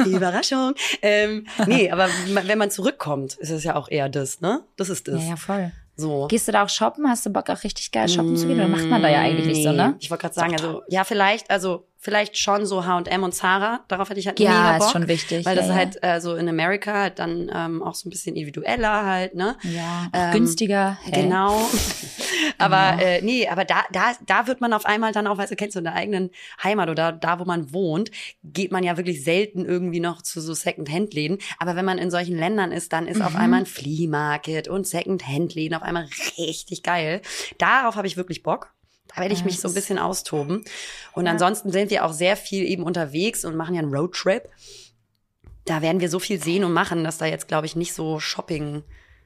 Die 0.05 0.11
Überraschung. 0.15 0.75
Ähm, 1.01 1.47
nee, 1.65 1.89
aber 1.91 2.09
wenn 2.27 2.57
man 2.57 2.69
zurückkommt, 2.69 3.33
ist 3.35 3.49
es 3.49 3.63
ja 3.63 3.75
auch 3.75 3.89
eher 3.89 4.07
das, 4.09 4.41
ne? 4.41 4.63
Das 4.77 4.89
ist 4.89 5.07
das. 5.07 5.23
Ja, 5.23 5.29
ja, 5.29 5.35
voll. 5.35 5.71
So. 5.97 6.27
Gehst 6.27 6.47
du 6.47 6.51
da 6.51 6.63
auch 6.63 6.69
shoppen? 6.69 7.07
Hast 7.07 7.25
du 7.25 7.29
Bock 7.29 7.49
auch 7.49 7.63
richtig 7.63 7.91
geil 7.91 8.09
shoppen 8.09 8.35
zu 8.35 8.47
gehen? 8.47 8.57
Oder 8.57 8.67
macht 8.67 8.85
man 8.85 9.01
da 9.01 9.09
ja 9.09 9.19
eigentlich 9.19 9.47
nicht 9.47 9.63
so, 9.63 9.71
ne? 9.71 9.95
Ich 9.99 10.09
wollte 10.11 10.23
gerade 10.23 10.35
sagen, 10.35 10.53
also 10.53 10.81
ja, 10.89 11.03
vielleicht, 11.03 11.49
also 11.49 11.87
vielleicht 12.05 12.37
schon 12.37 12.65
so 12.67 12.85
H&M 12.85 13.23
und 13.23 13.33
Zara, 13.33 13.83
darauf 13.87 14.09
hätte 14.09 14.19
ich 14.19 14.27
halt 14.27 14.39
Ja, 14.39 14.49
mega 14.51 14.77
ist 14.77 14.83
Bock. 14.83 14.91
schon 14.91 15.07
wichtig, 15.07 15.45
Weil 15.45 15.55
das 15.55 15.65
ja, 15.67 15.71
ja. 15.73 15.77
halt 15.77 16.03
äh, 16.03 16.21
so 16.21 16.35
in 16.35 16.47
Amerika 16.47 16.93
halt 16.93 17.19
dann 17.19 17.51
ähm, 17.53 17.81
auch 17.83 17.95
so 17.95 18.07
ein 18.07 18.11
bisschen 18.11 18.35
individueller 18.35 19.03
halt, 19.05 19.33
ne? 19.35 19.57
Ja, 19.63 20.07
Ähm, 20.13 20.31
günstiger. 20.31 20.97
Hey. 21.03 21.23
Genau. 21.23 21.59
aber 22.57 23.01
äh, 23.01 23.21
nee, 23.21 23.47
aber 23.47 23.65
da, 23.65 23.83
da, 23.91 24.13
da 24.25 24.47
wird 24.47 24.61
man 24.61 24.71
auf 24.73 24.85
einmal 24.85 25.11
dann 25.11 25.27
auch, 25.27 25.37
weißt 25.37 25.51
du, 25.51 25.55
kennst 25.55 25.75
du 25.75 25.79
in 25.79 25.85
der 25.85 25.95
eigenen 25.95 26.29
Heimat 26.63 26.89
oder 26.89 27.11
da, 27.11 27.39
wo 27.39 27.45
man 27.45 27.73
wohnt, 27.73 28.11
geht 28.43 28.71
man 28.71 28.83
ja 28.83 28.97
wirklich 28.97 29.23
selten 29.23 29.65
irgendwie 29.65 29.99
noch 29.99 30.21
zu 30.21 30.41
so 30.41 30.53
Second-Hand-Läden. 30.53 31.39
Aber 31.59 31.75
wenn 31.75 31.85
man 31.85 31.97
in 31.97 32.11
solchen 32.11 32.37
Ländern 32.37 32.71
ist, 32.71 32.93
dann 32.93 33.07
ist 33.07 33.21
auf 33.21 33.33
Mhm. 33.33 33.39
einmal 33.39 33.59
ein 33.61 33.65
Flea 33.65 34.07
Market 34.07 34.67
und 34.67 34.85
Second-Hand-Läden 34.87 35.75
auf 35.75 35.81
einmal 35.83 36.07
richtig 36.37 36.83
geil. 36.83 37.21
Darauf 37.57 37.95
habe 37.95 38.07
ich 38.07 38.15
wirklich 38.17 38.43
Bock. 38.43 38.71
Da 39.15 39.21
werde 39.21 39.33
ich 39.33 39.39
Ja, 39.39 39.45
mich 39.45 39.59
so 39.59 39.67
ein 39.67 39.73
bisschen 39.73 39.97
austoben. 39.97 40.63
Und 41.13 41.25
Ja. 41.25 41.31
ansonsten 41.31 41.71
sind 41.71 41.89
wir 41.89 42.05
auch 42.05 42.13
sehr 42.13 42.35
viel 42.35 42.65
eben 42.65 42.83
unterwegs 42.83 43.45
und 43.45 43.55
machen 43.55 43.75
ja 43.75 43.81
einen 43.81 43.93
Roadtrip. 43.93 44.49
Da 45.65 45.81
werden 45.81 46.01
wir 46.01 46.09
so 46.09 46.19
viel 46.19 46.41
sehen 46.41 46.63
und 46.63 46.73
machen, 46.73 47.03
dass 47.03 47.17
da 47.17 47.25
jetzt, 47.25 47.47
glaube 47.47 47.65
ich, 47.65 47.75
nicht 47.75 47.93
so 47.93 48.19
Shopping. 48.19 48.83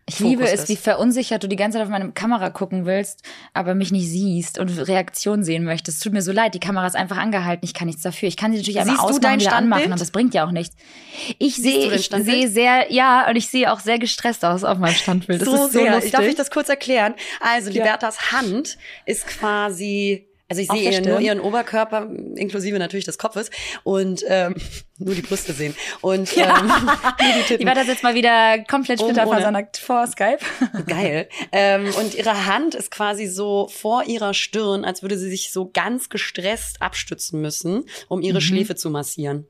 Ich 0.08 0.20
liebe 0.20 0.44
Fokus 0.44 0.54
es, 0.54 0.62
ist. 0.62 0.70
wie 0.70 0.76
verunsichert 0.76 1.44
du 1.44 1.48
die 1.48 1.56
ganze 1.56 1.78
Zeit 1.78 1.84
auf 1.86 1.92
meine 1.92 2.12
Kamera 2.12 2.50
gucken 2.50 2.86
willst, 2.86 3.22
aber 3.54 3.76
mich 3.76 3.92
nicht 3.92 4.08
siehst 4.08 4.58
und 4.58 4.70
Reaktion 4.88 5.44
sehen 5.44 5.64
möchtest. 5.64 6.02
Tut 6.02 6.14
mir 6.14 6.22
so 6.22 6.32
leid, 6.32 6.56
die 6.56 6.60
Kamera 6.60 6.88
ist 6.88 6.96
einfach 6.96 7.18
angehalten. 7.18 7.64
Ich 7.64 7.74
kann 7.74 7.88
nichts 7.88 8.02
dafür. 8.02 8.28
Ich 8.28 8.38
kann 8.38 8.52
sie 8.52 8.58
natürlich 8.58 8.80
einmal 8.80 8.96
du 8.96 9.02
ausmachen, 9.02 9.22
dein 9.22 9.40
wieder 9.40 9.54
anmachen, 9.54 9.94
aber 9.94 10.02
es 10.02 10.12
bringt 10.12 10.34
ja 10.34 10.46
auch 10.48 10.52
nichts. 10.52 10.76
Ich 11.38 11.58
du 11.58 11.62
sehe, 11.62 11.94
ich 11.94 12.10
sehe 12.10 12.50
sehr, 12.50 12.92
ja, 12.92 13.30
und 13.30 13.36
ich 13.36 13.50
sehe 13.50 13.72
auch 13.72 13.80
sehr 13.80 14.00
gestresst 14.00 14.44
aus 14.46 14.64
auf 14.64 14.78
meinem 14.80 14.96
Standbild. 14.96 15.42
Das 15.42 15.48
so 15.48 15.56
ist 15.56 15.74
so 15.74 15.80
sehr. 15.80 15.94
lustig. 15.94 16.12
Darf 16.12 16.26
ich 16.26 16.36
das 16.36 16.50
kurz 16.50 16.70
erklären? 16.70 17.14
Also, 17.40 17.70
Ja. 17.70 17.84
Libertas 17.84 18.32
Hand 18.32 18.78
ist 19.06 19.28
quasi. 19.28 20.29
Also 20.50 20.62
ich 20.64 20.70
Auf 20.70 20.78
sehe 20.78 21.02
nur 21.02 21.20
ihren 21.20 21.40
Oberkörper, 21.40 22.10
inklusive 22.36 22.80
natürlich 22.80 23.06
des 23.06 23.18
Kopfes 23.20 23.52
und 23.84 24.24
ähm, 24.28 24.56
nur 24.98 25.14
die 25.14 25.22
Brüste 25.22 25.54
sehen. 25.54 25.76
Und 26.02 26.36
ähm, 26.38 26.46
nur 26.68 27.16
die 27.20 27.40
Ich 27.42 27.46
Titten. 27.48 27.66
werde 27.68 27.82
das 27.82 27.88
jetzt 27.88 28.04
mal 28.04 28.16
wieder 28.16 28.58
komplett 28.68 29.00
splitterfasernackt 29.00 29.78
vor 29.78 30.08
Skype. 30.08 30.40
Geil. 30.88 31.30
Ähm, 31.52 31.94
und 32.00 32.16
ihre 32.16 32.48
Hand 32.48 32.74
ist 32.76 32.90
quasi 32.90 33.28
so 33.28 33.68
vor 33.72 34.06
ihrer 34.06 34.34
Stirn, 34.34 34.86
als 34.86 35.04
würde 35.04 35.18
sie 35.18 35.30
sich 35.30 35.52
so 35.54 35.70
ganz 35.72 36.10
gestresst 36.10 36.82
abstützen 36.82 37.40
müssen, 37.42 37.86
um 38.08 38.20
Mhm. 38.20 38.26
ihre 38.26 38.42
Schläfe 38.42 38.76
zu 38.76 38.90
massieren. 38.90 39.46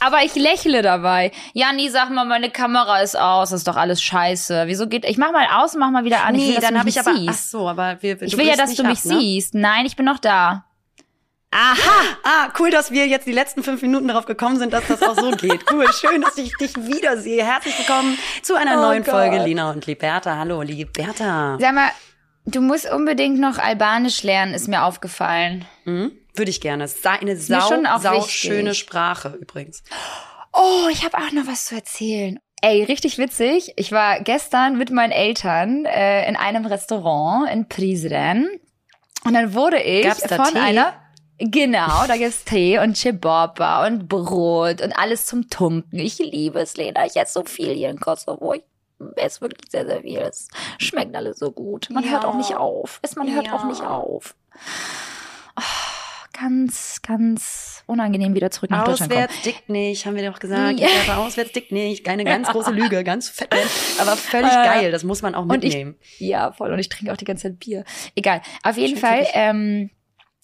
Aber 0.00 0.24
ich 0.24 0.34
lächle 0.34 0.82
dabei. 0.82 1.30
Janni, 1.54 1.88
sag 1.88 2.10
mal, 2.10 2.24
meine 2.24 2.50
Kamera 2.50 3.00
ist 3.00 3.16
aus, 3.16 3.50
das 3.50 3.60
ist 3.60 3.68
doch 3.68 3.76
alles 3.76 4.02
scheiße. 4.02 4.64
Wieso 4.66 4.88
geht, 4.88 5.04
ich 5.04 5.16
mach 5.16 5.30
mal 5.30 5.46
aus 5.62 5.74
und 5.74 5.80
mach 5.80 5.90
mal 5.90 6.04
wieder 6.04 6.24
an. 6.24 6.34
ich 6.34 6.48
will, 6.48 6.60
dann 6.60 6.78
habe 6.78 6.88
ich 6.88 6.98
aber. 6.98 7.12
nicht 7.12 7.28
Ach 7.28 7.34
siehst. 7.34 7.50
so, 7.52 7.68
aber 7.68 7.98
wir. 8.00 8.20
Ich 8.20 8.36
will 8.36 8.46
ja, 8.46 8.56
dass 8.56 8.74
du 8.74 8.82
mich 8.82 9.04
ne? 9.04 9.18
siehst. 9.18 9.54
Nein, 9.54 9.86
ich 9.86 9.94
bin 9.94 10.04
noch 10.04 10.18
da. 10.18 10.64
Ah, 11.54 12.48
cool, 12.58 12.70
dass 12.70 12.90
wir 12.90 13.06
jetzt 13.06 13.26
die 13.26 13.32
letzten 13.32 13.62
fünf 13.62 13.82
Minuten 13.82 14.08
darauf 14.08 14.24
gekommen 14.24 14.58
sind, 14.58 14.72
dass 14.72 14.86
das 14.88 15.02
auch 15.02 15.14
so 15.14 15.30
geht. 15.32 15.70
Cool, 15.70 15.86
schön, 15.92 16.22
dass 16.22 16.38
ich 16.38 16.56
dich 16.56 16.74
wiedersehe. 16.76 17.44
Herzlich 17.44 17.76
willkommen 17.78 18.18
zu 18.42 18.54
einer 18.54 18.78
Oh 18.78 18.82
neuen 18.82 19.04
Gott. 19.04 19.12
Folge 19.12 19.44
Lina 19.44 19.70
und 19.70 19.86
Liberta. 19.86 20.36
Hallo, 20.38 20.62
Liberta. 20.62 21.58
Sag 21.60 21.74
mal, 21.74 21.90
du 22.46 22.62
musst 22.62 22.90
unbedingt 22.90 23.38
noch 23.38 23.58
Albanisch 23.58 24.22
lernen, 24.22 24.54
ist 24.54 24.66
mir 24.66 24.82
aufgefallen. 24.82 25.66
Hm? 25.84 26.12
Würde 26.34 26.50
ich 26.50 26.60
gerne. 26.60 26.84
Es 26.84 27.02
sei 27.02 27.10
eine 27.20 27.36
sau, 27.36 27.60
schon 27.68 27.86
auch 27.86 28.00
sau 28.00 28.16
wichtig. 28.18 28.32
schöne 28.32 28.74
Sprache 28.74 29.36
übrigens. 29.40 29.82
Oh, 30.52 30.88
ich 30.90 31.04
habe 31.04 31.16
auch 31.18 31.32
noch 31.32 31.46
was 31.46 31.66
zu 31.66 31.74
erzählen. 31.74 32.38
Ey, 32.62 32.84
richtig 32.84 33.18
witzig. 33.18 33.72
Ich 33.76 33.90
war 33.92 34.20
gestern 34.20 34.78
mit 34.78 34.90
meinen 34.90 35.10
Eltern 35.12 35.84
äh, 35.84 36.28
in 36.28 36.36
einem 36.36 36.64
Restaurant 36.66 37.50
in 37.50 37.68
Prizren. 37.68 38.48
Und 39.24 39.34
dann 39.34 39.54
wurde 39.54 39.80
ich 39.82 40.04
Gab's 40.04 40.20
da 40.22 40.36
von 40.36 40.54
Tee? 40.54 40.58
einer 40.60 40.94
Genau, 41.38 42.06
da 42.06 42.16
gibt's 42.16 42.44
Tee 42.44 42.78
und 42.78 42.96
Ciabatta 42.96 43.84
und 43.86 44.06
Brot 44.08 44.80
und 44.80 44.92
alles 44.96 45.26
zum 45.26 45.48
Tunken. 45.50 45.98
Ich 45.98 46.18
liebe 46.18 46.60
es, 46.60 46.76
Lena. 46.76 47.04
Ich 47.04 47.16
esse 47.16 47.32
so 47.32 47.44
viel 47.44 47.72
hier 47.74 47.88
in 47.90 47.98
Kosovo. 47.98 48.52
Ich 48.54 48.62
esse 49.16 49.40
wirklich 49.40 49.68
sehr, 49.70 49.84
sehr 49.86 50.02
viel. 50.02 50.18
Es 50.20 50.46
schmeckt 50.78 51.16
alles 51.16 51.40
so 51.40 51.50
gut. 51.50 51.88
Man 51.90 52.04
Ja. 52.04 52.10
hört 52.12 52.24
auch 52.26 52.34
nicht 52.36 52.54
auf. 52.54 53.00
Es, 53.02 53.16
man 53.16 53.34
hört 53.34 53.46
Ja. 53.48 53.54
auch 53.56 53.64
nicht 53.64 53.82
auf. 53.82 54.36
Oh, 55.56 55.62
ganz, 56.32 57.00
ganz 57.02 57.82
unangenehm 57.86 58.34
wieder 58.34 58.50
zurück 58.50 58.70
nach 58.70 58.84
Deutschland 58.84 59.12
kommen. 59.12 59.24
Auswärts 59.24 59.42
dickt 59.42 59.68
nicht, 59.68 60.06
haben 60.06 60.16
wir 60.16 60.30
doch 60.30 60.38
gesagt. 60.38 60.80
Ja. 60.80 60.88
Ja. 61.06 61.16
auswärts 61.16 61.52
dickt 61.52 61.72
nicht. 61.72 62.08
Eine 62.08 62.24
ganz 62.24 62.48
große 62.52 62.70
Lüge, 62.70 63.04
ganz 63.04 63.28
fett, 63.28 63.48
aber 63.98 64.16
völlig 64.16 64.50
Äh, 64.52 64.64
geil. 64.64 64.92
Das 64.92 65.04
muss 65.04 65.22
man 65.22 65.34
auch 65.34 65.42
und 65.44 65.64
ich- 65.64 65.74
mitnehmen. 65.74 65.96
Ja, 66.18 66.52
voll. 66.52 66.72
Und 66.72 66.78
ich 66.78 66.88
trinke 66.88 67.12
auch 67.12 67.16
die 67.16 67.24
ganze 67.24 67.44
Zeit 67.48 67.58
Bier. 67.60 67.84
Egal. 68.14 68.42
Auf 68.62 68.76
jeden 68.76 68.96
Fall, 68.98 69.26
ähm, 69.34 69.90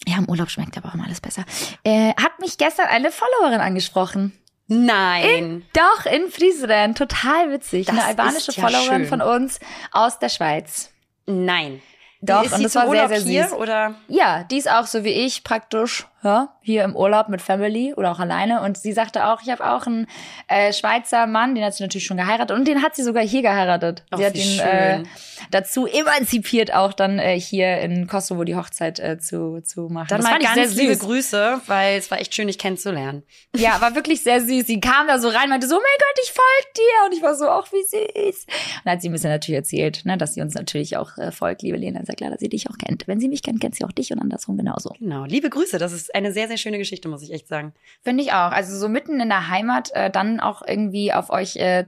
ja, 0.07 0.17
im 0.17 0.29
Urlaub 0.29 0.49
schmeckt 0.49 0.77
aber 0.77 0.89
auch 0.89 0.93
mal 0.95 1.05
alles 1.05 1.21
besser. 1.21 1.43
Äh, 1.83 2.13
hat 2.15 2.39
mich 2.39 2.57
gestern 2.57 2.87
eine 2.87 3.11
Followerin 3.11 3.59
angesprochen. 3.61 4.31
Nein. 4.67 5.65
Doch, 5.73 6.05
in 6.05 6.29
Friesland. 6.29 6.97
Total 6.97 7.51
witzig. 7.51 7.87
Das 7.87 7.95
eine 7.97 8.05
albanische 8.05 8.51
ja 8.51 8.61
Followerin 8.61 9.01
schön. 9.01 9.07
von 9.07 9.21
uns 9.21 9.59
aus 9.91 10.19
der 10.19 10.29
Schweiz. 10.29 10.91
Nein. 11.25 11.81
Doch, 12.21 12.43
ist 12.43 12.53
und 12.53 12.63
das 12.63 12.75
war 12.75 12.81
sehr, 12.83 12.89
Urlaub 12.89 13.07
sehr 13.09 13.19
hier 13.19 13.43
süß. 13.45 13.53
oder? 13.53 13.95
Ja, 14.07 14.43
die 14.43 14.57
ist 14.57 14.69
auch 14.69 14.85
so 14.85 15.03
wie 15.03 15.11
ich 15.11 15.43
praktisch 15.43 16.05
ja, 16.23 16.53
hier 16.61 16.83
im 16.83 16.95
Urlaub 16.95 17.29
mit 17.29 17.41
Family 17.41 17.93
oder 17.93 18.11
auch 18.11 18.19
alleine. 18.19 18.61
Und 18.61 18.77
sie 18.77 18.91
sagte 18.91 19.25
auch, 19.27 19.41
ich 19.41 19.49
habe 19.49 19.71
auch 19.71 19.87
einen 19.87 20.07
äh, 20.47 20.73
Schweizer 20.73 21.27
Mann, 21.27 21.55
den 21.55 21.63
hat 21.63 21.75
sie 21.75 21.83
natürlich 21.83 22.05
schon 22.05 22.17
geheiratet 22.17 22.55
und 22.57 22.67
den 22.67 22.81
hat 22.81 22.95
sie 22.95 23.03
sogar 23.03 23.23
hier 23.23 23.41
geheiratet. 23.41 24.03
Ach, 24.11 24.17
sie 24.17 24.25
hat 24.25 24.35
ihn 24.35 24.59
äh, 24.59 25.03
dazu 25.51 25.87
emanzipiert, 25.87 26.73
auch 26.73 26.93
dann 26.93 27.19
äh, 27.19 27.39
hier 27.39 27.79
in 27.79 28.07
Kosovo 28.07 28.43
die 28.43 28.55
Hochzeit 28.55 28.99
äh, 28.99 29.17
zu, 29.17 29.61
zu 29.61 29.89
machen. 29.89 30.07
Dann 30.09 30.21
das 30.21 30.29
mal 30.29 30.39
ganz 30.39 30.75
liebe. 30.75 30.97
Grüße, 30.97 31.61
weil 31.67 31.97
es 31.97 32.11
war 32.11 32.19
echt 32.19 32.35
schön, 32.35 32.47
dich 32.47 32.57
kennenzulernen. 32.57 33.23
Ja, 33.55 33.79
war 33.79 33.95
wirklich 33.95 34.21
sehr 34.21 34.41
süß. 34.41 34.67
Sie 34.67 34.81
kam 34.81 35.07
da 35.07 35.19
so 35.19 35.29
rein, 35.29 35.49
meinte 35.49 35.67
so, 35.67 35.75
oh 35.75 35.79
mein 35.79 35.97
Gott, 35.99 36.23
ich 36.23 36.31
folge 36.31 36.73
dir. 36.75 37.05
Und 37.05 37.15
ich 37.15 37.23
war 37.23 37.35
so, 37.35 37.47
ach, 37.47 37.71
wie 37.71 37.83
süß. 37.83 38.45
Und 38.45 38.85
dann 38.85 38.93
hat 38.93 39.01
sie 39.01 39.09
ein 39.09 39.13
bisschen 39.13 39.29
natürlich 39.29 39.57
erzählt, 39.57 40.01
ne, 40.05 40.17
dass 40.17 40.33
sie 40.33 40.41
uns 40.41 40.53
natürlich 40.53 40.97
auch 40.97 41.17
äh, 41.17 41.31
folgt, 41.31 41.61
liebe 41.61 41.77
Lena. 41.77 42.01
Ist 42.01 42.09
ja 42.09 42.15
klar, 42.15 42.31
dass 42.31 42.41
sie 42.41 42.49
dich 42.49 42.69
auch 42.69 42.77
kennt. 42.77 43.07
Wenn 43.07 43.19
sie 43.19 43.29
mich 43.29 43.41
kennt, 43.41 43.61
kennt 43.61 43.75
sie 43.75 43.85
auch 43.85 43.91
dich 43.91 44.11
und 44.11 44.19
andersrum 44.19 44.57
genauso. 44.57 44.93
Genau. 44.99 45.23
Liebe 45.23 45.49
Grüße. 45.49 45.77
Das 45.77 45.93
ist 45.93 46.08
eine 46.13 46.31
sehr, 46.31 46.47
sehr 46.47 46.57
schöne 46.57 46.77
Geschichte, 46.77 47.07
muss 47.07 47.21
ich 47.23 47.31
echt 47.33 47.47
sagen. 47.47 47.73
Finde 48.01 48.23
ich 48.23 48.31
auch. 48.31 48.51
Also 48.51 48.77
so 48.77 48.89
mitten 48.89 49.19
in 49.19 49.29
der 49.29 49.49
Heimat 49.49 49.91
äh, 49.93 50.09
dann 50.09 50.39
auch 50.39 50.61
irgendwie 50.65 51.13
auf 51.13 51.29
euch 51.29 51.55
äh, 51.57 51.85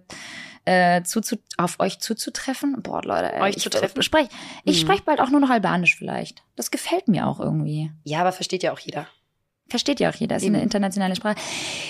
äh, 0.65 1.01
zuzu 1.03 1.37
auf 1.57 1.79
euch 1.79 1.99
zuzutreffen. 1.99 2.81
Boah, 2.83 3.01
Leute, 3.03 3.33
ey, 3.33 3.41
Euch 3.41 3.57
ich 3.57 3.63
zu 3.63 3.69
treffen. 3.69 4.01
sprech, 4.03 4.27
ich 4.63 4.77
Mhm. 4.83 4.87
sprech 4.87 5.03
bald 5.03 5.19
auch 5.19 5.29
nur 5.29 5.39
noch 5.39 5.49
Albanisch 5.49 5.95
vielleicht. 5.95 6.43
Das 6.55 6.69
gefällt 6.71 7.07
mir 7.07 7.27
auch 7.27 7.39
irgendwie. 7.39 7.91
Ja, 8.03 8.19
aber 8.21 8.31
versteht 8.31 8.61
ja 8.63 8.71
auch 8.71 8.79
jeder. 8.79 9.07
Versteht 9.71 10.01
ja 10.01 10.09
auch 10.09 10.15
jeder, 10.15 10.35
ist 10.35 10.43
Eben. 10.43 10.55
eine 10.55 10.63
internationale 10.63 11.15
Sprache. 11.15 11.35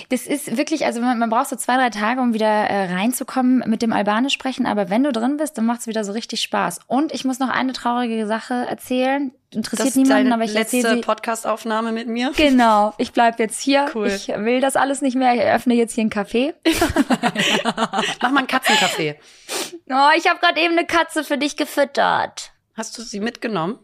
Das 0.09 0.27
ist 0.27 0.55
wirklich, 0.55 0.85
also 0.85 1.01
man, 1.01 1.17
man 1.17 1.31
braucht 1.31 1.49
so 1.49 1.55
zwei, 1.55 1.77
drei 1.77 1.89
Tage, 1.89 2.21
um 2.21 2.35
wieder 2.35 2.45
äh, 2.45 2.93
reinzukommen 2.93 3.63
mit 3.65 3.81
dem 3.81 3.91
Albanisch 3.91 4.33
sprechen, 4.33 4.67
aber 4.67 4.91
wenn 4.91 5.03
du 5.03 5.11
drin 5.11 5.37
bist, 5.37 5.57
dann 5.57 5.65
macht 5.65 5.79
es 5.79 5.87
wieder 5.87 6.03
so 6.03 6.11
richtig 6.11 6.41
Spaß. 6.41 6.81
Und 6.85 7.11
ich 7.11 7.25
muss 7.25 7.39
noch 7.39 7.49
eine 7.49 7.73
traurige 7.73 8.27
Sache 8.27 8.53
erzählen. 8.53 9.31
Interessiert 9.49 9.89
ist 9.89 9.95
niemanden, 9.95 10.31
aber 10.31 10.43
ich 10.43 10.55
erzähle 10.55 10.89
letzte. 10.89 11.01
Podcast-Aufnahme 11.01 11.91
mit 11.91 12.07
mir. 12.07 12.31
Genau, 12.37 12.93
ich 12.99 13.13
bleib 13.13 13.39
jetzt 13.39 13.59
hier. 13.59 13.89
Cool. 13.95 14.07
Ich 14.09 14.27
will 14.27 14.61
das 14.61 14.75
alles 14.75 15.01
nicht 15.01 15.15
mehr. 15.15 15.33
Ich 15.33 15.41
eröffne 15.41 15.73
jetzt 15.73 15.95
hier 15.95 16.03
ein 16.03 16.11
Café. 16.11 16.53
Mach 18.21 18.29
mal 18.29 18.37
einen 18.37 18.47
Katzenkaffee. 18.47 19.19
Oh, 19.89 20.09
ich 20.15 20.29
habe 20.29 20.39
gerade 20.39 20.61
eben 20.61 20.77
eine 20.77 20.85
Katze 20.85 21.23
für 21.23 21.39
dich 21.39 21.57
gefüttert. 21.57 22.51
Hast 22.75 22.95
du 22.99 23.01
sie 23.01 23.19
mitgenommen? 23.19 23.79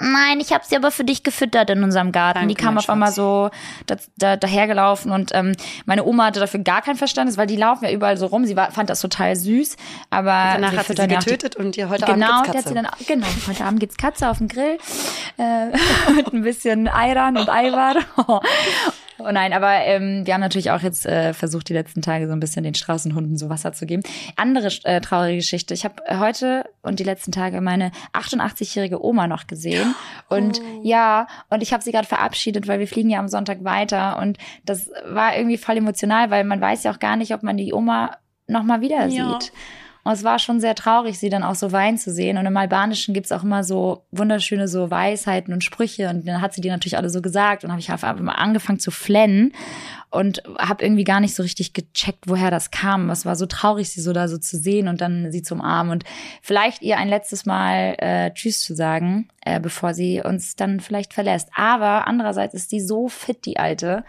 Nein, 0.00 0.40
ich 0.40 0.52
habe 0.52 0.64
sie 0.66 0.76
aber 0.76 0.90
für 0.90 1.04
dich 1.04 1.22
gefüttert 1.22 1.68
in 1.70 1.84
unserem 1.84 2.10
Garten. 2.10 2.40
Danke, 2.40 2.54
die 2.54 2.54
kam 2.54 2.78
auf 2.78 2.88
einmal 2.88 3.12
so 3.12 3.50
da, 3.86 3.96
da, 4.16 4.36
dahergelaufen 4.36 5.12
und 5.12 5.30
ähm, 5.34 5.52
meine 5.84 6.04
Oma 6.04 6.24
hatte 6.26 6.40
dafür 6.40 6.60
gar 6.60 6.80
kein 6.82 6.96
Verständnis, 6.96 7.36
weil 7.36 7.46
die 7.46 7.56
laufen 7.56 7.84
ja 7.84 7.90
überall 7.90 8.16
so 8.16 8.26
rum. 8.26 8.44
Sie 8.46 8.56
war, 8.56 8.70
fand 8.72 8.88
das 8.88 9.00
total 9.00 9.36
süß, 9.36 9.76
aber 10.08 10.30
Danach 10.54 10.72
wir 10.72 10.78
hat 10.78 10.86
sie 10.86 10.94
sie 10.94 11.02
auch 11.02 11.06
die- 11.06 11.14
getötet 11.16 11.56
und 11.56 11.76
dir 11.76 11.88
heute 11.90 12.06
Genau, 12.06 12.30
Abend 12.32 12.52
gibt's 12.52 12.68
sie 12.68 12.74
Katze. 12.74 12.88
dann, 12.88 13.06
genau, 13.06 13.26
heute 13.46 13.64
Abend 13.64 13.80
gibt's 13.80 13.96
Katze 13.98 14.28
auf 14.30 14.38
dem 14.38 14.48
Grill 14.48 14.78
äh, 15.38 15.66
mit 16.14 16.32
ein 16.32 16.42
bisschen 16.42 16.88
Ayran 16.88 17.36
und 17.36 17.48
Eiwar. 17.50 17.96
Oh 19.26 19.30
nein, 19.32 19.52
aber 19.52 19.72
ähm, 19.84 20.26
wir 20.26 20.34
haben 20.34 20.40
natürlich 20.40 20.70
auch 20.70 20.80
jetzt 20.82 21.06
äh, 21.06 21.32
versucht, 21.34 21.68
die 21.68 21.72
letzten 21.72 22.02
Tage 22.02 22.26
so 22.26 22.32
ein 22.32 22.40
bisschen 22.40 22.64
den 22.64 22.74
Straßenhunden 22.74 23.36
so 23.36 23.48
Wasser 23.48 23.72
zu 23.72 23.86
geben. 23.86 24.02
Andere 24.36 24.68
äh, 24.84 25.00
traurige 25.00 25.36
Geschichte. 25.36 25.74
Ich 25.74 25.84
habe 25.84 25.96
heute 26.18 26.64
und 26.82 26.98
die 26.98 27.04
letzten 27.04 27.32
Tage 27.32 27.60
meine 27.60 27.92
88-jährige 28.12 29.04
Oma 29.04 29.26
noch 29.26 29.46
gesehen. 29.46 29.94
Und 30.28 30.60
Oh. 30.60 30.80
ja, 30.82 31.26
und 31.48 31.62
ich 31.62 31.72
habe 31.72 31.82
sie 31.82 31.92
gerade 31.92 32.06
verabschiedet, 32.06 32.66
weil 32.68 32.78
wir 32.80 32.88
fliegen 32.88 33.10
ja 33.10 33.18
am 33.18 33.28
Sonntag 33.28 33.64
weiter. 33.64 34.18
Und 34.18 34.38
das 34.64 34.90
war 35.08 35.36
irgendwie 35.36 35.58
voll 35.58 35.76
emotional, 35.76 36.30
weil 36.30 36.44
man 36.44 36.60
weiß 36.60 36.84
ja 36.84 36.92
auch 36.92 36.98
gar 36.98 37.16
nicht, 37.16 37.32
ob 37.34 37.42
man 37.42 37.56
die 37.56 37.72
Oma 37.72 38.16
noch 38.46 38.62
mal 38.62 38.80
wieder 38.80 39.06
Ja. 39.06 39.38
sieht. 39.40 39.52
Und 40.02 40.12
es 40.12 40.24
war 40.24 40.38
schon 40.38 40.60
sehr 40.60 40.74
traurig, 40.74 41.18
sie 41.18 41.28
dann 41.28 41.42
auch 41.42 41.54
so 41.54 41.72
weinen 41.72 41.98
zu 41.98 42.10
sehen. 42.10 42.38
Und 42.38 42.46
im 42.46 42.56
Albanischen 42.56 43.12
gibt's 43.12 43.32
auch 43.32 43.42
immer 43.42 43.64
so 43.64 44.04
wunderschöne 44.10 44.66
so 44.66 44.90
Weisheiten 44.90 45.52
und 45.52 45.62
Sprüche. 45.62 46.08
Und 46.08 46.26
dann 46.26 46.40
hat 46.40 46.54
sie 46.54 46.62
die 46.62 46.70
natürlich 46.70 46.96
alle 46.96 47.10
so 47.10 47.20
gesagt. 47.20 47.62
Und 47.62 47.68
dann 47.68 47.72
habe 47.72 47.80
ich 47.80 47.90
einfach 47.90 48.18
mal 48.18 48.32
angefangen 48.32 48.78
zu 48.78 48.90
flennen 48.90 49.52
und 50.10 50.42
habe 50.58 50.84
irgendwie 50.84 51.04
gar 51.04 51.20
nicht 51.20 51.34
so 51.34 51.42
richtig 51.42 51.72
gecheckt, 51.72 52.24
woher 52.26 52.50
das 52.50 52.70
kam. 52.70 53.10
Es 53.10 53.24
war 53.24 53.36
so 53.36 53.46
traurig, 53.46 53.90
sie 53.90 54.00
so 54.00 54.12
da 54.12 54.26
so 54.26 54.38
zu 54.38 54.56
sehen 54.56 54.88
und 54.88 55.00
dann 55.00 55.30
sie 55.30 55.42
zu 55.42 55.54
umarmen 55.54 55.92
und 55.92 56.04
vielleicht 56.42 56.82
ihr 56.82 56.98
ein 56.98 57.08
letztes 57.08 57.46
Mal 57.46 57.94
äh, 57.98 58.32
Tschüss 58.32 58.60
zu 58.60 58.74
sagen, 58.74 59.28
äh, 59.42 59.60
bevor 59.60 59.94
sie 59.94 60.20
uns 60.20 60.56
dann 60.56 60.80
vielleicht 60.80 61.14
verlässt. 61.14 61.50
Aber 61.54 62.08
andererseits 62.08 62.54
ist 62.54 62.72
die 62.72 62.80
so 62.80 63.08
fit, 63.08 63.46
die 63.46 63.58
Alte. 63.58 64.04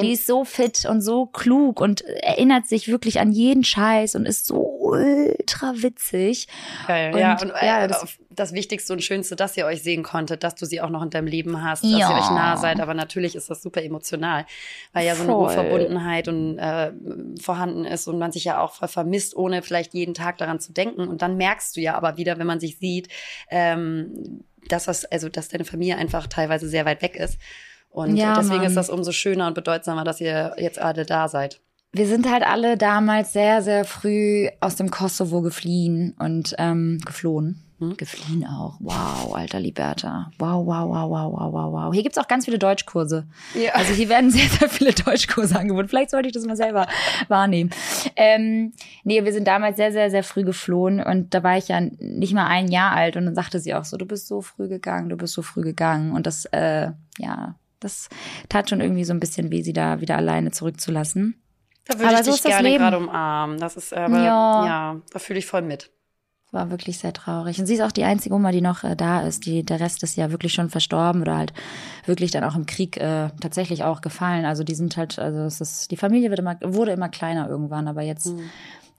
Die 0.00 0.12
ist 0.12 0.26
so 0.26 0.44
fit 0.44 0.86
und 0.86 1.02
so 1.02 1.26
klug 1.26 1.80
und 1.80 2.00
erinnert 2.00 2.66
sich 2.66 2.88
wirklich 2.88 3.20
an 3.20 3.30
jeden 3.30 3.62
Scheiß 3.64 4.14
und 4.14 4.24
ist 4.26 4.46
so 4.46 4.56
ultra 4.80 5.74
witzig. 5.76 6.48
Geil, 6.86 7.12
Und, 7.12 7.20
ja, 7.20 7.32
und 7.40 7.50
äh, 7.50 7.66
ja, 7.66 7.86
das, 7.86 8.18
das- 8.30 8.52
Wichtigste 8.54 8.92
und 8.94 9.02
Schönste, 9.04 9.36
dass 9.36 9.56
ihr 9.56 9.66
euch 9.66 9.82
sehen 9.82 10.02
konntet, 10.02 10.44
dass 10.44 10.54
du 10.54 10.64
sie 10.66 10.80
auch 10.80 10.88
noch 10.90 11.02
in 11.02 11.10
deinem 11.10 11.26
Leben 11.26 11.62
hast, 11.62 11.84
dass 11.84 11.90
Ja. 11.90 12.10
ihr 12.10 12.16
euch 12.16 12.30
nah 12.30 12.56
seid. 12.56 12.80
Aber 12.80 12.94
natürlich 12.94 13.34
ist 13.34 13.50
das 13.50 13.62
super 13.62 13.82
emotional, 13.82 14.46
weil 14.94 15.06
ja 15.06 15.14
so 15.14 15.22
eine 15.24 15.32
Voll. 15.32 15.42
Urverbundenheit 15.42 16.28
und 16.28 16.58
äh, 16.58 16.92
vorhanden 17.40 17.84
ist 17.84 18.08
und 18.08 18.18
man 18.18 18.32
sich 18.32 18.44
ja 18.44 18.60
auch 18.60 18.74
vermisst, 18.88 19.36
ohne 19.36 19.62
vielleicht 19.62 19.94
jeden 19.94 20.14
Tag 20.14 20.38
daran 20.38 20.58
zu 20.60 20.72
denken. 20.72 21.06
Und 21.08 21.20
dann 21.22 21.36
merkst 21.36 21.76
du 21.76 21.80
ja 21.80 21.94
aber 21.94 22.16
wieder, 22.16 22.38
wenn 22.38 22.46
man 22.46 22.60
sich 22.60 22.78
sieht, 22.78 23.08
ähm, 23.50 24.44
dass 24.68 24.84
das, 24.84 25.04
also 25.06 25.28
dass 25.28 25.48
deine 25.48 25.64
Familie 25.64 25.96
einfach 25.96 26.26
teilweise 26.26 26.68
sehr 26.68 26.84
weit 26.86 27.02
weg 27.02 27.16
ist. 27.16 27.36
Und 27.92 28.16
Ja, 28.16 28.34
deswegen 28.36 28.58
Mann. 28.58 28.66
ist 28.66 28.76
das 28.76 28.90
umso 28.90 29.12
schöner 29.12 29.46
und 29.46 29.54
bedeutsamer, 29.54 30.02
dass 30.04 30.20
ihr 30.20 30.54
jetzt 30.58 30.78
alle 30.80 31.04
da 31.04 31.28
seid. 31.28 31.60
Wir 31.92 32.06
sind 32.06 32.30
halt 32.30 32.42
alle 32.42 32.78
damals 32.78 33.34
sehr, 33.34 33.60
sehr 33.60 33.84
früh 33.84 34.48
aus 34.60 34.76
dem 34.76 34.90
Kosovo 34.90 35.42
gefliehen 35.42 36.14
und 36.18 36.54
ähm, 36.58 36.98
geflohen. 37.04 37.62
Hm? 37.80 37.98
Gefliehen 37.98 38.46
auch. 38.46 38.76
Wow, 38.80 39.34
alter 39.34 39.60
Liberta. 39.60 40.30
Wow, 40.38 40.64
wow, 40.64 40.88
wow, 40.88 41.10
wow, 41.10 41.32
wow, 41.32 41.52
wow, 41.52 41.72
wow. 41.72 41.92
Hier 41.92 42.02
gibt's 42.02 42.16
auch 42.16 42.28
ganz 42.28 42.46
viele 42.46 42.58
Deutschkurse. 42.58 43.26
Ja. 43.54 43.72
Also 43.74 43.92
hier 43.92 44.08
werden 44.08 44.30
sehr, 44.30 44.48
sehr 44.48 44.70
viele 44.70 44.92
Deutschkurse 44.94 45.58
angeboten. 45.58 45.88
Vielleicht 45.88 46.10
sollte 46.10 46.28
ich 46.28 46.32
das 46.32 46.46
mal 46.46 46.56
selber 46.56 46.86
wahrnehmen. 47.28 47.70
Ähm, 48.16 48.72
nee, 49.04 49.22
wir 49.22 49.32
sind 49.34 49.46
damals 49.46 49.76
sehr, 49.76 49.92
sehr, 49.92 50.10
sehr 50.10 50.22
früh 50.22 50.44
geflohen 50.44 50.98
und 51.02 51.34
da 51.34 51.42
war 51.42 51.58
ich 51.58 51.68
ja 51.68 51.78
nicht 51.98 52.32
mal 52.32 52.46
ein 52.46 52.68
Jahr 52.68 52.92
alt 52.92 53.18
und 53.18 53.26
dann 53.26 53.34
sagte 53.34 53.58
sie 53.60 53.74
auch 53.74 53.84
so, 53.84 53.98
du 53.98 54.06
bist 54.06 54.28
so 54.28 54.40
früh 54.40 54.68
gegangen, 54.68 55.10
du 55.10 55.16
bist 55.16 55.34
so 55.34 55.42
früh 55.42 55.62
gegangen 55.62 56.12
und 56.12 56.26
das, 56.26 56.46
äh, 56.46 56.90
ja, 57.18 57.56
das 57.82 58.08
tat 58.48 58.70
schon 58.70 58.80
irgendwie 58.80 59.04
so 59.04 59.12
ein 59.12 59.20
bisschen 59.20 59.50
weh, 59.50 59.62
sie 59.62 59.72
da 59.72 60.00
wieder 60.00 60.16
alleine 60.16 60.50
zurückzulassen. 60.50 61.42
Da 61.86 61.94
würde 61.98 62.08
Aber 62.10 62.20
ich 62.20 62.24
so 62.26 62.32
dich 62.32 62.42
gerne 62.44 62.76
gerade 62.76 62.98
umarmen. 62.98 63.58
Das 63.58 63.76
ist 63.76 63.92
aber, 63.92 64.18
Ja. 64.22 64.64
ja, 64.66 64.96
da 65.12 65.18
fühle 65.18 65.38
ich 65.40 65.46
voll 65.46 65.62
mit. 65.62 65.90
War 66.52 66.70
wirklich 66.70 66.98
sehr 66.98 67.14
traurig. 67.14 67.58
Und 67.58 67.66
sie 67.66 67.74
ist 67.74 67.80
auch 67.80 67.92
die 67.92 68.04
einzige 68.04 68.34
Oma, 68.34 68.52
die 68.52 68.60
noch 68.60 68.84
äh, 68.84 68.94
da 68.94 69.22
ist. 69.22 69.46
Die, 69.46 69.64
der 69.64 69.80
Rest 69.80 70.02
ist 70.02 70.16
ja 70.16 70.30
wirklich 70.30 70.52
schon 70.52 70.68
verstorben 70.68 71.22
oder 71.22 71.38
halt 71.38 71.54
wirklich 72.04 72.30
dann 72.30 72.44
auch 72.44 72.54
im 72.54 72.66
Krieg 72.66 72.98
äh, 72.98 73.30
tatsächlich 73.40 73.84
auch 73.84 74.02
gefallen. 74.02 74.44
Also 74.44 74.62
die 74.62 74.74
sind 74.74 74.96
halt, 74.98 75.18
also 75.18 75.40
es 75.40 75.60
ist, 75.62 75.90
die 75.90 75.96
Familie 75.96 76.28
wird 76.28 76.40
immer, 76.40 76.58
wurde 76.62 76.92
immer 76.92 77.08
kleiner 77.08 77.48
irgendwann, 77.48 77.88
aber 77.88 78.02
jetzt 78.02 78.30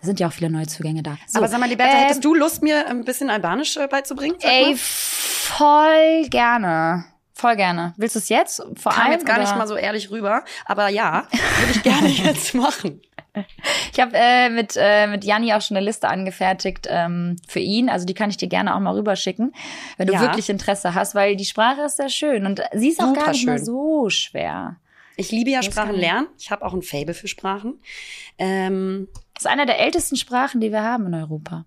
sind 0.02 0.20
ja 0.20 0.28
auch 0.28 0.34
viele 0.34 0.50
Neuzugänge 0.50 1.04
da. 1.04 1.12
So, 1.28 1.38
Mhm. 1.38 1.44
aber 1.44 1.48
sag 1.48 1.60
mal, 1.60 1.70
Liberta, 1.70 1.94
ähm, 1.96 2.02
hättest 2.02 2.26
du 2.26 2.34
Lust, 2.34 2.64
mir 2.64 2.88
ein 2.88 3.06
bisschen 3.06 3.30
Albanisch 3.30 3.78
äh, 3.78 3.88
beizubringen? 3.88 4.36
Ey, 4.42 4.74
voll 4.76 6.28
gerne. 6.30 7.06
Voll 7.44 7.58
gerne. 7.58 7.94
Willst 7.98 8.16
du 8.16 8.20
es 8.20 8.30
jetzt? 8.30 8.64
Vor 8.78 8.94
Kam 8.94 9.02
allem, 9.04 9.12
jetzt 9.12 9.26
gar 9.26 9.38
nicht 9.38 9.50
oder? 9.50 9.58
mal 9.58 9.68
so 9.68 9.76
ehrlich 9.76 10.10
rüber, 10.12 10.46
aber 10.66 10.88
ja, 10.88 11.28
würde 11.60 11.72
ich 11.74 11.84
gerne 11.84 12.08
jetzt 12.24 12.54
machen. 12.56 13.02
Ich 13.92 14.00
habe 14.00 14.12
äh, 14.16 14.48
mit, 14.50 14.76
äh, 14.80 15.08
mit 15.08 15.26
Janni 15.26 15.54
auch 15.54 15.62
schon 15.62 15.76
eine 15.76 15.86
Liste 15.86 16.08
angefertigt 16.08 16.88
ähm, 16.90 17.36
für 17.46 17.60
ihn. 17.60 17.90
Also 17.90 18.06
die 18.06 18.14
kann 18.14 18.30
ich 18.30 18.38
dir 18.38 18.48
gerne 18.48 18.74
auch 18.74 18.80
mal 18.80 18.94
rüberschicken, 18.96 19.54
wenn 19.98 20.08
du 20.08 20.14
Ja. 20.14 20.22
wirklich 20.22 20.50
Interesse 20.50 20.94
hast, 20.94 21.16
weil 21.16 21.36
die 21.36 21.44
Sprache 21.44 21.82
ist 21.82 21.98
sehr 21.98 22.08
schön 22.08 22.46
und 22.46 22.62
sie 22.72 22.88
ist 22.90 23.02
auch 23.02 23.08
Super 23.08 23.22
gar 23.26 23.32
nicht 23.32 23.46
mal 23.46 23.58
schön. 23.58 23.66
so 23.66 24.10
schwer. 24.10 24.78
Ich 25.18 25.30
liebe 25.32 25.50
ja 25.50 25.62
Sprachen 25.64 25.96
lernen. 25.96 26.28
Ich 26.40 26.50
habe 26.50 26.64
auch 26.66 26.74
ein 26.74 26.82
Fable 26.82 27.14
für 27.14 27.28
Sprachen. 27.28 27.82
Ähm, 28.38 29.10
Das 29.34 29.44
ist 29.44 29.52
einer 29.52 29.66
der 29.66 29.80
ältesten 29.82 30.16
Sprachen, 30.16 30.62
die 30.62 30.72
wir 30.72 30.82
haben 30.84 31.08
in 31.08 31.14
Europa. 31.14 31.66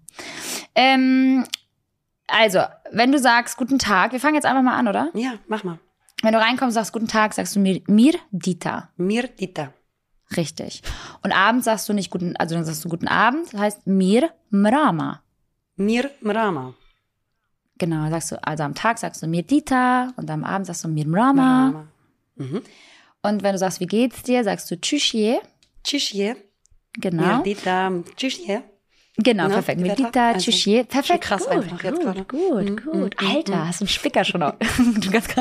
Ähm, 0.75 1.45
also, 2.27 2.61
wenn 2.91 3.13
du 3.13 3.19
sagst 3.19 3.57
guten 3.57 3.79
Tag, 3.79 4.13
wir 4.13 4.21
fangen 4.21 4.35
jetzt 4.35 4.47
einfach 4.47 4.63
mal 4.63 4.77
an, 4.77 4.89
oder? 4.89 5.11
ja, 5.15 5.35
mach 5.47 5.65
mal. 5.65 5.79
Wenn 6.23 6.33
du 6.33 6.41
reinkommst, 6.41 6.75
sagst 6.75 6.93
guten 6.93 7.09
Tag, 7.09 7.35
sagst 7.35 7.55
du 7.57 7.61
mir, 7.61 7.83
mir 7.87 8.15
Dita. 8.31 8.91
Mir 8.97 9.29
Dita. 9.29 9.73
Richtig. 10.37 10.83
Und 11.23 11.33
abends 11.33 11.67
sagst 11.67 11.89
du 11.89 11.93
nicht 11.93 12.11
guten, 12.11 12.37
also 12.37 12.55
dann 12.55 12.65
sagst 12.65 12.85
du 12.85 12.89
guten 12.89 13.07
Abend, 13.07 13.53
das 13.53 13.61
heißt 13.61 13.87
mir 13.87 14.31
Mrama. 14.51 15.23
Mir 15.77 16.11
Mrama. 16.21 16.75
Genau, 17.79 18.09
sagst 18.09 18.33
du, 18.33 18.43
also 18.43 18.65
am 18.65 18.75
Tag 18.75 18.99
sagst 18.99 19.23
du 19.23 19.27
mir 19.27 19.43
Dita 19.43 20.13
und 20.17 20.31
am 20.31 20.43
Abend 20.43 20.67
sagst 20.67 20.85
du 20.85 20.89
mir 20.89 21.07
Mrama. 21.07 21.87
Mrama. 22.37 22.63
Und 23.23 23.43
wenn 23.43 23.53
du 23.53 23.59
sagst, 23.59 23.81
wie 23.81 23.87
geht's 23.87 24.23
dir, 24.23 24.43
sagst 24.43 24.71
du 24.71 24.81
Tschüssie. 24.81 25.39
Tschüssie. 25.85 26.35
Genau. 26.95 27.39
Medita, 27.39 27.93
Tschüssie. 28.17 28.61
Genau, 29.19 29.45
Ne, 29.49 29.55
perfekt. 29.55 29.81
Mit 29.81 29.91
Wörter? 29.93 30.05
Dita, 30.05 30.29
Also, 30.29 30.41
Tschüssie. 30.51 30.85
Perfekt. 30.85 31.25
krass 31.25 31.45
gut, 31.45 31.53
einfach 31.53 31.83
jetzt 31.83 32.01
gerade. 32.01 32.25
gut, 32.25 32.83
gut, 32.85 33.17
gut. 33.17 33.17
Alter, 33.27 33.67
hast 33.69 33.81
du 33.81 33.85
einen 33.85 33.89
Spicker 33.89 34.25
schon 34.25 34.43
auf. 34.43 34.55
du 34.79 35.13
hast 35.13 35.35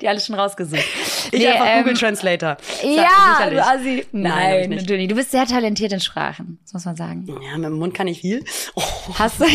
die 0.00 0.08
alle 0.08 0.20
schon 0.20 0.36
rausgesucht. 0.36 0.84
Ich 1.32 1.40
Nee, 1.40 1.48
einfach 1.48 1.66
ähm, 1.66 1.78
Google 1.82 1.96
Translator. 1.98 2.56
Sag, 2.60 2.84
Ja, 2.84 3.50
du 3.50 3.60
Assi. 3.64 4.06
Nein, 4.12 4.68
Nein, 4.68 4.70
natürlich. 4.78 5.08
Du 5.08 5.16
bist 5.16 5.32
sehr 5.32 5.44
talentiert 5.44 5.92
in 5.92 5.98
Sprachen, 6.00 6.60
das 6.62 6.72
muss 6.72 6.84
man 6.84 6.94
sagen. 6.94 7.26
Ja, 7.42 7.56
mit 7.58 7.66
dem 7.66 7.78
Mund 7.78 7.94
kann 7.94 8.06
ich 8.06 8.20
viel. 8.20 8.44
Oh, 8.76 8.82
Hast 9.18 9.40
du? 9.40 9.44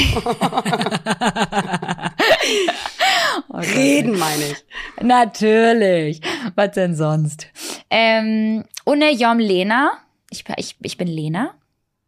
Oh 3.49 3.57
reden 3.57 4.17
meine 4.17 4.43
ich. 4.51 4.65
Natürlich. 5.01 6.21
Was 6.55 6.71
denn 6.71 6.95
sonst? 6.95 7.47
Ähm, 7.89 8.63
Une 8.85 9.11
Jom 9.13 9.39
Lena. 9.39 9.91
Ich, 10.29 10.43
ich, 10.57 10.75
ich 10.81 10.97
bin 10.97 11.07
Lena. 11.07 11.53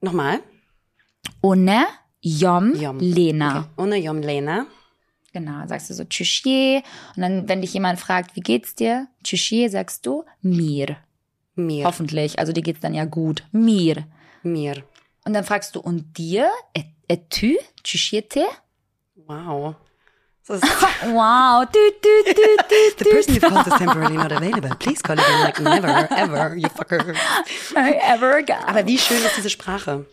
Nochmal. 0.02 0.40
Une 1.42 1.86
Jom, 2.22 2.76
Jom. 2.76 3.00
Lena. 3.00 3.60
Okay. 3.60 3.70
Ohne 3.78 3.98
Jom 3.98 4.22
Lena. 4.22 4.66
Genau, 5.34 5.68
sagst 5.68 5.90
du 5.90 5.94
so 5.94 6.04
Tschüssie. 6.04 6.84
Und 7.16 7.22
dann, 7.22 7.48
wenn 7.48 7.62
dich 7.62 7.74
jemand 7.74 8.00
fragt, 8.00 8.36
wie 8.36 8.42
geht's 8.42 8.76
dir? 8.76 9.08
Tschüssie, 9.24 9.70
sagst 9.70 10.06
du 10.06 10.24
mir. 10.42 10.98
Mir. 11.56 11.86
Hoffentlich. 11.86 12.40
Also 12.40 12.54
dir 12.54 12.64
geht's 12.64 12.80
dann 12.80 12.94
ja 12.94 13.06
gut. 13.06 13.44
Mir. 13.52 14.08
Mir. 14.44 14.84
Und 15.26 15.34
dann 15.34 15.44
fragst 15.44 15.76
du, 15.76 15.80
und 15.80 16.18
dir? 16.18 16.50
Et, 16.74 16.86
et 17.08 17.30
tu? 17.30 17.56
Tschüssiete? 17.84 18.46
Wow. 19.16 19.76
Wow. 21.04 21.66
Du, 21.66 21.80
du, 22.02 22.24
du, 22.26 22.34
du, 22.34 22.44
The 22.98 23.06
person 23.06 23.36
you've 23.36 23.44
called 23.44 23.68
is 23.68 23.74
temporarily 23.74 24.18
not 24.18 24.32
available. 24.32 24.76
Please 24.80 25.02
call 25.02 25.20
again 25.20 25.44
like 25.44 25.60
never, 25.60 26.08
ever, 26.10 26.56
you 26.56 26.70
fucker. 26.70 27.16
Ever 27.76 28.38
again. 28.38 28.64
Aber 28.66 28.88
wie 28.88 28.98
schön 28.98 29.18
ist 29.18 29.38
diese 29.38 29.50
Sprache? 29.50 30.06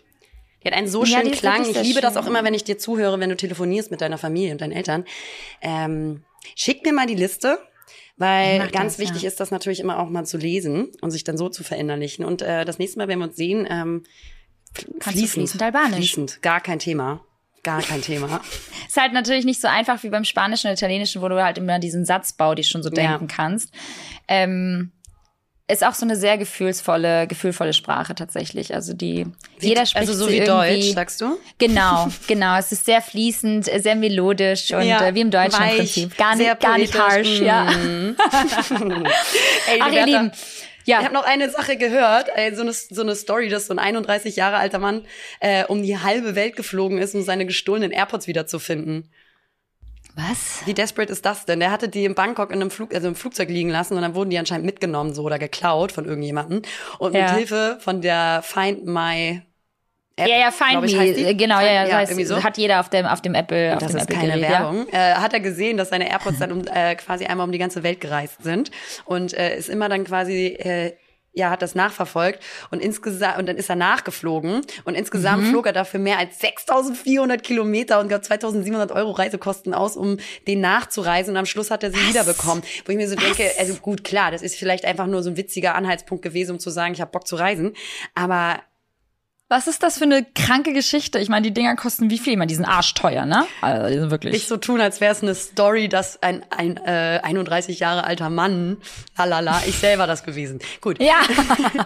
Die 0.64 0.68
hat 0.70 0.74
einen 0.76 0.88
so 0.88 1.00
Ja, 1.04 1.18
schönen 1.18 1.26
die 1.26 1.30
ist 1.32 1.40
Klang. 1.40 1.62
Ich 1.68 1.82
liebe 1.82 2.00
das 2.00 2.14
schön. 2.14 2.22
auch 2.22 2.26
immer, 2.26 2.42
wenn 2.44 2.54
ich 2.54 2.64
dir 2.64 2.78
zuhöre, 2.78 3.20
wenn 3.20 3.28
du 3.30 3.36
telefonierst 3.36 3.90
mit 3.90 4.00
deiner 4.00 4.18
Familie 4.18 4.52
und 4.52 4.60
deinen 4.60 4.72
Eltern. 4.72 5.04
Ähm, 5.60 6.24
schick 6.56 6.84
mir 6.84 6.92
mal 6.92 7.06
die 7.06 7.14
Liste, 7.14 7.58
weil 8.16 8.68
ganz 8.70 8.94
das, 8.96 8.98
wichtig 8.98 9.22
ja. 9.22 9.28
ist 9.28 9.40
das 9.40 9.50
natürlich 9.50 9.80
immer 9.80 9.98
auch 9.98 10.08
mal 10.08 10.24
zu 10.24 10.38
lesen 10.38 10.90
und 11.00 11.10
sich 11.10 11.24
dann 11.24 11.36
so 11.36 11.48
zu 11.48 11.64
verinnerlichen. 11.64 12.24
Und 12.24 12.42
äh, 12.42 12.64
das 12.64 12.78
nächste 12.78 12.98
Mal, 12.98 13.08
wenn 13.08 13.18
wir 13.18 13.26
uns 13.26 13.36
sehen, 13.36 13.66
ähm, 13.70 14.04
Kannst 14.98 15.20
du 15.20 15.26
fließend 15.26 15.62
Albanisch. 15.62 15.96
Fließend, 15.98 16.42
gar 16.42 16.60
kein 16.60 16.80
Thema. 16.80 17.24
Gar 17.62 17.80
kein 17.80 18.02
Thema. 18.02 18.40
Ist 18.88 18.96
halt 19.00 19.12
natürlich 19.12 19.44
nicht 19.44 19.60
so 19.60 19.68
einfach 19.68 20.02
wie 20.02 20.10
beim 20.10 20.24
Spanischen 20.24 20.66
und 20.68 20.74
Italienischen, 20.74 21.22
wo 21.22 21.28
du 21.28 21.42
halt 21.42 21.58
immer 21.58 21.78
diesen 21.78 22.04
Satzbau 22.04 22.54
dir 22.54 22.64
schon 22.64 22.82
so 22.82 22.90
Ja. 22.90 22.94
denken 23.12 23.28
kannst. 23.28 23.72
Ähm, 24.28 24.90
ist 25.66 25.84
auch 25.84 25.94
so 25.94 26.04
eine 26.04 26.16
sehr 26.16 26.36
gefühlsvolle, 26.36 27.26
gefühlvolle 27.26 27.72
Sprache 27.72 28.14
tatsächlich. 28.14 28.74
Also 28.74 28.92
die 28.92 29.26
jeder 29.60 29.86
spricht 29.86 30.08
also 30.08 30.12
so 30.12 30.30
wie 30.30 30.40
Deutsch, 30.40 30.92
sagst 30.92 31.20
du? 31.22 31.38
Genau, 31.58 32.08
genau. 32.26 32.58
Es 32.58 32.70
ist 32.70 32.84
sehr 32.84 33.00
fließend, 33.00 33.64
sehr 33.64 33.96
melodisch 33.96 34.72
und 34.72 34.82
Ja, 34.82 35.06
äh, 35.06 35.14
wie 35.14 35.20
im 35.20 35.30
Deutschen 35.30 35.62
im 35.62 35.68
weich, 35.68 35.76
Prinzip. 35.76 36.16
Gar 36.18 36.36
nicht, 36.36 36.60
gar 36.60 36.78
nicht 36.78 36.98
harsh, 36.98 37.40
ja. 37.40 37.64
Mm. 37.64 38.16
Ey, 39.68 39.80
Ach, 39.80 39.92
ihr 39.92 40.04
Lieben. 40.04 40.32
Ja. 40.86 40.98
Ich 40.98 41.04
habe 41.06 41.14
noch 41.14 41.24
eine 41.24 41.48
Sache 41.48 41.78
gehört, 41.78 42.28
so 42.54 42.60
eine, 42.60 42.72
so 42.74 43.00
eine 43.00 43.14
Story, 43.14 43.48
dass 43.48 43.68
so 43.68 43.72
ein 43.74 43.78
31 43.78 44.36
Jahre 44.36 44.56
alter 44.56 44.78
Mann 44.78 45.06
äh, 45.40 45.64
um 45.64 45.82
die 45.82 45.98
halbe 45.98 46.34
Welt 46.34 46.56
geflogen 46.56 46.98
ist, 46.98 47.14
um 47.14 47.22
seine 47.22 47.46
gestohlenen 47.46 47.90
AirPods 47.90 48.26
wiederzufinden. 48.26 49.10
Was? 50.16 50.62
Wie 50.64 50.74
desperate 50.74 51.12
ist 51.12 51.24
das 51.26 51.44
denn? 51.44 51.58
Der 51.60 51.70
hatte 51.72 51.88
die 51.88 52.04
in 52.04 52.14
Bangkok 52.14 52.50
in 52.50 52.60
einem 52.60 52.70
Flug, 52.70 52.94
also 52.94 53.08
im 53.08 53.16
Flugzeug 53.16 53.48
liegen 53.48 53.70
lassen 53.70 53.94
und 53.96 54.02
dann 54.02 54.14
wurden 54.14 54.30
die 54.30 54.38
anscheinend 54.38 54.64
mitgenommen 54.64 55.12
so 55.12 55.22
oder 55.24 55.38
geklaut 55.40 55.90
von 55.90 56.04
irgendjemandem. 56.04 56.62
Und 56.98 57.14
Ja. 57.14 57.22
mit 57.22 57.30
Hilfe 57.30 57.78
von 57.80 58.00
der 58.00 58.42
Find 58.44 58.86
My 58.86 59.42
App, 60.16 60.28
Ja, 60.28 60.36
ja, 60.38 60.50
Find 60.52 60.84
ich, 60.84 60.92
Me. 60.94 61.00
heißt 61.00 61.16
die? 61.18 61.24
äh, 61.24 61.34
Genau, 61.34 61.58
ja, 61.58 61.66
ja, 61.72 61.80
Find- 61.98 62.10
das 62.10 62.16
heißt, 62.18 62.28
so. 62.28 62.44
hat 62.44 62.56
jeder 62.56 62.78
auf 62.78 62.88
dem, 62.90 63.04
auf 63.06 63.20
dem 63.22 63.34
Apple, 63.34 63.72
auf 63.74 63.80
das 63.80 63.90
dem 63.90 63.96
ist 63.96 64.02
Apple 64.04 64.16
keine 64.16 64.34
Gerät, 64.34 64.48
Werbung, 64.48 64.86
äh, 64.92 65.14
hat 65.14 65.32
er 65.32 65.40
gesehen, 65.40 65.76
dass 65.76 65.88
seine 65.88 66.08
AirPods 66.08 66.38
dann 66.38 66.52
um, 66.52 66.64
äh, 66.72 66.94
quasi 66.94 67.24
einmal 67.26 67.44
um 67.46 67.50
die 67.50 67.58
ganze 67.58 67.82
Welt 67.82 68.00
gereist 68.00 68.40
sind 68.44 68.70
und 69.06 69.34
äh, 69.34 69.56
ist 69.58 69.68
immer 69.68 69.88
dann 69.88 70.04
quasi 70.04 70.46
äh, 70.46 70.92
ja, 71.34 71.50
hat 71.50 71.62
das 71.62 71.74
nachverfolgt 71.74 72.40
und 72.70 72.80
insgesamt 72.80 73.38
und 73.38 73.46
dann 73.46 73.56
ist 73.56 73.68
er 73.68 73.76
nachgeflogen 73.76 74.60
und 74.84 74.94
insgesamt 74.94 75.42
Mhm. 75.42 75.50
flog 75.50 75.66
er 75.66 75.72
dafür 75.72 75.98
mehr 76.00 76.18
als 76.18 76.40
6.400 76.40 77.38
Kilometer 77.38 77.98
und 78.00 78.08
gab 78.08 78.22
2.700 78.22 78.92
Euro 78.94 79.10
Reisekosten 79.10 79.74
aus, 79.74 79.96
um 79.96 80.18
den 80.46 80.60
nachzureisen 80.60 81.32
und 81.32 81.36
am 81.38 81.46
Schluss 81.46 81.70
hat 81.70 81.82
er 81.82 81.90
sie 81.90 82.08
wiederbekommen. 82.08 82.62
Wo 82.84 82.92
ich 82.92 82.96
mir 82.96 83.08
so 83.08 83.16
denke, 83.16 83.50
also 83.58 83.74
gut, 83.74 84.04
klar, 84.04 84.30
das 84.30 84.42
ist 84.42 84.54
vielleicht 84.56 84.84
einfach 84.84 85.06
nur 85.06 85.22
so 85.22 85.30
ein 85.30 85.36
witziger 85.36 85.74
Anhaltspunkt 85.74 86.22
gewesen, 86.22 86.52
um 86.52 86.58
zu 86.60 86.70
sagen, 86.70 86.94
ich 86.94 87.00
habe 87.00 87.10
Bock 87.10 87.26
zu 87.26 87.36
reisen, 87.36 87.74
aber 88.14 88.60
Was 89.54 89.68
ist 89.68 89.84
das 89.84 89.98
für 89.98 90.04
eine 90.04 90.24
kranke 90.34 90.72
Geschichte? 90.72 91.20
Ich 91.20 91.28
meine, 91.28 91.42
die 91.42 91.54
Dinger 91.54 91.76
kosten 91.76 92.10
wie 92.10 92.18
viel? 92.18 92.32
Ich 92.32 92.38
meine, 92.38 92.48
die 92.48 92.56
sind 92.56 92.64
arschteuer, 92.64 93.24
ne? 93.24 93.46
Also, 93.60 93.86
die 93.86 94.00
sind 94.00 94.10
wirklich. 94.10 94.32
nicht 94.32 94.48
so 94.48 94.56
tun, 94.56 94.80
als 94.80 95.00
wäre 95.00 95.12
es 95.12 95.22
eine 95.22 95.32
Story, 95.36 95.88
dass 95.88 96.20
ein, 96.24 96.44
ein 96.50 96.76
äh, 96.78 97.20
31 97.22 97.78
Jahre 97.78 98.02
alter 98.02 98.30
Mann, 98.30 98.78
lalala, 99.16 99.62
ich 99.64 99.78
selber 99.78 100.08
das 100.08 100.24
gewesen. 100.24 100.58
Gut. 100.80 101.00
ja. 101.00 101.20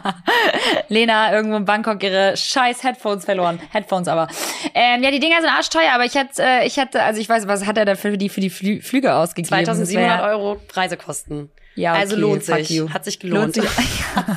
Lena 0.88 1.30
irgendwo 1.34 1.58
in 1.58 1.66
Bangkok 1.66 2.02
ihre 2.02 2.38
scheiß 2.38 2.82
Headphones 2.84 3.26
verloren. 3.26 3.60
Headphones 3.70 4.08
aber. 4.08 4.28
Ähm, 4.74 5.02
ja, 5.02 5.10
die 5.10 5.20
Dinger 5.20 5.42
sind 5.42 5.50
arschteuer, 5.50 5.92
aber 5.92 6.06
ich 6.06 6.14
hätte, 6.14 6.42
äh, 6.42 6.66
ich 6.66 6.78
hätte, 6.78 7.02
also 7.02 7.20
ich 7.20 7.28
weiß, 7.28 7.48
was 7.48 7.66
hat 7.66 7.76
er 7.76 7.84
da 7.84 7.96
für 7.96 8.16
die, 8.16 8.30
für 8.30 8.40
die 8.40 8.48
Flü 8.48 8.80
Flüge 8.80 9.14
ausgegeben? 9.14 9.50
Das 9.66 9.76
2700 9.76 10.20
wär- 10.20 10.26
Euro 10.30 10.58
Reisekosten. 10.72 11.50
Ja, 11.74 11.92
okay, 11.92 12.00
also 12.00 12.16
lohnt 12.16 12.44
sich. 12.44 12.70
you. 12.70 12.88
Hat 12.90 13.04
sich 13.04 13.20
gelohnt. 13.20 13.56
Lohnt 13.56 13.68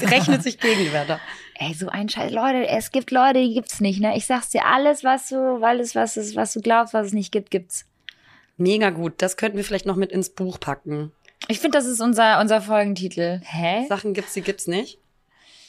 Rechnet 0.12 0.44
sich 0.44 0.60
gegen 0.60 0.80
die 0.80 0.92
Werte. 0.92 1.20
Ey, 1.64 1.76
so 1.76 1.90
ein 1.90 2.10
Scheiß. 2.10 2.32
Leute, 2.32 2.68
es 2.68 2.92
gibt 2.92 3.12
Leute, 3.12 3.40
die 3.40 3.54
gibt's 3.54 3.82
nicht, 3.82 4.02
ne? 4.02 4.18
Ich 4.18 4.26
sag's 4.26 4.50
dir, 4.50 4.66
alles, 4.66 5.04
was 5.04 5.30
du, 5.30 5.64
alles, 5.64 5.94
was 5.94 6.18
es, 6.18 6.36
was 6.36 6.54
du 6.54 6.62
glaubst, 6.62 6.96
was 6.96 7.08
es 7.08 7.14
nicht 7.14 7.32
gibt, 7.32 7.52
gibt's. 7.52 7.86
Mega 8.58 8.90
gut. 8.90 9.14
Das 9.20 9.38
könnten 9.38 9.58
wir 9.58 9.64
vielleicht 9.64 9.86
noch 9.86 9.96
mit 9.96 10.12
ins 10.12 10.32
Buch 10.32 10.60
packen. 10.60 11.12
Ich 11.50 11.60
finde, 11.60 11.78
das 11.78 11.86
ist 11.86 12.02
unser, 12.02 12.40
unser 12.40 12.62
Folgentitel. 12.62 13.42
Hä? 13.44 13.86
Sachen 13.88 14.16
gibt's, 14.16 14.34
die 14.34 14.42
gibt's 14.42 14.66
nicht. 14.66 14.98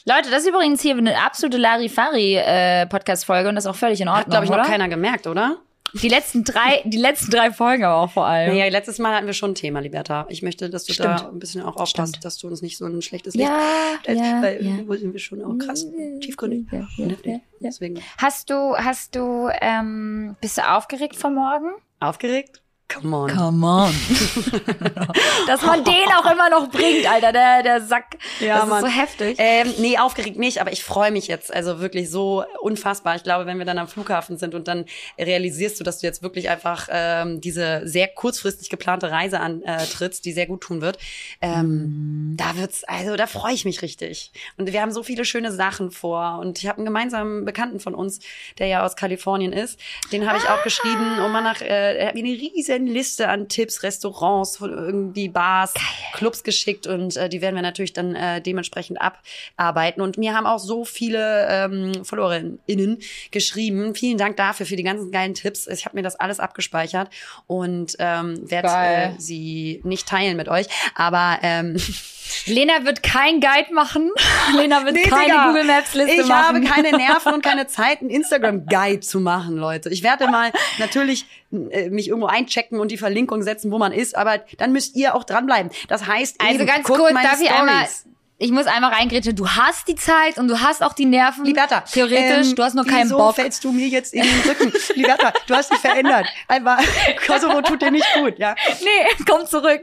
Leute, 0.06 0.30
das 0.30 0.44
ist 0.44 0.48
übrigens 0.48 0.80
hier 0.80 0.96
eine 0.96 1.22
absolute 1.22 1.58
Larifari-Podcast-Folge 1.58 3.50
und 3.50 3.54
das 3.56 3.66
ist 3.66 3.70
auch 3.70 3.76
völlig 3.76 4.00
in 4.00 4.08
Ordnung, 4.08 4.24
Hat, 4.24 4.30
glaube 4.30 4.44
ich, 4.46 4.50
noch 4.50 4.60
oder? 4.60 4.66
keiner 4.66 4.88
gemerkt, 4.88 5.26
oder? 5.26 5.58
Die 5.94 6.08
letzten 6.08 6.42
drei, 6.42 6.80
die 6.84 6.96
letzten 6.96 7.30
drei 7.30 7.52
Folgen 7.52 7.84
aber 7.84 7.96
auch 8.02 8.10
vor 8.10 8.24
allem. 8.24 8.50
Naja, 8.56 8.70
letztes 8.70 8.98
Mal 8.98 9.14
hatten 9.14 9.26
wir 9.26 9.34
schon 9.34 9.50
ein 9.50 9.54
Thema, 9.54 9.80
Liberta. 9.80 10.26
Ich 10.30 10.40
möchte, 10.40 10.70
dass 10.70 10.84
du 10.84 10.94
da 10.94 11.18
Stimmt. 11.18 11.34
ein 11.34 11.38
bisschen 11.38 11.62
auch 11.62 11.76
aufpasst, 11.76 12.24
dass 12.24 12.38
du 12.38 12.48
uns 12.48 12.62
nicht 12.62 12.78
so 12.78 12.86
ein 12.86 13.02
schlechtes 13.02 13.34
Licht 13.34 13.48
Ja, 13.48 13.98
stellst, 14.00 14.22
ja, 14.24 14.42
weil 14.42 14.64
ja. 14.64 14.70
irgendwo 14.70 14.94
sind 14.94 15.12
wir 15.12 15.20
schon 15.20 15.44
auch 15.44 15.58
krass 15.58 15.86
tiefgründig. 16.20 16.66
Heftig. 16.70 17.26
ja, 17.26 17.32
ja. 17.32 17.40
Deswegen 17.60 18.00
Hast 18.16 18.48
du, 18.48 18.74
hast 18.76 19.14
du, 19.14 19.48
ähm, 19.60 20.34
bist 20.40 20.56
du 20.56 20.66
aufgeregt 20.70 21.16
von 21.16 21.34
morgen? 21.34 21.68
aufgeregt? 22.00 22.61
Come 22.92 23.16
on. 23.16 23.30
Come 23.30 23.66
on. 23.66 23.94
Dass 25.46 25.62
man 25.62 25.84
den 25.84 26.06
auch 26.16 26.30
immer 26.30 26.50
noch 26.50 26.68
bringt, 26.70 27.10
Alter, 27.10 27.32
der, 27.32 27.62
der 27.62 27.80
Sack. 27.80 28.18
Ja, 28.40 28.60
das 28.60 28.68
Mann. 28.68 28.84
ist 28.84 28.90
so 28.90 29.00
heftig. 29.00 29.36
Ähm, 29.38 29.74
nee, 29.78 29.98
aufgeregt 29.98 30.38
nicht, 30.38 30.60
aber 30.60 30.72
ich 30.72 30.84
freue 30.84 31.10
mich 31.10 31.26
jetzt. 31.26 31.52
Also 31.52 31.80
wirklich 31.80 32.10
so 32.10 32.44
unfassbar. 32.60 33.16
Ich 33.16 33.22
glaube, 33.22 33.46
wenn 33.46 33.58
wir 33.58 33.64
dann 33.64 33.78
am 33.78 33.88
Flughafen 33.88 34.36
sind 34.36 34.54
und 34.54 34.68
dann 34.68 34.84
realisierst 35.18 35.80
du, 35.80 35.84
dass 35.84 36.00
du 36.00 36.06
jetzt 36.06 36.22
wirklich 36.22 36.50
einfach 36.50 36.88
ähm, 36.90 37.40
diese 37.40 37.82
sehr 37.84 38.08
kurzfristig 38.08 38.68
geplante 38.68 39.10
Reise 39.10 39.40
antrittst, 39.40 40.24
die 40.24 40.32
sehr 40.32 40.46
gut 40.46 40.60
tun 40.60 40.80
wird, 40.80 40.98
ähm, 41.40 42.34
da 42.36 42.56
wird's, 42.56 42.84
also 42.84 43.16
da 43.16 43.26
freue 43.26 43.54
ich 43.54 43.64
mich 43.64 43.82
richtig. 43.82 44.32
Und 44.56 44.72
wir 44.72 44.82
haben 44.82 44.92
so 44.92 45.02
viele 45.02 45.24
schöne 45.24 45.52
Sachen 45.52 45.90
vor. 45.90 46.38
Und 46.40 46.58
ich 46.58 46.66
habe 46.66 46.78
einen 46.78 46.86
gemeinsamen 46.86 47.44
Bekannten 47.44 47.80
von 47.80 47.94
uns, 47.94 48.20
der 48.58 48.66
ja 48.66 48.84
aus 48.84 48.96
Kalifornien 48.96 49.52
ist. 49.52 49.78
Den 50.10 50.28
habe 50.28 50.38
ich 50.38 50.48
auch 50.48 50.62
geschrieben, 50.62 51.18
um 51.24 51.32
mal 51.32 51.42
nach, 51.42 51.60
äh, 51.60 51.96
er 51.98 52.08
hat 52.08 52.14
mir 52.14 52.24
eine 52.24 52.32
riesen 52.32 52.81
Liste 52.86 53.28
an 53.28 53.48
Tipps, 53.48 53.82
Restaurants, 53.82 54.56
von 54.58 54.70
irgendwie 54.70 55.28
Bars, 55.28 55.74
Clubs 56.14 56.42
geschickt 56.42 56.86
und 56.86 57.16
äh, 57.16 57.28
die 57.28 57.40
werden 57.40 57.54
wir 57.54 57.62
natürlich 57.62 57.92
dann 57.92 58.14
äh, 58.14 58.40
dementsprechend 58.40 58.98
abarbeiten. 59.00 60.02
Und 60.02 60.18
mir 60.18 60.34
haben 60.34 60.46
auch 60.46 60.58
so 60.58 60.84
viele 60.84 61.46
ähm, 61.48 62.04
FollowerInnen 62.04 62.98
geschrieben. 63.30 63.94
Vielen 63.94 64.18
Dank 64.18 64.36
dafür, 64.36 64.66
für 64.66 64.76
die 64.76 64.82
ganzen 64.82 65.10
geilen 65.10 65.34
Tipps. 65.34 65.66
Ich 65.66 65.84
habe 65.84 65.96
mir 65.96 66.02
das 66.02 66.16
alles 66.16 66.40
abgespeichert 66.40 67.10
und 67.46 67.96
ähm, 67.98 68.50
werde 68.50 68.68
Geil. 68.68 69.14
äh, 69.16 69.20
sie 69.20 69.80
nicht 69.84 70.08
teilen 70.08 70.36
mit 70.36 70.48
euch. 70.48 70.66
Aber 70.94 71.38
ähm, 71.42 71.76
Lena 72.46 72.84
wird 72.84 73.02
kein 73.02 73.40
Guide 73.40 73.72
machen. 73.72 74.10
Lena 74.56 74.84
wird 74.84 74.94
Nee, 74.94 75.02
keine 75.02 75.24
Digga, 75.26 75.46
Google 75.48 75.64
Maps 75.64 75.94
Liste 75.94 76.12
ich 76.22 76.26
machen. 76.26 76.56
habe 76.56 76.60
keine 76.62 76.96
Nerven 76.96 77.34
und 77.34 77.42
keine 77.42 77.66
Zeit, 77.68 78.00
einen 78.00 78.10
Instagram-Guide 78.10 79.00
zu 79.00 79.20
machen, 79.20 79.56
Leute. 79.56 79.88
Ich 79.90 80.02
werde 80.02 80.28
mal 80.28 80.52
natürlich 80.78 81.26
äh, 81.70 81.88
mich 81.90 82.08
irgendwo 82.08 82.26
einchecken 82.26 82.80
und 82.80 82.90
die 82.90 82.98
Verlinkung 82.98 83.42
setzen, 83.42 83.70
wo 83.70 83.78
man 83.78 83.92
ist, 83.92 84.16
aber 84.16 84.38
dann 84.58 84.72
müsst 84.72 84.96
ihr 84.96 85.14
auch 85.14 85.24
dranbleiben. 85.24 85.70
Das 85.88 86.06
heißt, 86.06 86.40
Also 86.40 86.54
eben, 86.54 86.66
ganz 86.66 86.84
kurz, 86.86 87.12
darf 87.12 87.40
ich 87.40 87.50
einmal- 87.50 87.86
Stories. 87.86 88.06
Ich 88.42 88.50
muss 88.50 88.66
einmal 88.66 88.92
reingrätschen. 88.92 89.36
Du 89.36 89.48
hast 89.48 89.86
die 89.88 89.94
Zeit 89.94 90.36
und 90.38 90.48
du 90.48 90.60
hast 90.60 90.82
auch 90.82 90.92
die 90.92 91.04
Nerven. 91.06 91.44
Liberta, 91.44 91.80
Theoretisch, 91.82 92.48
ähm, 92.50 92.54
du 92.56 92.62
hast 92.62 92.74
nur 92.74 92.84
keinen 92.84 93.04
wieso 93.04 93.16
Bock. 93.18 93.34
fällst 93.36 93.62
du 93.64 93.72
mir 93.72 93.86
jetzt 93.88 94.12
in 94.12 94.22
den 94.22 94.40
Rücken? 94.40 94.72
Liberta, 94.94 95.32
du 95.46 95.54
hast 95.54 95.70
dich 95.70 95.78
verändert. 95.78 96.26
Einmal, 96.48 96.78
Kosovo 97.26 97.62
tut 97.62 97.80
dir 97.82 97.90
nicht 97.90 98.06
gut, 98.14 98.38
ja. 98.38 98.54
Nee, 98.82 99.24
komm 99.28 99.46
zurück. 99.46 99.82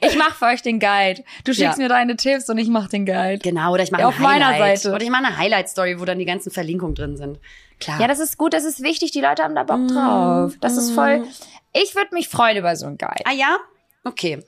Ich 0.00 0.16
mach 0.16 0.34
für 0.36 0.46
euch 0.46 0.62
den 0.62 0.78
Guide. 0.80 1.22
Du 1.44 1.52
schickst 1.52 1.76
Ja. 1.78 1.82
mir 1.82 1.88
deine 1.88 2.16
Tipps 2.16 2.48
und 2.48 2.58
ich 2.58 2.68
mach 2.68 2.88
den 2.88 3.04
Guide. 3.06 3.38
Genau, 3.38 3.72
oder 3.72 3.82
ich 3.82 3.90
mache 3.90 4.02
Ja, 4.02 4.08
auf 4.08 4.18
meiner 4.18 4.46
Highlight. 4.48 4.78
Seite. 4.78 4.94
Oder 4.94 5.04
ich 5.04 5.10
mache 5.10 5.24
eine 5.24 5.36
Highlight-Story, 5.36 6.00
wo 6.00 6.04
dann 6.04 6.18
die 6.18 6.24
ganzen 6.24 6.50
Verlinkungen 6.52 6.94
drin 6.94 7.16
sind. 7.16 7.38
Klar. 7.80 8.00
Ja, 8.00 8.06
das 8.06 8.20
ist 8.20 8.38
gut, 8.38 8.54
das 8.54 8.64
ist 8.64 8.82
wichtig, 8.82 9.10
die 9.10 9.20
Leute 9.20 9.42
haben 9.42 9.54
da 9.54 9.64
Bock 9.64 9.88
drauf. 9.88 10.52
Das 10.60 10.76
ist 10.76 10.92
voll. 10.92 11.26
Ich 11.72 11.94
würde 11.96 12.14
mich 12.14 12.28
freuen 12.28 12.56
über 12.56 12.76
so 12.76 12.86
einen 12.86 12.98
Guide. 12.98 13.24
ah 13.24 13.32
ja? 13.32 13.56
Okay. 14.04 14.44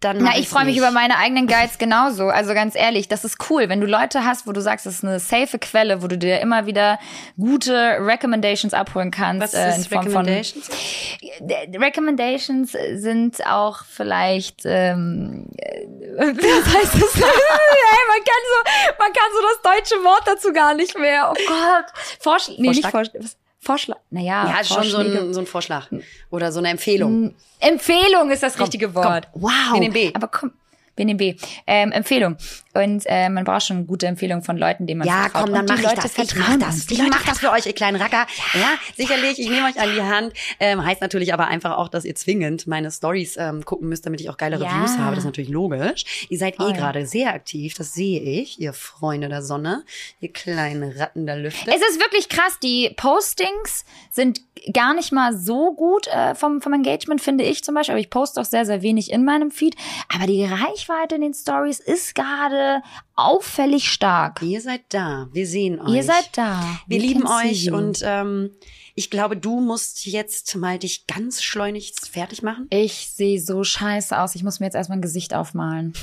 Dann 0.00 0.16
Na, 0.16 0.30
ich 0.38 0.48
freue 0.48 0.64
mich 0.64 0.78
über 0.78 0.90
meine 0.90 1.18
eigenen 1.18 1.46
Guides 1.46 1.76
genauso. 1.76 2.28
Also 2.28 2.54
ganz 2.54 2.74
ehrlich, 2.74 3.08
das 3.08 3.22
ist 3.24 3.36
cool, 3.50 3.68
wenn 3.68 3.82
du 3.82 3.86
Leute 3.86 4.24
hast, 4.24 4.46
wo 4.46 4.52
du 4.52 4.62
sagst, 4.62 4.86
das 4.86 4.94
ist 4.94 5.04
eine 5.04 5.20
safe 5.20 5.58
Quelle, 5.58 6.02
wo 6.02 6.06
du 6.06 6.16
dir 6.16 6.40
immer 6.40 6.64
wieder 6.64 6.98
gute 7.38 7.98
Recommendations 8.00 8.72
abholen 8.72 9.10
kannst. 9.10 9.42
Was 9.42 9.52
äh, 9.52 9.74
in 9.74 9.80
ist 9.80 9.88
Form 9.88 10.06
Recommendations? 10.06 10.68
Von, 10.68 11.46
D- 11.46 11.78
Recommendations 11.78 12.72
sind 12.94 13.46
auch 13.46 13.84
vielleicht, 13.84 14.62
ähm, 14.64 15.46
äh, 15.58 15.86
was 16.16 16.74
heißt 16.74 16.94
das? 16.94 17.14
hey, 17.16 18.02
man 18.08 18.24
kann 18.24 18.42
so, 18.48 18.92
man 18.98 19.12
kann 19.12 19.30
so 19.34 19.42
das 19.42 19.74
deutsche 19.74 20.04
Wort 20.04 20.22
dazu 20.24 20.52
gar 20.54 20.72
nicht 20.74 20.98
mehr. 20.98 21.30
Oh 21.30 21.34
Gott. 21.46 21.86
Vorschlag, 22.20 22.56
nee, 22.58 22.68
nicht 22.68 22.86
Vorschlag? 22.86 23.20
Vorschlag. 23.62 23.98
Naja, 24.10 24.48
Ja, 24.48 24.64
schon 24.64 24.84
so 24.84 24.98
ein, 24.98 25.34
so 25.34 25.40
ein 25.40 25.46
Vorschlag. 25.46 25.86
Oder 26.30 26.50
so 26.50 26.60
eine 26.60 26.70
Empfehlung. 26.70 27.34
Empfehlung 27.58 28.30
ist 28.30 28.42
das 28.42 28.58
richtige 28.58 28.94
Wort. 28.94 29.28
komm. 29.32 29.42
Wow. 29.42 29.50
Wir 29.74 29.80
nehmen 29.80 29.92
B. 29.92 30.10
Aber 30.14 30.28
komm, 30.28 30.52
wir 31.00 31.06
nehmen 31.06 31.16
B. 31.18 31.34
Ähm, 31.66 31.90
Empfehlung. 31.92 32.36
Und 32.72 33.02
äh, 33.06 33.28
man 33.28 33.42
braucht 33.44 33.64
schon 33.66 33.86
gute 33.86 34.06
Empfehlungen 34.06 34.44
von 34.44 34.56
Leuten, 34.56 34.86
denen 34.86 34.98
man 35.00 35.08
Ja, 35.08 35.22
vertraut. 35.22 35.46
komm, 35.46 35.54
dann 35.54 35.64
mach 35.66 35.76
ich 35.78 35.82
Leute 35.82 35.96
das. 35.96 36.12
Ich 36.12 36.18
mach 36.18 36.26
vertrauen 36.44 36.60
das. 36.60 36.86
Ich 36.90 37.02
mach 37.08 37.24
das 37.24 37.38
für 37.40 37.50
euch, 37.50 37.66
ihr 37.66 37.72
kleinen 37.72 38.00
Racker. 38.00 38.26
Ja, 38.54 38.68
sicherlich. 38.96 39.40
Ich 39.40 39.48
nehme 39.50 39.66
euch 39.66 39.80
an 39.80 39.88
die 39.92 40.02
Hand. 40.02 40.32
Ähm, 40.60 40.84
heißt 40.84 41.00
natürlich 41.00 41.34
aber 41.34 41.48
einfach 41.48 41.78
auch, 41.78 41.88
dass 41.88 42.04
ihr 42.04 42.14
zwingend 42.14 42.66
meine 42.68 42.90
Stories 42.92 43.36
ähm, 43.38 43.64
gucken 43.64 43.88
müsst, 43.88 44.06
damit 44.06 44.20
ich 44.20 44.30
auch 44.30 44.36
geile 44.36 44.56
Ja. 44.58 44.68
Reviews 44.68 44.98
habe. 44.98 45.10
Das 45.16 45.20
ist 45.20 45.24
natürlich 45.24 45.50
logisch. 45.50 46.26
Ihr 46.28 46.38
seid 46.38 46.56
Voll. 46.56 46.70
eh 46.70 46.72
gerade 46.74 47.06
sehr 47.06 47.34
aktiv. 47.34 47.74
Das 47.74 47.92
sehe 47.94 48.20
ich, 48.20 48.60
ihr 48.60 48.72
Freunde 48.72 49.28
der 49.28 49.42
Sonne, 49.42 49.82
ihr 50.20 50.32
kleinen 50.32 50.92
Ratten 50.96 51.26
der 51.26 51.38
Lüfte. 51.38 51.68
Es 51.70 51.80
ist 51.90 51.98
wirklich 51.98 52.28
krass. 52.28 52.58
Die 52.62 52.92
Postings 52.96 53.84
sind 54.12 54.42
gar 54.74 54.94
nicht 54.94 55.10
mal 55.10 55.36
so 55.36 55.72
gut 55.74 56.06
äh, 56.08 56.34
vom, 56.34 56.60
vom 56.60 56.72
Engagement, 56.74 57.20
finde 57.20 57.42
ich 57.44 57.64
zum 57.64 57.74
Beispiel. 57.74 57.94
Aber 57.94 58.00
ich 58.00 58.10
poste 58.10 58.40
auch 58.40 58.44
sehr, 58.44 58.64
sehr 58.66 58.82
wenig 58.82 59.10
in 59.10 59.24
meinem 59.24 59.50
Feed. 59.50 59.74
Aber 60.14 60.26
die 60.26 60.44
Reichweite 60.44 60.89
in 61.12 61.20
den 61.20 61.34
Stories 61.34 61.80
ist 61.80 62.14
gerade 62.14 62.82
auffällig 63.14 63.90
stark. 63.90 64.42
Ihr 64.42 64.60
seid 64.60 64.82
da. 64.90 65.28
Wir 65.32 65.46
sehen 65.46 65.80
euch. 65.80 65.94
Ihr 65.94 66.02
seid 66.02 66.30
da. 66.34 66.62
Wir 66.86 67.00
We 67.00 67.06
lieben 67.06 67.26
euch 67.26 67.64
you. 67.64 67.76
und 67.76 68.00
ähm, 68.04 68.50
ich 68.94 69.10
glaube, 69.10 69.36
du 69.36 69.60
musst 69.60 70.04
jetzt 70.06 70.54
mal 70.56 70.78
dich 70.78 71.06
ganz 71.06 71.42
schleunigst 71.42 72.08
fertig 72.08 72.42
machen. 72.42 72.66
ich 72.70 73.08
sehe 73.14 73.40
so 73.40 73.64
scheiße 73.64 74.18
aus. 74.18 74.34
Ich 74.34 74.42
muss 74.42 74.60
mir 74.60 74.66
jetzt 74.66 74.74
erstmal 74.74 74.98
ein 74.98 75.02
Gesicht 75.02 75.34
aufmalen. 75.34 75.94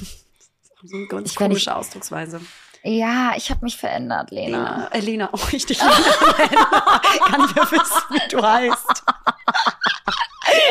So 0.83 0.95
eine 0.95 1.07
ganz 1.07 1.31
Ich 1.31 1.35
komische 1.35 1.75
Ausdrucksweise. 1.75 2.39
Ja, 2.83 3.33
ich 3.35 3.49
habe 3.49 3.65
mich 3.65 3.75
verändert, 3.77 4.31
Lena. 4.31 4.57
Lena, 4.57 4.88
äh, 4.93 4.99
Lena, 4.99 5.29
oh, 5.33 5.39
ich 5.51 5.65
dich 5.65 5.77
Kann 5.79 5.89
ich 7.43 7.55
ja 7.55 7.71
wissen, 7.71 8.03
wie 8.11 8.29
du 8.29 8.41
heißt. 8.41 9.03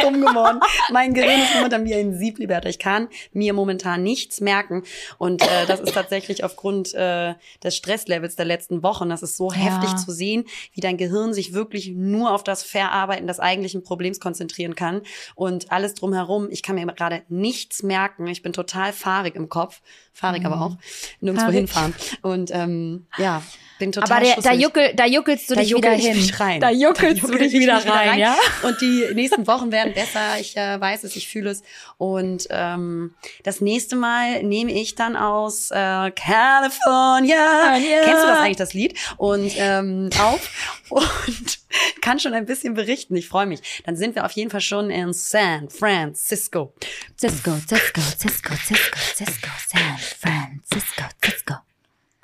Dumm 0.06 0.20
geworden. 0.20 0.60
Mein 0.92 1.14
Gehirn 1.14 1.40
ist 1.40 1.54
momentan 1.54 1.84
wie 1.84 1.94
ein 1.94 2.14
Sieb, 2.16 2.38
Liberta. 2.38 2.68
Ich 2.68 2.78
kann 2.78 3.08
mir 3.32 3.52
momentan 3.52 4.02
nichts 4.02 4.40
merken. 4.40 4.82
Und 5.18 5.42
äh, 5.42 5.66
das 5.66 5.80
ist 5.80 5.94
tatsächlich 5.94 6.44
aufgrund 6.44 6.94
äh, 6.94 7.34
des 7.62 7.76
Stresslevels 7.76 8.36
der 8.36 8.44
letzten 8.44 8.82
Wochen. 8.82 9.08
Das 9.08 9.22
ist 9.22 9.36
so 9.36 9.50
Ja. 9.50 9.58
heftig 9.58 9.96
zu 9.96 10.12
sehen, 10.12 10.44
wie 10.72 10.80
dein 10.80 10.96
Gehirn 10.96 11.32
sich 11.32 11.52
wirklich 11.52 11.88
nur 11.88 12.32
auf 12.32 12.44
das 12.44 12.62
Verarbeiten 12.62 13.26
des 13.26 13.40
eigentlichen 13.40 13.82
Problems 13.82 14.20
konzentrieren 14.20 14.74
kann. 14.74 15.02
Und 15.34 15.72
alles 15.72 15.94
drumherum, 15.94 16.48
ich 16.50 16.62
kann 16.62 16.76
mir 16.76 16.86
gerade 16.86 17.22
nichts 17.28 17.82
merken. 17.82 18.26
Ich 18.26 18.42
bin 18.42 18.52
total 18.52 18.92
fahrig 18.92 19.34
im 19.34 19.48
Kopf. 19.48 19.80
Fahrig 20.16 20.46
aber 20.46 20.62
auch. 20.62 20.76
Nirgendwo 21.20 21.50
hinfahren. 21.50 21.94
Und 22.22 22.50
ähm, 22.50 23.06
ja, 23.18 23.42
bin 23.78 23.92
total 23.92 24.10
Aber 24.10 24.24
der, 24.24 24.36
da, 24.36 24.52
juckel, 24.54 24.94
da 24.94 25.04
juckelst 25.04 25.50
du 25.50 25.54
Da 25.54 25.60
dich 25.60 25.68
juckel 25.68 25.98
wieder 25.98 26.14
hin. 26.14 26.34
rein. 26.38 26.60
Da 26.62 26.70
juckelst 26.70 27.22
Da 27.22 27.26
du 27.26 27.32
juckel 27.32 27.38
dich 27.38 27.52
ich 27.52 27.60
wieder 27.60 27.76
mich 27.76 27.86
rein, 27.86 28.18
ja? 28.18 28.34
Und 28.62 28.80
die 28.80 29.04
nächsten 29.12 29.46
Wochen 29.46 29.70
werden 29.70 29.92
besser. 29.92 30.40
Ich 30.40 30.56
äh, 30.56 30.80
weiß 30.80 31.04
es, 31.04 31.16
ich 31.16 31.28
fühle 31.28 31.50
es. 31.50 31.62
Und 31.98 32.46
ähm, 32.48 33.14
das 33.44 33.60
nächste 33.60 33.94
Mal 33.94 34.42
nehme 34.42 34.72
ich 34.72 34.94
dann 34.94 35.16
aus 35.16 35.70
äh, 35.70 36.10
California. 36.12 37.74
Kennst 38.04 38.22
du 38.22 38.26
das 38.26 38.38
eigentlich, 38.38 38.56
das 38.56 38.72
Lied? 38.72 38.98
Und 39.18 39.52
ähm, 39.58 40.08
auf 40.18 40.48
und 40.88 41.58
kann 42.00 42.18
schon 42.18 42.32
ein 42.32 42.46
bisschen 42.46 42.72
berichten. 42.72 43.14
Ich 43.16 43.28
freue 43.28 43.46
mich. 43.46 43.82
Dann 43.84 43.96
sind 43.96 44.14
wir 44.14 44.24
auf 44.24 44.32
jeden 44.32 44.50
Fall 44.50 44.62
schon 44.62 44.88
in 44.88 45.12
San 45.12 45.68
Francisco. 45.68 46.72
Cisco, 47.18 47.58
Cisco, 47.68 48.00
Cisco, 48.18 48.52
Cisco, 48.54 48.98
Cisco, 49.14 49.48
San 49.68 49.98
Francisco, 50.06 51.04
Cisco. 51.24 51.54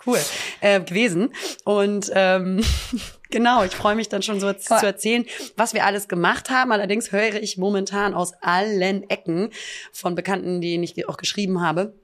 cool 0.07 0.19
äh, 0.61 0.81
gewesen. 0.81 1.33
Und 1.65 2.11
ähm, 2.15 2.65
genau, 3.31 3.65
ich 3.65 3.73
freue 3.73 3.95
mich 3.95 4.09
dann 4.09 4.23
schon 4.23 4.41
so 4.41 4.53
zu 4.53 4.75
erzählen, 4.75 5.25
was 5.57 5.75
wir 5.75 5.85
alles 5.85 6.09
gemacht 6.09 6.51
haben. 6.51 6.73
Allerdings 6.73 7.13
höre 7.13 7.35
ich 7.35 7.59
momentan 7.59 8.15
aus 8.15 8.33
allen 8.41 9.09
Ecken 9.09 9.51
von 9.93 10.15
Bekannten, 10.15 10.61
denen 10.61 10.85
ich 10.85 11.09
auch 11.09 11.17
geschrieben 11.17 11.61
habe, 11.61 11.95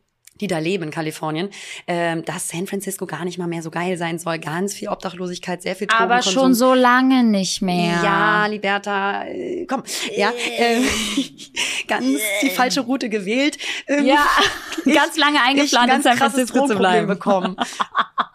die 0.40 0.46
da 0.46 0.58
leben 0.58 0.84
in 0.84 0.90
Kalifornien, 0.90 1.50
ähm, 1.86 2.24
dass 2.24 2.48
San 2.48 2.66
Francisco 2.66 3.06
gar 3.06 3.24
nicht 3.24 3.38
mal 3.38 3.46
mehr 3.46 3.62
so 3.62 3.70
geil 3.70 3.96
sein 3.96 4.18
soll. 4.18 4.38
Ganz 4.38 4.74
viel 4.74 4.88
Obdachlosigkeit, 4.88 5.62
sehr 5.62 5.76
viel 5.76 5.88
Aber 5.90 6.16
Drogenkonsum. 6.16 6.32
schon 6.42 6.54
so 6.54 6.74
lange 6.74 7.24
nicht 7.24 7.62
mehr. 7.62 8.00
Ja, 8.02 8.46
Liberta, 8.46 9.24
äh, 9.24 9.66
komm, 9.66 9.82
ja, 10.16 10.32
ähm, 10.58 10.84
ganz 11.88 12.06
die 12.42 12.50
falsche 12.50 12.80
Route 12.80 13.08
gewählt. 13.08 13.58
Ähm, 13.86 14.04
Ja, 14.06 14.26
ganz 14.84 15.16
lange 15.16 15.36
ich 15.36 15.42
eingeplant, 15.42 15.76
ein 15.90 15.96
in 15.98 16.02
ganz 16.02 16.04
San 16.04 16.16
krasses 16.16 16.50
Francisco 16.50 16.66
zu 16.66 16.76
bleiben. 16.78 17.06
bekommen. 17.06 17.56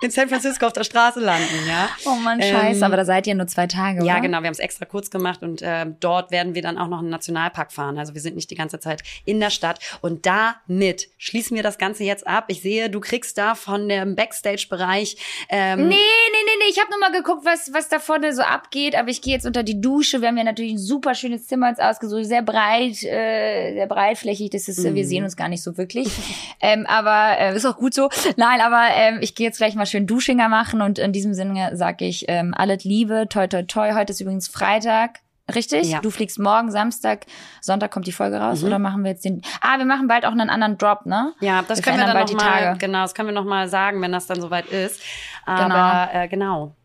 In 0.03 0.11
San 0.11 0.27
Francisco 0.27 0.65
auf 0.65 0.73
der 0.73 0.83
Straße 0.83 1.19
landen, 1.21 1.47
ja. 1.67 1.87
Oh 2.05 2.15
Mann, 2.15 2.39
Ähm, 2.41 2.53
scheiße, 2.53 2.85
aber 2.85 2.97
da 2.97 3.05
seid 3.05 3.25
ihr 3.25 3.35
nur 3.35 3.47
zwei 3.47 3.67
Tage, 3.67 4.03
Ja, 4.03 4.13
oder? 4.15 4.21
genau. 4.21 4.39
Wir 4.41 4.47
haben 4.47 4.53
es 4.53 4.59
extra 4.59 4.83
kurz 4.85 5.09
gemacht 5.09 5.41
und 5.43 5.61
äh, 5.61 5.85
dort 6.01 6.29
werden 6.31 6.55
wir 6.55 6.61
dann 6.61 6.77
auch 6.77 6.87
noch 6.89 6.99
einen 6.99 7.09
Nationalpark 7.09 7.71
fahren. 7.71 7.97
Also 7.97 8.13
wir 8.13 8.19
sind 8.21 8.35
nicht 8.35 8.51
die 8.51 8.55
ganze 8.55 8.79
Zeit 8.79 9.01
in 9.23 9.39
der 9.39 9.49
Stadt. 9.49 9.79
Und 10.01 10.25
damit 10.25 11.07
schließen 11.17 11.55
wir 11.55 11.63
das 11.63 11.77
Ganze 11.77 12.03
jetzt 12.03 12.27
ab. 12.27 12.45
Ich 12.49 12.61
sehe, 12.61 12.89
du 12.89 12.99
kriegst 12.99 13.37
da 13.37 13.55
von 13.55 13.87
dem 13.87 14.15
Backstage-Bereich. 14.15 15.15
Ähm, 15.49 15.87
Nee, 15.87 15.95
nee, 15.95 15.95
nee, 15.95 16.51
nee. 16.59 16.65
Ich 16.69 16.79
habe 16.79 16.89
nur 16.89 16.99
mal 16.99 17.11
geguckt, 17.11 17.45
was, 17.45 17.71
was 17.73 17.87
da 17.87 17.99
vorne 17.99 18.33
so 18.35 18.41
abgeht, 18.41 18.95
aber 18.95 19.07
ich 19.09 19.21
gehe 19.21 19.33
jetzt 19.33 19.45
unter 19.45 19.63
die 19.63 19.79
Dusche. 19.79 20.19
Wir 20.21 20.27
haben 20.27 20.37
ja 20.37 20.43
natürlich 20.43 20.73
ein 20.73 20.77
super 20.79 21.15
schönes 21.15 21.47
Zimmer 21.47 21.69
jetzt 21.69 21.81
ausgesucht, 21.81 22.25
sehr 22.25 22.41
breit, 22.41 23.03
äh, 23.03 23.73
sehr 23.73 23.87
breitflächig. 23.87 24.49
Das 24.49 24.67
ist, 24.67 24.83
äh, 24.83 24.93
wir 24.93 25.05
sehen 25.07 25.23
uns 25.23 25.37
gar 25.37 25.47
nicht 25.47 25.63
so 25.63 25.77
wirklich. 25.77 26.09
ähm, 26.61 26.85
aber 26.87 27.37
äh, 27.39 27.55
ist 27.55 27.65
auch 27.65 27.77
gut 27.77 27.93
so. 27.93 28.09
Nein, 28.35 28.59
aber 28.59 28.87
ähm, 28.95 29.19
ich 29.21 29.33
gehe 29.35 29.47
jetzt 29.47 29.57
gleich 29.57 29.75
mal 29.75 29.85
schön 29.93 30.07
Duschinger 30.07 30.49
machen 30.49 30.81
und 30.81 30.97
in 30.97 31.11
diesem 31.13 31.35
Sinne 31.35 31.77
sage 31.77 32.05
ich 32.05 32.25
ähm, 32.27 32.53
alles 32.57 32.83
Liebe, 32.83 33.27
toi 33.29 33.45
toi 33.47 33.61
toi. 33.61 33.93
Heute 33.93 34.11
ist 34.11 34.19
übrigens 34.21 34.47
Freitag. 34.47 35.19
Richtig? 35.53 35.91
Ja. 35.91 35.99
Du 35.99 36.09
fliegst 36.09 36.39
morgen, 36.39 36.71
Samstag, 36.71 37.25
Sonntag 37.61 37.91
kommt 37.91 38.07
die 38.07 38.11
Folge 38.13 38.37
raus 38.37 38.63
oder 38.63 38.79
machen 38.79 39.03
wir 39.03 39.11
jetzt 39.11 39.23
den. 39.25 39.41
Ah, 39.61 39.77
wir 39.77 39.85
machen 39.85 40.07
bald 40.07 40.25
auch 40.25 40.31
einen 40.31 40.49
anderen 40.49 40.77
Drop, 40.77 41.05
ne? 41.05 41.33
Ja, 41.41 41.61
das 41.67 41.77
Wir 41.79 41.83
können 41.83 41.97
wir 41.97 42.05
dann 42.05 42.13
bald 42.15 42.31
noch 42.31 42.39
die 42.39 42.43
mal, 42.43 42.63
Tage. 42.63 42.79
genau, 42.79 43.01
das 43.03 43.13
können 43.13 43.27
wir 43.27 43.33
noch 43.35 43.45
mal 43.45 43.67
sagen, 43.67 44.01
wenn 44.01 44.11
das 44.13 44.25
dann 44.25 44.41
soweit 44.41 44.65
ist. 44.67 45.01
Aber 45.45 46.07
genau. 46.09 46.23
Äh, 46.23 46.27
genau. 46.29 46.75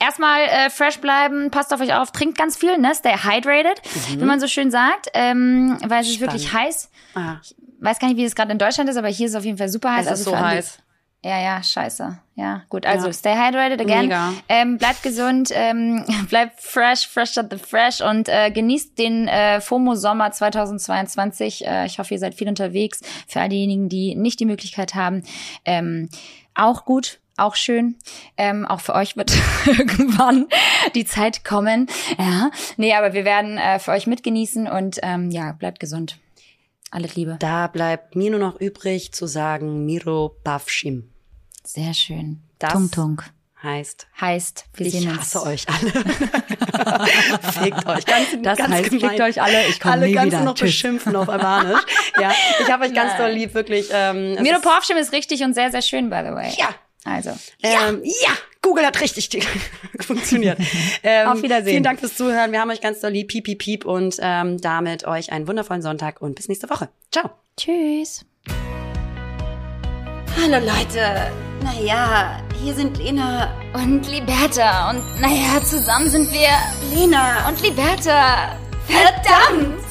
Erstmal 0.00 0.40
äh, 0.40 0.70
fresh 0.70 0.98
bleiben, 0.98 1.50
passt 1.50 1.72
auf 1.72 1.80
euch 1.80 1.94
auf, 1.94 2.10
trinkt 2.10 2.36
ganz 2.36 2.56
viel, 2.56 2.78
ne? 2.78 2.94
Stay 2.94 3.12
hydrated, 3.12 3.80
wie 4.18 4.24
man 4.24 4.40
so 4.40 4.48
schön 4.48 4.70
sagt, 4.70 5.08
ähm, 5.14 5.78
weil 5.86 6.00
es 6.00 6.08
ist 6.08 6.14
Spannend. 6.16 6.32
wirklich 6.32 6.52
heiß. 6.52 6.90
Ah, 7.14 7.36
Weiß 7.80 7.98
gar 7.98 8.08
nicht, 8.08 8.16
wie 8.16 8.24
es 8.24 8.34
gerade 8.34 8.50
in 8.50 8.58
Deutschland 8.58 8.88
ist, 8.88 8.96
aber 8.96 9.08
hier 9.08 9.26
ist 9.26 9.32
es 9.32 9.38
auf 9.38 9.44
jeden 9.44 9.58
Fall 9.58 9.68
super 9.68 9.94
heiß. 9.94 10.06
es 10.06 10.20
ist 10.20 10.26
also 10.26 10.38
so 10.38 10.44
heiß. 10.44 10.78
Ja, 11.26 11.40
ja, 11.40 11.60
scheiße. 11.60 12.18
Ja, 12.36 12.62
gut. 12.68 12.86
Also 12.86 13.06
Ja. 13.08 13.12
stay 13.12 13.34
hydrated 13.34 13.80
again. 13.80 14.02
Mega. 14.02 14.32
Ähm, 14.48 14.78
bleibt 14.78 15.02
gesund, 15.02 15.50
ähm, 15.52 16.04
bleibt 16.28 16.60
fresh, 16.60 17.08
fresh 17.08 17.36
at 17.36 17.50
the 17.50 17.58
fresh 17.58 18.00
und 18.00 18.28
äh, 18.28 18.52
genießt 18.52 18.96
den 18.96 19.26
äh, 19.26 19.60
FOMO-Sommer 19.60 20.30
2022. 20.30 21.66
Äh, 21.66 21.86
ich 21.86 21.98
hoffe, 21.98 22.14
ihr 22.14 22.20
seid 22.20 22.36
viel 22.36 22.48
unterwegs. 22.48 23.00
Für 23.26 23.40
all 23.40 23.48
diejenigen, 23.48 23.88
die 23.88 24.14
nicht 24.14 24.38
die 24.38 24.44
Möglichkeit 24.46 24.94
haben, 24.94 25.24
ähm, 25.64 26.08
auch 26.54 26.84
gut. 26.84 27.18
Auch 27.38 27.56
schön. 27.56 27.96
Ähm, 28.36 28.64
auch 28.64 28.80
für 28.80 28.94
euch 28.94 29.16
wird 29.16 29.32
irgendwann 29.66 30.46
die 30.94 31.04
Zeit 31.04 31.44
kommen. 31.44 31.88
Ja. 32.18 32.50
Nee, 32.76 32.94
aber 32.94 33.14
wir 33.14 33.24
werden 33.24 33.58
äh, 33.58 33.78
für 33.80 33.90
euch 33.90 34.06
mitgenießen 34.06 34.68
und 34.68 35.00
ähm, 35.02 35.30
ja, 35.30 35.52
bleibt 35.52 35.80
gesund. 35.80 36.18
Alles 36.92 37.16
Liebe. 37.16 37.36
Da 37.40 37.66
bleibt 37.66 38.14
mir 38.14 38.30
nur 38.30 38.38
noch 38.40 38.60
übrig 38.60 39.12
zu 39.12 39.26
sagen, 39.26 39.84
Miro 39.84 40.36
Pavshim. 40.44 41.10
Sehr 41.66 41.92
schön. 41.94 42.40
Das- 42.58 42.72
Tung 42.72 42.90
Tung. 42.90 43.22
heißt. 43.62 44.06
Heißt, 44.20 44.64
wir 44.74 44.86
ich 44.86 44.92
sehen 44.92 45.08
uns. 45.10 45.20
hasse 45.20 45.42
euch 45.42 45.66
alle. 45.68 45.90
Fickt 47.52 47.86
euch. 47.86 48.04
Ganz, 48.06 48.28
Das 48.42 48.58
ganz 48.58 48.72
heißt, 48.72 48.90
gemein. 48.90 49.10
fickt 49.10 49.20
euch 49.20 49.42
alle, 49.42 49.66
ich 49.66 49.80
komm 49.80 49.92
Alle 49.92 50.06
nie 50.06 50.12
ganz 50.12 50.26
wieder. 50.32 50.44
noch 50.44 50.54
Tschüss. 50.54 50.68
beschimpfen 50.70 51.16
auf 51.16 51.28
Albanisch. 51.28 51.80
ja, 52.20 52.32
ich 52.60 52.70
habe 52.70 52.84
euch 52.84 52.94
ganz 52.94 53.12
Nein. 53.12 53.18
doll 53.22 53.30
lieb, 53.32 53.54
wirklich. 53.54 53.88
Ähm, 53.92 54.34
Miro 54.40 54.60
Porfschim 54.60 54.96
ist 54.96 55.12
richtig 55.12 55.42
und 55.42 55.54
sehr, 55.54 55.70
sehr 55.70 55.82
schön, 55.82 56.08
by 56.10 56.22
the 56.24 56.32
way. 56.34 56.52
Ja. 56.56 56.68
Also. 57.04 57.30
Ähm, 57.62 58.02
ja, 58.04 58.30
Google 58.62 58.84
hat 58.86 59.00
richtig 59.00 59.28
funktioniert. 60.00 60.58
Ähm, 61.02 61.28
Auf 61.28 61.42
Wiedersehen. 61.42 61.68
Vielen 61.68 61.82
Dank 61.84 62.00
fürs 62.00 62.16
Zuhören. 62.16 62.50
Wir 62.52 62.60
haben 62.60 62.70
euch 62.70 62.80
ganz 62.80 63.00
doll 63.00 63.10
lieb. 63.12 63.28
Piep, 63.28 63.44
piep, 63.44 63.58
piep. 63.60 63.84
Und 63.84 64.16
ähm, 64.20 64.60
damit 64.60 65.04
euch 65.06 65.30
einen 65.30 65.46
wundervollen 65.46 65.82
Sonntag 65.82 66.20
und 66.20 66.34
bis 66.34 66.48
nächste 66.48 66.68
Woche. 66.68 66.88
Ciao. 67.12 67.30
Tschüss. 67.56 68.24
Hallo 70.36 70.58
Leute. 70.66 71.30
Naja, 71.66 72.40
hier 72.62 72.74
sind 72.74 72.96
Lena. 72.96 73.52
Und 73.72 74.06
Liberta. 74.08 74.90
Und 74.90 75.20
naja, 75.20 75.60
zusammen 75.64 76.08
sind 76.08 76.32
wir. 76.32 76.48
Lena. 76.94 77.48
Und 77.48 77.60
Liberta. 77.60 78.56
Verdammt! 78.86 79.84